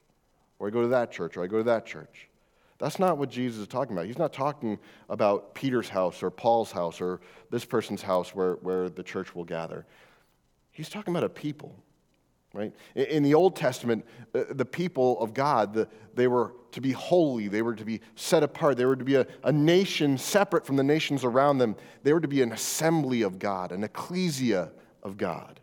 Or 0.59 0.67
I 0.67 0.69
go 0.69 0.84
to 0.84 0.89
that 0.89 1.11
church, 1.11 1.36
or 1.36 1.43
I 1.43 1.47
go 1.47 1.57
to 1.57 1.63
that 1.63 1.86
church. 1.86 2.29
That's 2.77 2.99
not 2.99 3.17
what 3.17 3.29
Jesus 3.29 3.61
is 3.61 3.67
talking 3.67 3.93
about. 3.93 4.05
He's 4.05 4.17
not 4.17 4.34
talking 4.34 4.77
about 5.09 5.55
Peter's 5.55 5.89
house 5.89 6.21
or 6.21 6.29
Paul's 6.29 6.71
house 6.71 7.01
or 7.01 7.21
this 7.49 7.65
person's 7.65 8.01
house 8.01 8.36
where, 8.36 8.55
where 8.55 8.89
the 8.89 9.03
church 9.03 9.34
will 9.34 9.45
gather. 9.45 9.86
He's 10.74 10.89
talking 10.89 11.13
about 11.13 11.24
a 11.24 11.30
people 11.30 11.74
right? 12.53 12.71
In 12.95 13.24
the 13.24 13.34
Old 13.34 13.55
Testament, 13.55 14.05
uh, 14.34 14.43
the 14.51 14.65
people 14.65 15.19
of 15.19 15.34
God, 15.34 15.88
they 16.13 16.28
were 16.28 16.53
to 16.71 16.82
be 16.82 16.91
holy, 16.91 17.47
they 17.47 17.63
were 17.63 17.76
to 17.76 17.84
be 17.84 17.99
set 18.15 18.43
apart, 18.43 18.78
they 18.78 18.86
were 18.86 18.95
to 18.95 19.03
be 19.03 19.15
a, 19.15 19.26
a 19.43 19.51
nation 19.51 20.17
separate 20.17 20.65
from 20.65 20.76
the 20.76 20.84
nations 20.84 21.24
around 21.24 21.57
them, 21.57 21.76
they 22.03 22.13
were 22.13 22.21
to 22.21 22.28
be 22.28 22.41
an 22.41 22.51
assembly 22.51 23.24
of 23.24 23.39
God, 23.39 23.71
an 23.71 23.84
ecclesia 23.84 24.71
of 25.01 25.17
God. 25.17 25.59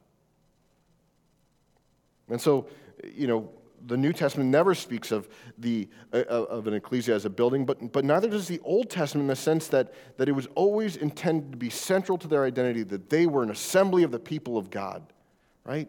And 2.29 2.41
so, 2.41 2.67
you 3.05 3.27
know, 3.27 3.51
the 3.87 3.97
New 3.97 4.13
Testament 4.13 4.51
never 4.51 4.75
speaks 4.75 5.11
of, 5.11 5.29
the, 5.59 5.89
uh, 6.13 6.19
of 6.19 6.67
an 6.67 6.75
ecclesia 6.75 7.15
as 7.15 7.25
a 7.25 7.31
building, 7.31 7.65
but, 7.65 7.93
but 7.93 8.05
neither 8.05 8.29
does 8.29 8.49
the 8.49 8.61
Old 8.61 8.91
Testament 8.91 9.25
in 9.25 9.29
the 9.29 9.37
sense 9.37 9.69
that, 9.69 9.95
that 10.17 10.29
it 10.29 10.33
was 10.33 10.49
always 10.55 10.97
intended 10.97 11.53
to 11.53 11.59
be 11.59 11.71
central 11.71 12.19
to 12.19 12.29
their 12.29 12.45
identity, 12.45 12.83
that 12.85 13.11
they 13.11 13.27
were 13.27 13.43
an 13.43 13.51
assembly 13.51 14.03
of 14.03 14.11
the 14.11 14.19
people 14.19 14.59
of 14.59 14.71
God, 14.71 15.03
right? 15.65 15.89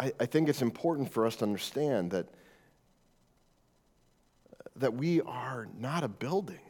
I, 0.00 0.12
I 0.18 0.26
think 0.26 0.48
it's 0.48 0.62
important 0.62 1.12
for 1.12 1.26
us 1.26 1.36
to 1.36 1.44
understand 1.44 2.10
that, 2.12 2.26
that 4.76 4.94
we 4.94 5.20
are 5.20 5.68
not 5.78 6.02
a 6.02 6.08
building, 6.08 6.60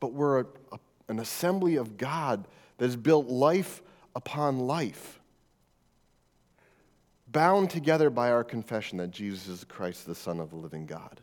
but 0.00 0.12
we're 0.12 0.40
a, 0.40 0.46
a, 0.72 0.78
an 1.08 1.20
assembly 1.20 1.76
of 1.76 1.96
God 1.96 2.48
that 2.78 2.86
has 2.86 2.96
built 2.96 3.28
life 3.28 3.80
upon 4.16 4.58
life, 4.58 5.20
bound 7.34 7.68
together 7.68 8.08
by 8.08 8.30
our 8.30 8.42
confession 8.44 8.96
that 8.96 9.10
Jesus 9.10 9.48
is 9.48 9.64
Christ, 9.64 10.06
the 10.06 10.14
Son 10.14 10.40
of 10.40 10.48
the 10.48 10.56
living 10.56 10.86
God. 10.86 11.20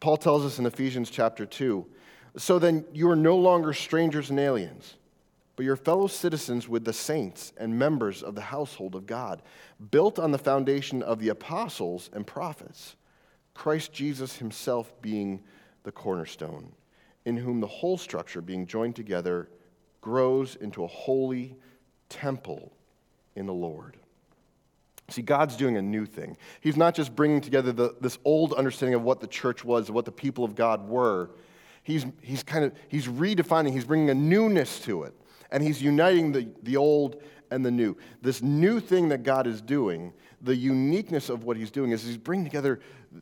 Paul 0.00 0.16
tells 0.16 0.44
us 0.44 0.58
in 0.58 0.66
Ephesians 0.66 1.10
chapter 1.10 1.46
2 1.46 1.86
so 2.36 2.58
then 2.58 2.84
you 2.92 3.08
are 3.08 3.16
no 3.16 3.36
longer 3.36 3.72
strangers 3.72 4.30
and 4.30 4.40
aliens 4.40 4.96
but 5.58 5.64
your 5.64 5.74
fellow 5.74 6.06
citizens 6.06 6.68
with 6.68 6.84
the 6.84 6.92
saints 6.92 7.52
and 7.56 7.76
members 7.76 8.22
of 8.22 8.36
the 8.36 8.40
household 8.40 8.94
of 8.94 9.08
God, 9.08 9.42
built 9.90 10.16
on 10.16 10.30
the 10.30 10.38
foundation 10.38 11.02
of 11.02 11.18
the 11.18 11.30
apostles 11.30 12.10
and 12.12 12.24
prophets, 12.24 12.94
Christ 13.54 13.92
Jesus 13.92 14.36
himself 14.36 14.92
being 15.02 15.42
the 15.82 15.90
cornerstone, 15.90 16.70
in 17.24 17.36
whom 17.36 17.58
the 17.58 17.66
whole 17.66 17.98
structure, 17.98 18.40
being 18.40 18.66
joined 18.66 18.94
together, 18.94 19.48
grows 20.00 20.54
into 20.54 20.84
a 20.84 20.86
holy 20.86 21.56
temple 22.08 22.72
in 23.34 23.46
the 23.46 23.52
Lord. 23.52 23.96
See, 25.10 25.22
God's 25.22 25.56
doing 25.56 25.76
a 25.76 25.82
new 25.82 26.04
thing. 26.04 26.36
He's 26.60 26.76
not 26.76 26.94
just 26.94 27.16
bringing 27.16 27.40
together 27.40 27.72
the, 27.72 27.94
this 28.00 28.18
old 28.24 28.52
understanding 28.52 28.94
of 28.94 29.02
what 29.02 29.20
the 29.20 29.26
church 29.26 29.64
was, 29.64 29.90
what 29.90 30.04
the 30.04 30.12
people 30.12 30.44
of 30.44 30.54
God 30.54 30.86
were. 30.88 31.30
He's, 31.82 32.04
he's 32.20 32.42
kind 32.42 32.64
of, 32.64 32.72
he's 32.88 33.06
redefining, 33.06 33.72
he's 33.72 33.86
bringing 33.86 34.10
a 34.10 34.14
newness 34.14 34.80
to 34.80 35.04
it 35.04 35.14
and 35.50 35.62
he's 35.62 35.82
uniting 35.82 36.32
the, 36.32 36.48
the 36.62 36.76
old 36.76 37.22
and 37.50 37.64
the 37.64 37.70
new. 37.70 37.96
This 38.20 38.42
new 38.42 38.80
thing 38.80 39.08
that 39.08 39.22
God 39.22 39.46
is 39.46 39.60
doing, 39.60 40.12
the 40.42 40.54
uniqueness 40.54 41.28
of 41.28 41.44
what 41.44 41.56
he's 41.56 41.70
doing 41.70 41.92
is 41.92 42.04
he's 42.04 42.16
bringing 42.16 42.44
together 42.44 42.80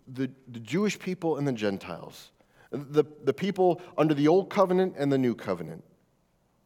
the, 0.08 0.30
the 0.48 0.60
Jewish 0.60 0.98
people 0.98 1.36
and 1.36 1.46
the 1.46 1.52
Gentiles, 1.52 2.32
the, 2.70 3.04
the 3.24 3.32
people 3.32 3.80
under 3.96 4.14
the 4.14 4.28
old 4.28 4.50
covenant 4.50 4.94
and 4.98 5.12
the 5.12 5.18
new 5.18 5.34
covenant, 5.34 5.84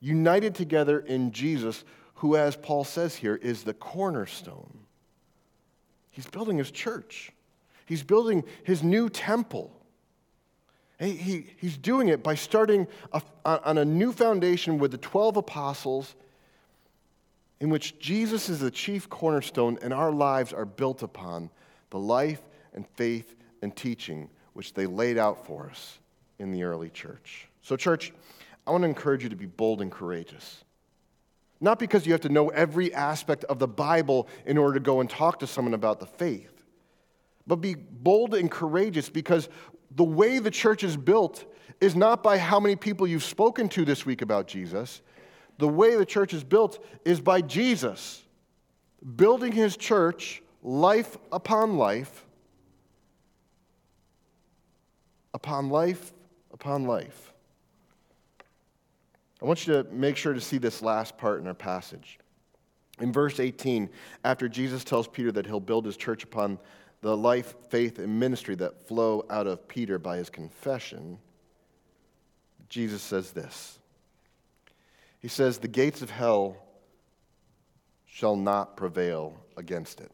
united 0.00 0.54
together 0.54 1.00
in 1.00 1.30
Jesus, 1.30 1.84
who, 2.14 2.36
as 2.36 2.56
Paul 2.56 2.84
says 2.84 3.14
here, 3.14 3.36
is 3.36 3.62
the 3.62 3.74
cornerstone. 3.74 4.80
He's 6.10 6.26
building 6.26 6.58
his 6.58 6.70
church, 6.70 7.32
he's 7.86 8.02
building 8.02 8.44
his 8.64 8.82
new 8.82 9.08
temple. 9.08 9.76
He, 10.98 11.12
he, 11.12 11.46
he's 11.56 11.78
doing 11.78 12.08
it 12.08 12.22
by 12.22 12.34
starting 12.34 12.86
a, 13.14 13.22
on 13.46 13.78
a 13.78 13.86
new 13.86 14.12
foundation 14.12 14.78
with 14.78 14.90
the 14.90 14.98
12 14.98 15.38
apostles, 15.38 16.14
in 17.58 17.70
which 17.70 17.98
Jesus 17.98 18.50
is 18.50 18.60
the 18.60 18.70
chief 18.70 19.08
cornerstone, 19.08 19.78
and 19.80 19.94
our 19.94 20.12
lives 20.12 20.52
are 20.52 20.66
built 20.66 21.02
upon 21.02 21.48
the 21.88 21.98
life 21.98 22.42
and 22.74 22.86
faith 22.86 23.34
and 23.62 23.74
teaching 23.74 24.28
which 24.52 24.74
they 24.74 24.84
laid 24.84 25.16
out 25.16 25.46
for 25.46 25.70
us 25.70 25.98
in 26.38 26.50
the 26.50 26.64
early 26.64 26.90
church. 26.90 27.48
So, 27.62 27.76
church, 27.76 28.12
I 28.66 28.70
want 28.70 28.82
to 28.82 28.88
encourage 28.88 29.22
you 29.22 29.28
to 29.30 29.36
be 29.36 29.46
bold 29.46 29.80
and 29.80 29.90
courageous. 29.90 30.64
Not 31.60 31.78
because 31.78 32.06
you 32.06 32.12
have 32.12 32.22
to 32.22 32.28
know 32.28 32.48
every 32.48 32.92
aspect 32.94 33.44
of 33.44 33.58
the 33.58 33.68
Bible 33.68 34.28
in 34.46 34.56
order 34.56 34.74
to 34.74 34.80
go 34.80 35.00
and 35.00 35.10
talk 35.10 35.40
to 35.40 35.46
someone 35.46 35.74
about 35.74 36.00
the 36.00 36.06
faith, 36.06 36.62
but 37.46 37.56
be 37.56 37.74
bold 37.74 38.34
and 38.34 38.50
courageous 38.50 39.10
because 39.10 39.48
the 39.90 40.04
way 40.04 40.38
the 40.38 40.50
church 40.50 40.84
is 40.84 40.96
built 40.96 41.44
is 41.80 41.96
not 41.96 42.22
by 42.22 42.38
how 42.38 42.60
many 42.60 42.76
people 42.76 43.06
you've 43.06 43.24
spoken 43.24 43.68
to 43.70 43.84
this 43.84 44.06
week 44.06 44.22
about 44.22 44.46
Jesus. 44.46 45.02
The 45.58 45.68
way 45.68 45.96
the 45.96 46.06
church 46.06 46.32
is 46.32 46.44
built 46.44 46.82
is 47.04 47.20
by 47.20 47.40
Jesus 47.42 48.22
building 49.16 49.52
his 49.52 49.76
church 49.76 50.42
life 50.62 51.16
upon 51.32 51.76
life, 51.76 52.26
upon 55.32 55.70
life 55.70 56.12
upon 56.52 56.84
life. 56.84 57.29
I 59.40 59.46
want 59.46 59.66
you 59.66 59.82
to 59.82 59.84
make 59.90 60.16
sure 60.16 60.34
to 60.34 60.40
see 60.40 60.58
this 60.58 60.82
last 60.82 61.16
part 61.16 61.40
in 61.40 61.46
our 61.46 61.54
passage. 61.54 62.18
In 63.00 63.12
verse 63.12 63.40
18, 63.40 63.88
after 64.24 64.48
Jesus 64.48 64.84
tells 64.84 65.08
Peter 65.08 65.32
that 65.32 65.46
he'll 65.46 65.60
build 65.60 65.86
his 65.86 65.96
church 65.96 66.24
upon 66.24 66.58
the 67.00 67.16
life, 67.16 67.54
faith, 67.70 67.98
and 67.98 68.20
ministry 68.20 68.54
that 68.56 68.86
flow 68.86 69.24
out 69.30 69.46
of 69.46 69.66
Peter 69.68 69.98
by 69.98 70.18
his 70.18 70.28
confession, 70.28 71.18
Jesus 72.68 73.00
says 73.00 73.32
this. 73.32 73.78
He 75.20 75.28
says, 75.28 75.58
The 75.58 75.68
gates 75.68 76.02
of 76.02 76.10
hell 76.10 76.56
shall 78.06 78.36
not 78.36 78.76
prevail 78.76 79.34
against 79.56 80.00
it. 80.00 80.10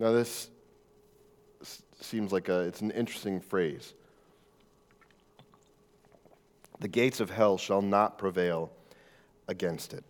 Now, 0.00 0.12
this, 0.12 0.48
seems 2.00 2.32
like 2.32 2.48
a, 2.48 2.60
it's 2.60 2.80
an 2.80 2.90
interesting 2.90 3.40
phrase. 3.40 3.94
The 6.80 6.88
gates 6.88 7.20
of 7.20 7.30
hell 7.30 7.58
shall 7.58 7.82
not 7.82 8.18
prevail 8.18 8.72
against 9.48 9.92
it. 9.92 10.04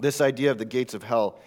This 0.00 0.20
idea 0.20 0.50
of 0.50 0.58
the 0.58 0.64
gates 0.64 0.94
of 0.94 1.02
hell 1.02 1.38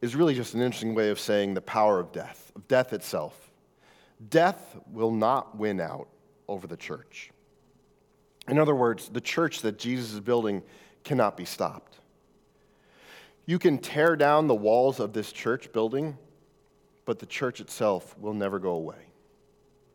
is 0.00 0.14
really 0.14 0.34
just 0.34 0.54
an 0.54 0.62
interesting 0.62 0.94
way 0.94 1.10
of 1.10 1.18
saying 1.18 1.54
the 1.54 1.60
power 1.60 1.98
of 1.98 2.12
death, 2.12 2.52
of 2.54 2.66
death 2.68 2.92
itself. 2.92 3.50
Death 4.28 4.76
will 4.90 5.10
not 5.10 5.56
win 5.56 5.80
out 5.80 6.08
over 6.48 6.66
the 6.66 6.76
church. 6.76 7.30
In 8.48 8.58
other 8.58 8.74
words, 8.74 9.08
the 9.08 9.20
church 9.20 9.62
that 9.62 9.78
Jesus 9.78 10.12
is 10.12 10.20
building 10.20 10.62
cannot 11.04 11.36
be 11.36 11.44
stopped. 11.44 11.98
You 13.46 13.58
can 13.58 13.78
tear 13.78 14.14
down 14.14 14.46
the 14.46 14.54
walls 14.54 15.00
of 15.00 15.12
this 15.12 15.32
church 15.32 15.72
building, 15.72 16.16
but 17.04 17.18
the 17.18 17.26
church 17.26 17.60
itself 17.60 18.16
will 18.18 18.34
never 18.34 18.58
go 18.58 18.70
away. 18.70 19.11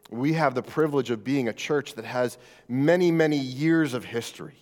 We 0.10 0.34
have 0.34 0.56
the 0.56 0.64
privilege 0.64 1.12
of 1.12 1.24
being 1.24 1.48
a 1.48 1.54
church 1.54 1.96
that 1.96 2.06
has 2.06 2.38
many, 2.68 3.12
many 3.12 3.38
years 3.38 3.94
of 3.94 4.06
history. 4.06 4.56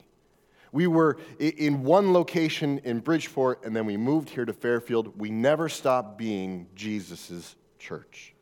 We 0.71 0.87
were 0.87 1.17
in 1.39 1.83
one 1.83 2.11
location 2.11 2.79
in 2.83 2.99
Bridgeport, 2.99 3.63
and 3.63 3.75
then 3.75 3.85
we 3.85 3.95
moved 3.95 4.29
here 4.29 4.43
to 4.43 4.53
Fairfield. 4.53 5.17
We 5.17 5.29
never 5.29 5.69
stopped 5.69 6.17
being 6.17 6.67
Jesus' 6.75 7.55
church. 7.79 8.33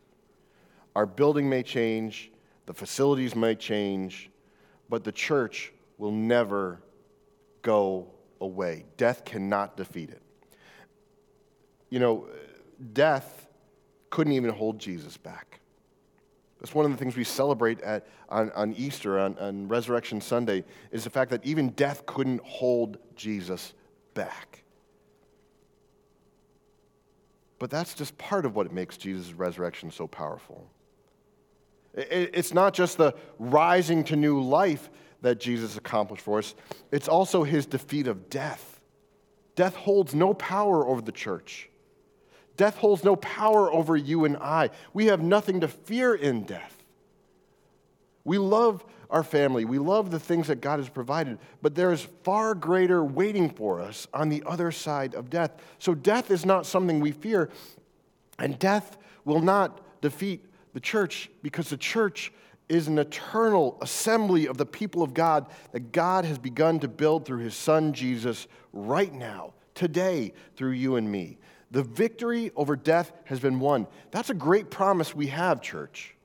Our 0.96 1.06
building 1.06 1.50
may 1.50 1.62
change, 1.62 2.32
the 2.66 2.74
facilities 2.74 3.36
might 3.36 3.60
change, 3.60 4.32
but 4.90 5.04
the 5.04 5.12
church 5.12 5.74
will 5.98 6.12
never 6.12 6.82
go 7.62 8.12
away. 8.42 8.86
Death 8.98 9.26
cannot 9.26 9.78
defeat 9.78 10.10
it. 10.10 10.22
You 11.90 12.00
know, 12.00 12.28
death 12.94 13.48
couldn't 14.10 14.34
even 14.34 14.50
hold 14.52 14.80
Jesus 14.80 15.18
back. 15.18 15.60
That's 16.64 16.74
one 16.74 16.86
of 16.86 16.92
the 16.92 16.98
things 16.98 17.18
we 17.18 17.26
celebrate 17.26 17.82
at, 17.82 18.08
on, 18.30 18.50
on 18.52 18.74
Easter, 18.76 19.20
on, 19.20 19.38
on 19.38 19.68
Resurrection 19.68 20.22
Sunday, 20.22 20.64
is 20.92 21.04
the 21.04 21.10
fact 21.10 21.30
that 21.32 21.46
even 21.46 21.72
death 21.72 22.06
couldn't 22.06 22.42
hold 22.42 22.98
Jesus 23.18 23.74
back. 24.14 24.64
But 27.60 27.70
that's 27.70 27.94
just 27.94 28.18
part 28.18 28.46
of 28.46 28.56
what 28.56 28.72
makes 28.72 28.96
Jesus' 28.96 29.34
resurrection 29.34 29.92
so 29.92 30.08
powerful. 30.08 30.66
It's 31.94 32.54
not 32.54 32.74
just 32.74 32.98
the 32.98 33.14
rising 33.40 34.06
to 34.06 34.16
new 34.16 34.42
life 34.42 34.90
that 35.22 35.42
Jesus 35.42 35.76
accomplished 35.76 36.24
for 36.24 36.40
us, 36.40 36.56
it's 36.94 37.10
also 37.10 37.44
his 37.44 37.66
defeat 37.66 38.08
of 38.08 38.30
death. 38.30 38.80
Death 39.56 39.76
holds 39.76 40.16
no 40.16 40.34
power 40.34 40.88
over 40.88 41.02
the 41.02 41.12
church. 41.12 41.70
Death 42.56 42.78
holds 42.78 43.04
no 43.04 43.16
power 43.16 43.72
over 43.72 43.98
you 43.98 44.26
and 44.26 44.38
I. 44.38 44.70
We 44.94 45.08
have 45.08 45.22
nothing 45.22 45.62
to 45.62 45.68
fear 45.68 46.14
in 46.14 46.44
death. 46.44 46.84
We 48.24 48.38
love 48.38 48.86
our 49.10 49.24
family. 49.24 49.66
We 49.66 49.78
love 49.78 50.12
the 50.12 50.20
things 50.20 50.48
that 50.48 50.62
God 50.62 50.80
has 50.80 50.90
provided, 50.90 51.38
but 51.62 51.76
there 51.76 51.92
is 51.92 52.02
far 52.24 52.56
greater 52.56 53.04
waiting 53.04 53.50
for 53.50 53.80
us 53.80 54.08
on 54.14 54.30
the 54.30 54.44
other 54.46 54.72
side 54.72 55.14
of 55.14 55.30
death. 55.30 55.52
So, 55.78 55.94
death 55.94 56.32
is 56.32 56.46
not 56.46 56.66
something 56.66 57.00
we 57.00 57.12
fear, 57.12 57.50
and 58.40 58.58
death 58.58 58.98
will 59.26 59.42
not 59.42 59.82
defeat 60.02 60.46
the 60.74 60.80
church 60.80 61.30
because 61.44 61.70
the 61.70 61.78
church 61.78 62.32
is 62.70 62.88
an 62.88 62.98
eternal 62.98 63.78
assembly 63.82 64.48
of 64.48 64.58
the 64.58 64.66
people 64.66 65.04
of 65.04 65.14
God 65.14 65.48
that 65.72 65.92
God 65.92 66.26
has 66.26 66.40
begun 66.40 66.80
to 66.80 66.88
build 66.88 67.26
through 67.26 67.40
his 67.40 67.56
son 67.56 67.94
Jesus 67.94 68.48
right 68.72 69.14
now, 69.14 69.54
today, 69.76 70.34
through 70.56 70.72
you 70.72 70.96
and 70.96 71.12
me. 71.12 71.38
The 71.74 71.82
victory 71.82 72.52
over 72.56 72.76
death 72.76 73.12
has 73.26 73.40
been 73.40 73.60
won. 73.60 73.88
That's 74.12 74.30
a 74.30 74.36
great 74.36 74.70
promise 74.70 75.16
we 75.16 75.26
have, 75.28 75.60
church. 75.60 76.16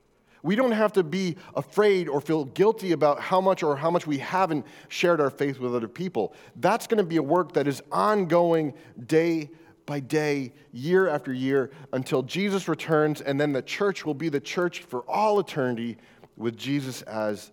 We 0.43 0.55
don't 0.55 0.73
have 0.73 0.93
to 0.93 1.01
be 1.01 1.37
afraid 1.55 2.07
or 2.07 2.21
feel 2.21 2.45
guilty 2.45 2.91
about 2.91 3.19
how 3.19 3.41
much 3.41 3.63
or 3.63 3.75
how 3.75 3.89
much 3.89 4.05
we 4.05 4.19
haven't 4.19 4.67
shared 4.89 5.19
our 5.19 5.31
faith 5.31 5.59
with 5.59 5.73
other 5.73 5.87
people. 5.87 6.35
That's 6.57 6.85
going 6.85 6.99
to 6.99 7.03
be 7.03 7.17
a 7.17 7.23
work 7.23 7.53
that 7.53 7.67
is 7.67 7.81
ongoing 7.91 8.75
day 9.07 9.49
by 9.87 10.01
day, 10.01 10.53
year 10.71 11.09
after 11.09 11.33
year, 11.33 11.71
until 11.93 12.21
Jesus 12.21 12.67
returns, 12.67 13.21
and 13.21 13.41
then 13.41 13.51
the 13.51 13.63
church 13.63 14.05
will 14.05 14.13
be 14.13 14.29
the 14.29 14.39
church 14.39 14.81
for 14.81 14.99
all 15.09 15.39
eternity 15.39 15.97
with 16.37 16.57
Jesus 16.57 17.01
as 17.01 17.51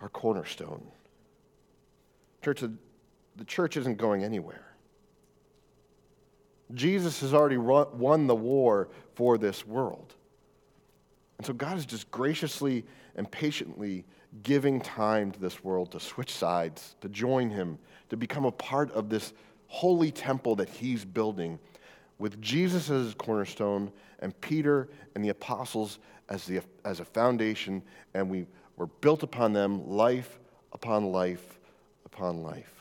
our 0.00 0.08
cornerstone. 0.08 0.84
Church, 2.42 2.62
the 2.62 3.44
church 3.44 3.76
isn't 3.76 3.96
going 3.96 4.24
anywhere. 4.24 4.65
Jesus 6.74 7.20
has 7.20 7.32
already 7.32 7.58
won 7.58 8.26
the 8.26 8.34
war 8.34 8.88
for 9.14 9.38
this 9.38 9.66
world. 9.66 10.14
And 11.38 11.46
so 11.46 11.52
God 11.52 11.78
is 11.78 11.86
just 11.86 12.10
graciously 12.10 12.84
and 13.14 13.30
patiently 13.30 14.04
giving 14.42 14.80
time 14.80 15.30
to 15.32 15.40
this 15.40 15.62
world 15.62 15.92
to 15.92 16.00
switch 16.00 16.34
sides, 16.34 16.96
to 17.00 17.08
join 17.08 17.50
Him, 17.50 17.78
to 18.08 18.16
become 18.16 18.44
a 18.44 18.52
part 18.52 18.90
of 18.92 19.08
this 19.08 19.32
holy 19.68 20.10
temple 20.10 20.56
that 20.56 20.68
He's 20.68 21.04
building 21.04 21.58
with 22.18 22.40
Jesus 22.40 22.90
as 22.90 23.04
his 23.06 23.14
cornerstone 23.14 23.92
and 24.20 24.38
Peter 24.40 24.88
and 25.14 25.24
the 25.24 25.28
apostles 25.28 25.98
as, 26.28 26.46
the, 26.46 26.60
as 26.84 27.00
a 27.00 27.04
foundation, 27.04 27.82
and 28.14 28.28
we 28.28 28.46
were 28.76 28.86
built 28.86 29.22
upon 29.22 29.52
them 29.52 29.88
life 29.88 30.38
upon 30.72 31.12
life 31.12 31.58
upon 32.04 32.42
life. 32.42 32.72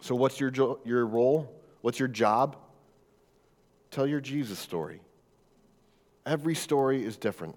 So, 0.00 0.14
what's 0.14 0.40
your, 0.40 0.52
your 0.84 1.06
role? 1.06 1.52
What's 1.82 1.98
your 1.98 2.08
job? 2.08 2.56
Tell 3.90 4.06
your 4.06 4.20
Jesus 4.20 4.58
story. 4.58 5.00
Every 6.26 6.54
story 6.54 7.04
is 7.04 7.16
different. 7.16 7.56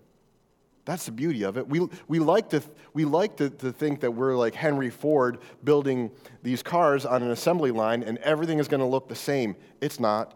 That's 0.85 1.05
the 1.05 1.11
beauty 1.11 1.43
of 1.43 1.57
it. 1.57 1.67
We, 1.67 1.87
we 2.07 2.19
like, 2.19 2.49
to, 2.49 2.61
we 2.93 3.05
like 3.05 3.37
to, 3.37 3.49
to 3.49 3.71
think 3.71 4.01
that 4.01 4.11
we're 4.11 4.35
like 4.35 4.53
Henry 4.53 4.89
Ford 4.89 5.39
building 5.63 6.11
these 6.41 6.61
cars 6.61 7.05
on 7.05 7.23
an 7.23 7.31
assembly 7.31 7.71
line 7.71 8.03
and 8.03 8.17
everything 8.17 8.59
is 8.59 8.67
going 8.67 8.81
to 8.81 8.85
look 8.85 9.07
the 9.07 9.15
same. 9.15 9.55
It's 9.79 9.99
not. 9.99 10.33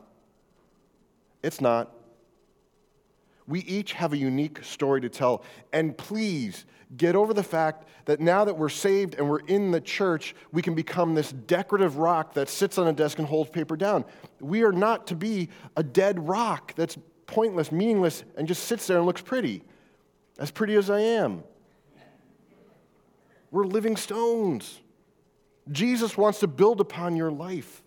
It's 1.44 1.60
not. 1.60 1.92
We 3.48 3.62
each 3.62 3.93
have 3.93 4.14
a 4.14 4.18
unique 4.18 4.64
story 4.64 5.02
to 5.02 5.10
tell. 5.10 5.43
And 5.72 5.98
please 5.98 6.66
get 6.95 7.16
over 7.16 7.34
the 7.34 7.43
fact 7.43 7.88
that 8.06 8.20
now 8.20 8.45
that 8.45 8.58
we're 8.58 8.70
saved 8.70 9.16
and 9.16 9.30
we're 9.30 9.39
in 9.39 9.72
the 9.72 9.82
church, 9.82 10.36
we 10.52 10.62
can 10.62 10.76
become 10.76 11.16
this 11.16 11.32
decorative 11.32 11.98
rock 11.98 12.34
that 12.34 12.50
sits 12.50 12.78
on 12.78 12.88
a 12.88 12.93
desk 12.93 13.20
and 13.20 13.28
holds 13.28 13.50
paper 13.50 13.76
down. 13.76 14.06
We 14.39 14.64
are 14.64 14.72
not 14.72 15.08
to 15.08 15.16
be 15.16 15.50
a 15.76 15.84
dead 15.84 16.28
rock 16.28 16.74
that's 16.76 16.98
pointless, 17.26 17.72
meaningless, 17.72 18.24
and 18.38 18.48
just 18.48 18.66
sits 18.66 18.88
there 18.88 18.98
and 18.98 19.06
looks 19.06 19.22
pretty. 19.22 19.64
As 20.39 20.52
pretty 20.52 20.76
as 20.76 20.89
I 20.89 21.00
am. 21.00 21.43
We're 23.52 23.66
living 23.66 23.95
stones. 23.95 24.82
Jesus 25.72 26.18
wants 26.18 26.39
to 26.41 26.48
build 26.48 26.80
upon 26.80 27.16
your 27.16 27.32
life. 27.32 27.82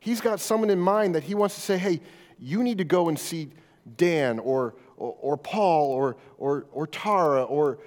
He's 0.00 0.20
got 0.20 0.38
someone 0.38 0.70
in 0.70 0.78
mind 0.78 1.14
that 1.14 1.22
he 1.22 1.34
wants 1.34 1.54
to 1.54 1.60
say, 1.60 1.78
hey, 1.78 2.00
you 2.38 2.62
need 2.62 2.78
to 2.78 2.84
go 2.84 3.08
and 3.08 3.18
see 3.18 3.50
Dan 3.96 4.38
or, 4.38 4.74
or, 4.96 5.36
Paul 5.36 5.90
or, 5.90 6.16
or, 6.38 6.66
or 6.72 6.86
Tara 6.86 7.42
or 7.42 7.78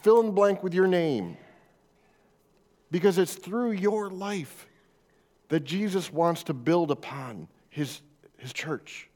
fill 0.00 0.20
in 0.20 0.26
the 0.26 0.32
blank 0.32 0.62
with 0.62 0.74
your 0.74 0.86
name. 0.86 1.36
Because 2.90 3.18
it's 3.18 3.34
through 3.34 3.72
your 3.72 4.10
life 4.10 4.66
that 5.48 5.64
Jesus 5.64 6.12
wants 6.12 6.42
to 6.44 6.54
build 6.54 6.90
upon 6.90 7.48
his, 7.68 8.00
his 8.36 8.52
church. 8.52 9.08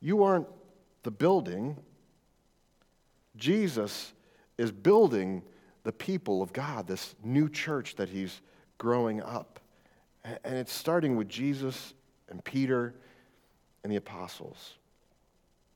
You 0.00 0.22
aren't 0.22 0.46
the 1.02 1.10
building. 1.10 1.76
Jesus 3.36 4.12
is 4.56 4.72
building 4.72 5.42
the 5.84 5.92
people 5.92 6.42
of 6.42 6.52
God, 6.52 6.86
this 6.86 7.14
new 7.24 7.48
church 7.48 7.96
that 7.96 8.08
he's 8.08 8.40
growing 8.76 9.22
up. 9.22 9.60
And 10.24 10.56
it's 10.56 10.72
starting 10.72 11.16
with 11.16 11.28
Jesus 11.28 11.94
and 12.28 12.44
Peter 12.44 12.94
and 13.82 13.92
the 13.92 13.96
apostles. 13.96 14.74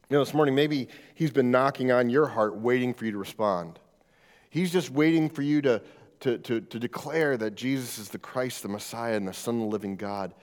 You 0.09 0.17
know, 0.17 0.25
this 0.25 0.35
morning, 0.35 0.55
maybe 0.55 0.89
he's 1.15 1.31
been 1.31 1.51
knocking 1.51 1.91
on 1.91 2.11
your 2.11 2.27
heart, 2.27 2.57
waiting 2.57 2.93
for 2.93 3.07
you 3.07 3.13
to 3.13 3.19
respond. 3.19 3.79
He's 4.51 4.71
just 4.71 4.91
waiting 4.91 5.31
for 5.31 5.43
you 5.43 5.63
to, 5.63 5.83
to, 6.21 6.39
to, 6.39 6.61
to 6.61 6.79
declare 6.79 7.37
that 7.39 7.55
Jesus 7.55 7.99
is 7.99 8.09
the 8.11 8.19
Christ, 8.19 8.63
the 8.63 8.69
Messiah, 8.69 9.17
and 9.17 9.27
the 9.27 9.33
Son 9.33 9.55
of 9.55 9.61
the 9.63 9.67
living 9.69 9.97
God. 9.97 10.35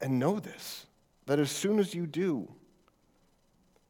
And 0.00 0.18
know 0.18 0.38
this 0.38 0.86
that 1.26 1.38
as 1.38 1.50
soon 1.50 1.78
as 1.78 1.94
you 1.94 2.06
do, 2.06 2.46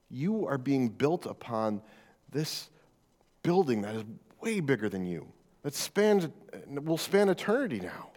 you 0.08 0.46
are 0.46 0.56
being 0.56 0.88
built 0.88 1.26
upon 1.26 1.82
this 2.30 2.70
building 3.42 3.82
that 3.82 3.94
is 3.96 4.04
way 4.40 4.60
bigger 4.60 4.88
than 4.88 5.04
you, 5.04 5.26
that 5.62 5.74
spans, 5.74 6.28
will 6.68 6.96
span 6.96 7.28
eternity 7.28 7.80
now. 7.80 8.10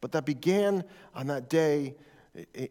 But 0.00 0.12
that 0.12 0.26
began 0.26 0.84
on 1.14 1.28
that 1.28 1.48
day 1.48 1.94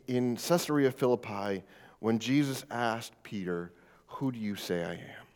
in 0.08 0.38
Caesarea 0.38 0.92
Philippi 0.92 1.64
when 2.00 2.20
Jesus 2.20 2.66
asked 2.72 3.14
Peter, 3.24 3.72
Who 4.08 4.32
do 4.32 4.40
you 4.40 4.56
say 4.56 4.84
I 4.84 4.94
am? 4.94 5.28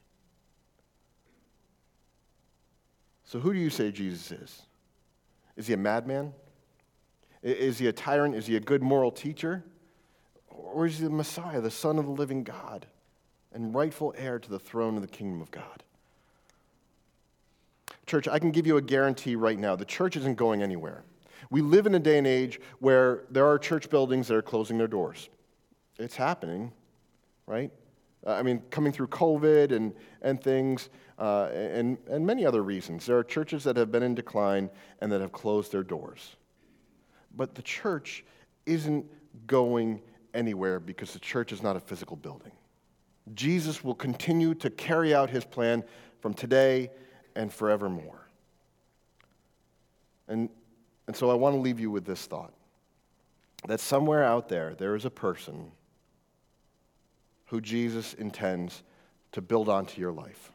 So, 3.24 3.40
who 3.40 3.54
do 3.54 3.60
you 3.60 3.70
say 3.70 3.92
Jesus 3.92 4.32
is? 4.32 4.62
Is 5.56 5.68
he 5.68 5.74
a 5.74 5.78
madman? 5.78 6.34
Is 7.42 7.78
he 7.78 7.88
a 7.88 7.94
tyrant? 7.94 8.36
Is 8.36 8.48
he 8.48 8.56
a 8.56 8.60
good 8.60 8.82
moral 8.82 9.12
teacher? 9.12 9.64
Or 10.50 10.86
is 10.86 10.98
he 10.98 11.04
the 11.04 11.12
Messiah, 11.12 11.62
the 11.62 11.72
Son 11.72 12.00
of 12.00 12.06
the 12.06 12.12
living 12.12 12.44
God, 12.44 12.88
and 13.54 13.74
rightful 13.74 14.14
heir 14.18 14.40
to 14.40 14.50
the 14.50 14.60
throne 14.60 14.96
of 14.96 15.02
the 15.02 15.08
kingdom 15.08 15.42
of 15.42 15.52
God? 15.52 15.84
Church, 18.06 18.28
I 18.28 18.40
can 18.40 18.52
give 18.52 18.68
you 18.68 18.78
a 18.78 18.82
guarantee 18.82 19.36
right 19.36 19.58
now 19.58 19.76
the 19.76 19.86
church 19.86 20.16
isn't 20.16 20.36
going 20.36 20.62
anywhere. 20.62 21.04
We 21.50 21.62
live 21.62 21.86
in 21.86 21.96
a 21.96 22.00
day 22.00 22.18
and 22.18 22.28
age 22.28 22.60
where 22.80 23.24
there 23.30 23.46
are 23.46 23.58
church 23.58 23.90
buildings 23.90 24.28
that 24.28 24.36
are 24.36 24.42
closing 24.42 24.78
their 24.78 24.88
doors. 24.88 25.30
It's 25.98 26.16
happening, 26.16 26.72
right? 27.48 27.72
Uh, 28.26 28.32
I 28.34 28.44
mean, 28.44 28.62
coming 28.70 28.92
through 28.92 29.08
COVID 29.08 29.72
and, 29.72 29.94
and 30.22 30.42
things, 30.42 30.90
uh, 31.20 31.50
and, 31.54 31.98
and 32.10 32.26
many 32.26 32.46
other 32.46 32.64
reasons. 32.64 33.06
There 33.06 33.18
are 33.18 33.24
churches 33.24 33.64
that 33.66 33.78
have 33.78 33.92
been 33.92 34.04
in 34.04 34.16
decline 34.16 34.70
and 35.02 35.12
that 35.12 35.22
have 35.22 35.32
closed 35.32 35.72
their 35.72 35.84
doors. 35.84 36.36
But 37.36 37.56
the 37.56 37.62
church 37.62 38.26
isn't 38.66 39.06
going 39.48 40.02
anywhere 40.34 40.80
because 40.80 41.14
the 41.14 41.20
church 41.20 41.52
is 41.52 41.62
not 41.62 41.76
a 41.76 41.80
physical 41.80 42.18
building. 42.18 42.52
Jesus 43.34 43.84
will 43.84 43.96
continue 43.96 44.54
to 44.56 44.70
carry 44.70 45.14
out 45.14 45.30
his 45.30 45.46
plan 45.46 45.84
from 46.20 46.34
today 46.34 46.92
and 47.36 47.52
forevermore. 47.52 48.28
And, 50.28 50.50
and 51.08 51.16
so 51.16 51.30
I 51.30 51.34
want 51.34 51.56
to 51.56 51.60
leave 51.60 51.80
you 51.80 51.92
with 51.92 52.06
this 52.06 52.26
thought 52.26 52.54
that 53.68 53.80
somewhere 53.80 54.24
out 54.24 54.50
there, 54.50 54.76
there 54.76 54.96
is 54.96 55.06
a 55.06 55.10
person 55.10 55.72
who 57.48 57.62
Jesus 57.62 58.14
intends 58.14 58.84
to 59.32 59.42
build 59.42 59.70
onto 59.70 60.00
your 60.00 60.12
life. 60.12 60.52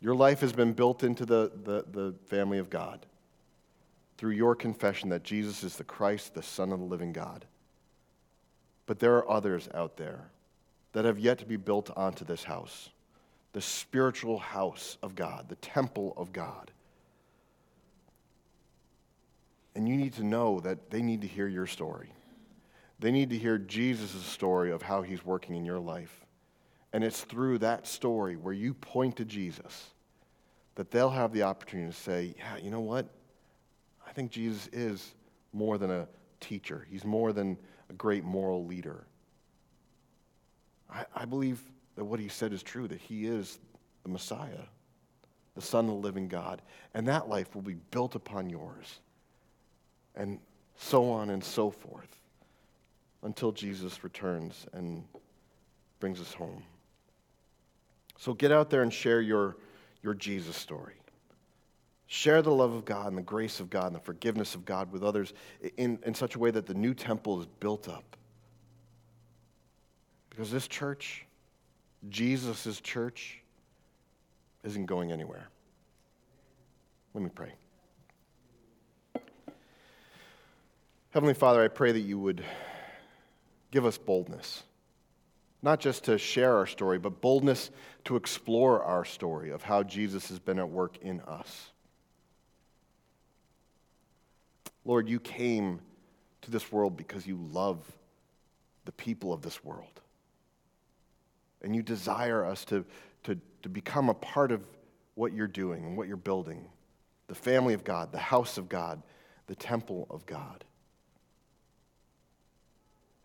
Your 0.00 0.14
life 0.14 0.40
has 0.40 0.52
been 0.52 0.72
built 0.72 1.02
into 1.02 1.26
the, 1.26 1.52
the, 1.62 1.84
the, 1.90 2.14
family 2.26 2.58
of 2.58 2.70
God 2.70 3.04
through 4.16 4.32
your 4.32 4.54
confession 4.54 5.10
that 5.10 5.22
Jesus 5.22 5.62
is 5.62 5.76
the 5.76 5.84
Christ, 5.84 6.34
the 6.34 6.42
Son 6.42 6.72
of 6.72 6.78
the 6.78 6.84
living 6.84 7.12
God. 7.12 7.44
But 8.86 8.98
there 8.98 9.16
are 9.16 9.30
others 9.30 9.68
out 9.74 9.96
there 9.96 10.30
that 10.92 11.04
have 11.04 11.18
yet 11.18 11.38
to 11.38 11.46
be 11.46 11.56
built 11.56 11.90
onto 11.96 12.24
this 12.24 12.44
house 12.44 12.90
the 13.52 13.60
spiritual 13.60 14.38
house 14.38 14.96
of 15.02 15.16
God, 15.16 15.48
the 15.48 15.56
temple 15.56 16.14
of 16.16 16.32
God. 16.32 16.70
And 19.74 19.88
you 19.88 19.96
need 19.96 20.14
to 20.14 20.24
know 20.24 20.60
that 20.60 20.90
they 20.90 21.02
need 21.02 21.20
to 21.20 21.26
hear 21.26 21.46
your 21.46 21.66
story. 21.66 22.12
They 22.98 23.10
need 23.10 23.30
to 23.30 23.38
hear 23.38 23.56
Jesus' 23.56 24.10
story 24.24 24.72
of 24.72 24.82
how 24.82 25.02
he's 25.02 25.24
working 25.24 25.56
in 25.56 25.64
your 25.64 25.78
life. 25.78 26.26
And 26.92 27.04
it's 27.04 27.22
through 27.22 27.58
that 27.58 27.86
story 27.86 28.36
where 28.36 28.52
you 28.52 28.74
point 28.74 29.16
to 29.16 29.24
Jesus 29.24 29.90
that 30.74 30.90
they'll 30.90 31.10
have 31.10 31.32
the 31.32 31.42
opportunity 31.42 31.90
to 31.92 31.96
say, 31.96 32.34
yeah, 32.36 32.56
you 32.56 32.70
know 32.70 32.80
what? 32.80 33.06
I 34.06 34.12
think 34.12 34.30
Jesus 34.30 34.68
is 34.72 35.14
more 35.52 35.78
than 35.78 35.90
a 35.90 36.08
teacher, 36.40 36.86
he's 36.90 37.04
more 37.04 37.32
than 37.32 37.56
a 37.90 37.92
great 37.92 38.24
moral 38.24 38.64
leader. 38.64 39.04
I, 40.92 41.04
I 41.14 41.24
believe 41.24 41.60
that 41.96 42.04
what 42.04 42.18
he 42.18 42.28
said 42.28 42.52
is 42.52 42.62
true, 42.62 42.88
that 42.88 43.00
he 43.00 43.26
is 43.26 43.58
the 44.02 44.08
Messiah, 44.08 44.64
the 45.54 45.62
Son 45.62 45.84
of 45.84 45.90
the 45.90 45.96
living 45.96 46.28
God. 46.28 46.62
And 46.94 47.06
that 47.08 47.28
life 47.28 47.54
will 47.54 47.62
be 47.62 47.74
built 47.74 48.14
upon 48.14 48.48
yours. 48.48 49.00
And 50.14 50.38
so 50.76 51.10
on 51.10 51.30
and 51.30 51.42
so 51.42 51.70
forth 51.70 52.08
until 53.22 53.52
Jesus 53.52 54.02
returns 54.02 54.66
and 54.72 55.04
brings 56.00 56.20
us 56.20 56.32
home. 56.32 56.62
So 58.16 58.34
get 58.34 58.50
out 58.52 58.70
there 58.70 58.82
and 58.82 58.92
share 58.92 59.20
your, 59.20 59.56
your 60.02 60.14
Jesus 60.14 60.56
story. 60.56 60.94
Share 62.06 62.42
the 62.42 62.50
love 62.50 62.72
of 62.72 62.84
God 62.84 63.08
and 63.08 63.16
the 63.16 63.22
grace 63.22 63.60
of 63.60 63.70
God 63.70 63.86
and 63.86 63.94
the 63.94 64.00
forgiveness 64.00 64.54
of 64.54 64.64
God 64.64 64.90
with 64.90 65.04
others 65.04 65.32
in, 65.76 65.98
in 66.04 66.14
such 66.14 66.34
a 66.34 66.38
way 66.38 66.50
that 66.50 66.66
the 66.66 66.74
new 66.74 66.92
temple 66.92 67.40
is 67.40 67.46
built 67.60 67.88
up. 67.88 68.16
Because 70.28 70.50
this 70.50 70.66
church, 70.66 71.24
Jesus' 72.08 72.80
church, 72.80 73.40
isn't 74.64 74.86
going 74.86 75.12
anywhere. 75.12 75.48
Let 77.14 77.22
me 77.22 77.30
pray. 77.32 77.52
Heavenly 81.10 81.34
Father, 81.34 81.62
I 81.62 81.66
pray 81.66 81.90
that 81.90 82.00
you 82.00 82.20
would 82.20 82.44
give 83.72 83.84
us 83.84 83.98
boldness, 83.98 84.62
not 85.60 85.80
just 85.80 86.04
to 86.04 86.18
share 86.18 86.56
our 86.56 86.66
story, 86.66 87.00
but 87.00 87.20
boldness 87.20 87.70
to 88.04 88.14
explore 88.14 88.84
our 88.84 89.04
story 89.04 89.50
of 89.50 89.64
how 89.64 89.82
Jesus 89.82 90.28
has 90.28 90.38
been 90.38 90.60
at 90.60 90.68
work 90.68 90.98
in 91.02 91.20
us. 91.22 91.70
Lord, 94.84 95.08
you 95.08 95.18
came 95.18 95.80
to 96.42 96.50
this 96.50 96.70
world 96.70 96.96
because 96.96 97.26
you 97.26 97.36
love 97.52 97.84
the 98.84 98.92
people 98.92 99.32
of 99.32 99.42
this 99.42 99.64
world. 99.64 100.00
And 101.62 101.74
you 101.74 101.82
desire 101.82 102.44
us 102.44 102.64
to, 102.66 102.84
to, 103.24 103.36
to 103.62 103.68
become 103.68 104.08
a 104.08 104.14
part 104.14 104.52
of 104.52 104.62
what 105.16 105.32
you're 105.32 105.48
doing 105.48 105.84
and 105.84 105.96
what 105.96 106.06
you're 106.06 106.16
building 106.16 106.66
the 107.26 107.34
family 107.34 107.74
of 107.74 107.84
God, 107.84 108.10
the 108.10 108.18
house 108.18 108.58
of 108.58 108.68
God, 108.68 109.00
the 109.46 109.54
temple 109.54 110.04
of 110.10 110.26
God. 110.26 110.64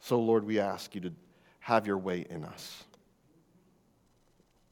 So, 0.06 0.20
Lord, 0.20 0.45
we 0.45 0.60
ask 0.60 0.93
you 0.93 1.01
to 1.01 1.12
have 1.62 1.88
your 1.88 1.97
way 1.97 2.28
in 2.30 2.45
us. 2.45 2.84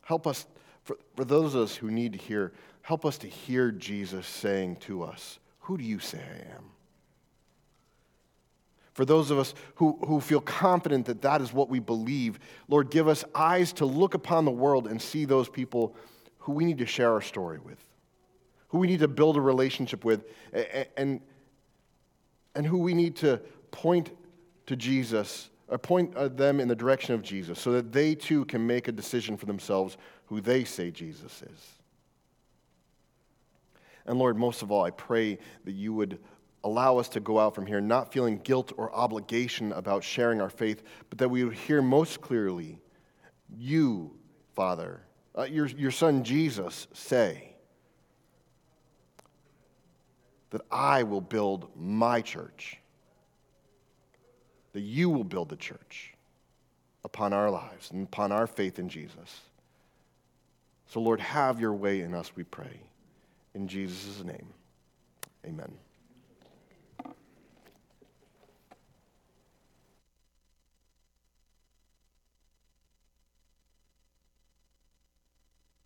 Help 0.04 0.28
us, 0.28 0.46
for, 0.84 0.96
for 1.16 1.26
those 1.26 1.56
of 1.56 1.64
us 1.64 1.76
who 1.76 1.90
need 1.90 2.14
to 2.14 2.20
hear, 2.20 2.54
help 2.84 3.04
us 3.04 3.18
to 3.18 3.28
hear 3.28 3.72
Jesus 3.72 4.28
saying 4.28 4.76
to 4.82 5.02
us, 5.02 5.40
Who 5.62 5.76
do 5.76 5.84
you 5.84 5.98
say 5.98 6.20
I 6.20 6.56
am? 6.56 6.66
For 8.94 9.06
those 9.06 9.32
of 9.32 9.40
us 9.40 9.56
who, 9.74 9.98
who 10.06 10.22
feel 10.22 10.40
confident 10.40 11.08
that 11.08 11.24
that 11.24 11.42
is 11.42 11.52
what 11.52 11.68
we 11.68 11.80
believe, 11.80 12.38
Lord, 12.68 12.92
give 12.92 13.08
us 13.08 13.26
eyes 13.34 13.74
to 13.74 13.88
look 13.88 14.14
upon 14.14 14.46
the 14.46 14.52
world 14.52 14.86
and 14.86 15.02
see 15.02 15.26
those 15.26 15.50
people 15.50 15.96
who 16.38 16.52
we 16.52 16.64
need 16.64 16.78
to 16.78 16.86
share 16.86 17.12
our 17.12 17.22
story 17.22 17.58
with, 17.58 17.84
who 18.68 18.78
we 18.78 18.86
need 18.86 19.00
to 19.00 19.08
build 19.08 19.36
a 19.36 19.42
relationship 19.42 20.06
with, 20.06 20.26
and, 20.54 20.86
and, 20.96 21.22
and 22.54 22.68
who 22.68 22.78
we 22.78 22.94
need 22.94 23.16
to 23.16 23.42
point 23.72 24.12
to 24.66 24.76
Jesus, 24.76 25.50
or 25.68 25.78
point 25.78 26.16
uh, 26.16 26.28
them 26.28 26.60
in 26.60 26.68
the 26.68 26.76
direction 26.76 27.14
of 27.14 27.22
Jesus, 27.22 27.60
so 27.60 27.72
that 27.72 27.92
they 27.92 28.16
too 28.16 28.46
can 28.46 28.66
make 28.66 28.88
a 28.88 28.92
decision 28.92 29.38
for 29.38 29.46
themselves 29.46 29.98
who 30.26 30.42
they 30.42 30.64
say 30.64 30.92
Jesus 30.92 31.42
is. 31.42 31.74
And 34.06 34.20
Lord, 34.20 34.38
most 34.38 34.62
of 34.62 34.72
all, 34.72 34.84
I 34.84 34.92
pray 34.92 35.38
that 35.64 35.72
you 35.72 35.94
would 35.94 36.20
allow 36.64 36.98
us 36.98 37.10
to 37.10 37.20
go 37.20 37.40
out 37.40 37.56
from 37.56 37.66
here 37.66 37.82
not 37.82 38.12
feeling 38.12 38.38
guilt 38.40 38.72
or 38.78 38.94
obligation 38.94 39.72
about 39.74 40.04
sharing 40.04 40.42
our 40.42 40.50
faith, 40.50 40.84
but 41.10 41.18
that 41.18 41.30
we 41.30 41.44
would 41.44 41.54
hear 41.54 41.82
most 41.82 42.22
clearly 42.22 42.80
you, 43.56 44.12
Father, 44.56 45.02
uh, 45.38 45.44
your, 45.44 45.68
your 45.68 45.92
Son 45.92 46.24
Jesus, 46.24 46.88
say 46.94 47.56
that 50.52 50.62
I 50.72 51.04
will 51.04 51.22
build 51.22 51.70
my 51.76 52.22
church 52.22 52.78
that 54.74 54.82
you 54.82 55.10
will 55.10 55.24
build 55.24 55.50
the 55.50 55.56
church 55.56 56.14
upon 57.04 57.34
our 57.34 57.50
lives 57.50 57.92
and 57.92 58.08
upon 58.08 58.32
our 58.32 58.48
faith 58.48 58.80
in 58.80 58.90
Jesus. 58.90 59.42
So, 60.88 61.00
Lord, 61.00 61.20
have 61.20 61.60
your 61.60 61.74
way 61.74 62.02
in 62.02 62.14
us, 62.14 62.36
we 62.36 62.44
pray. 62.44 62.82
In 63.56 63.68
Jesus' 63.68 64.24
name, 64.24 64.48
amen. 65.46 65.72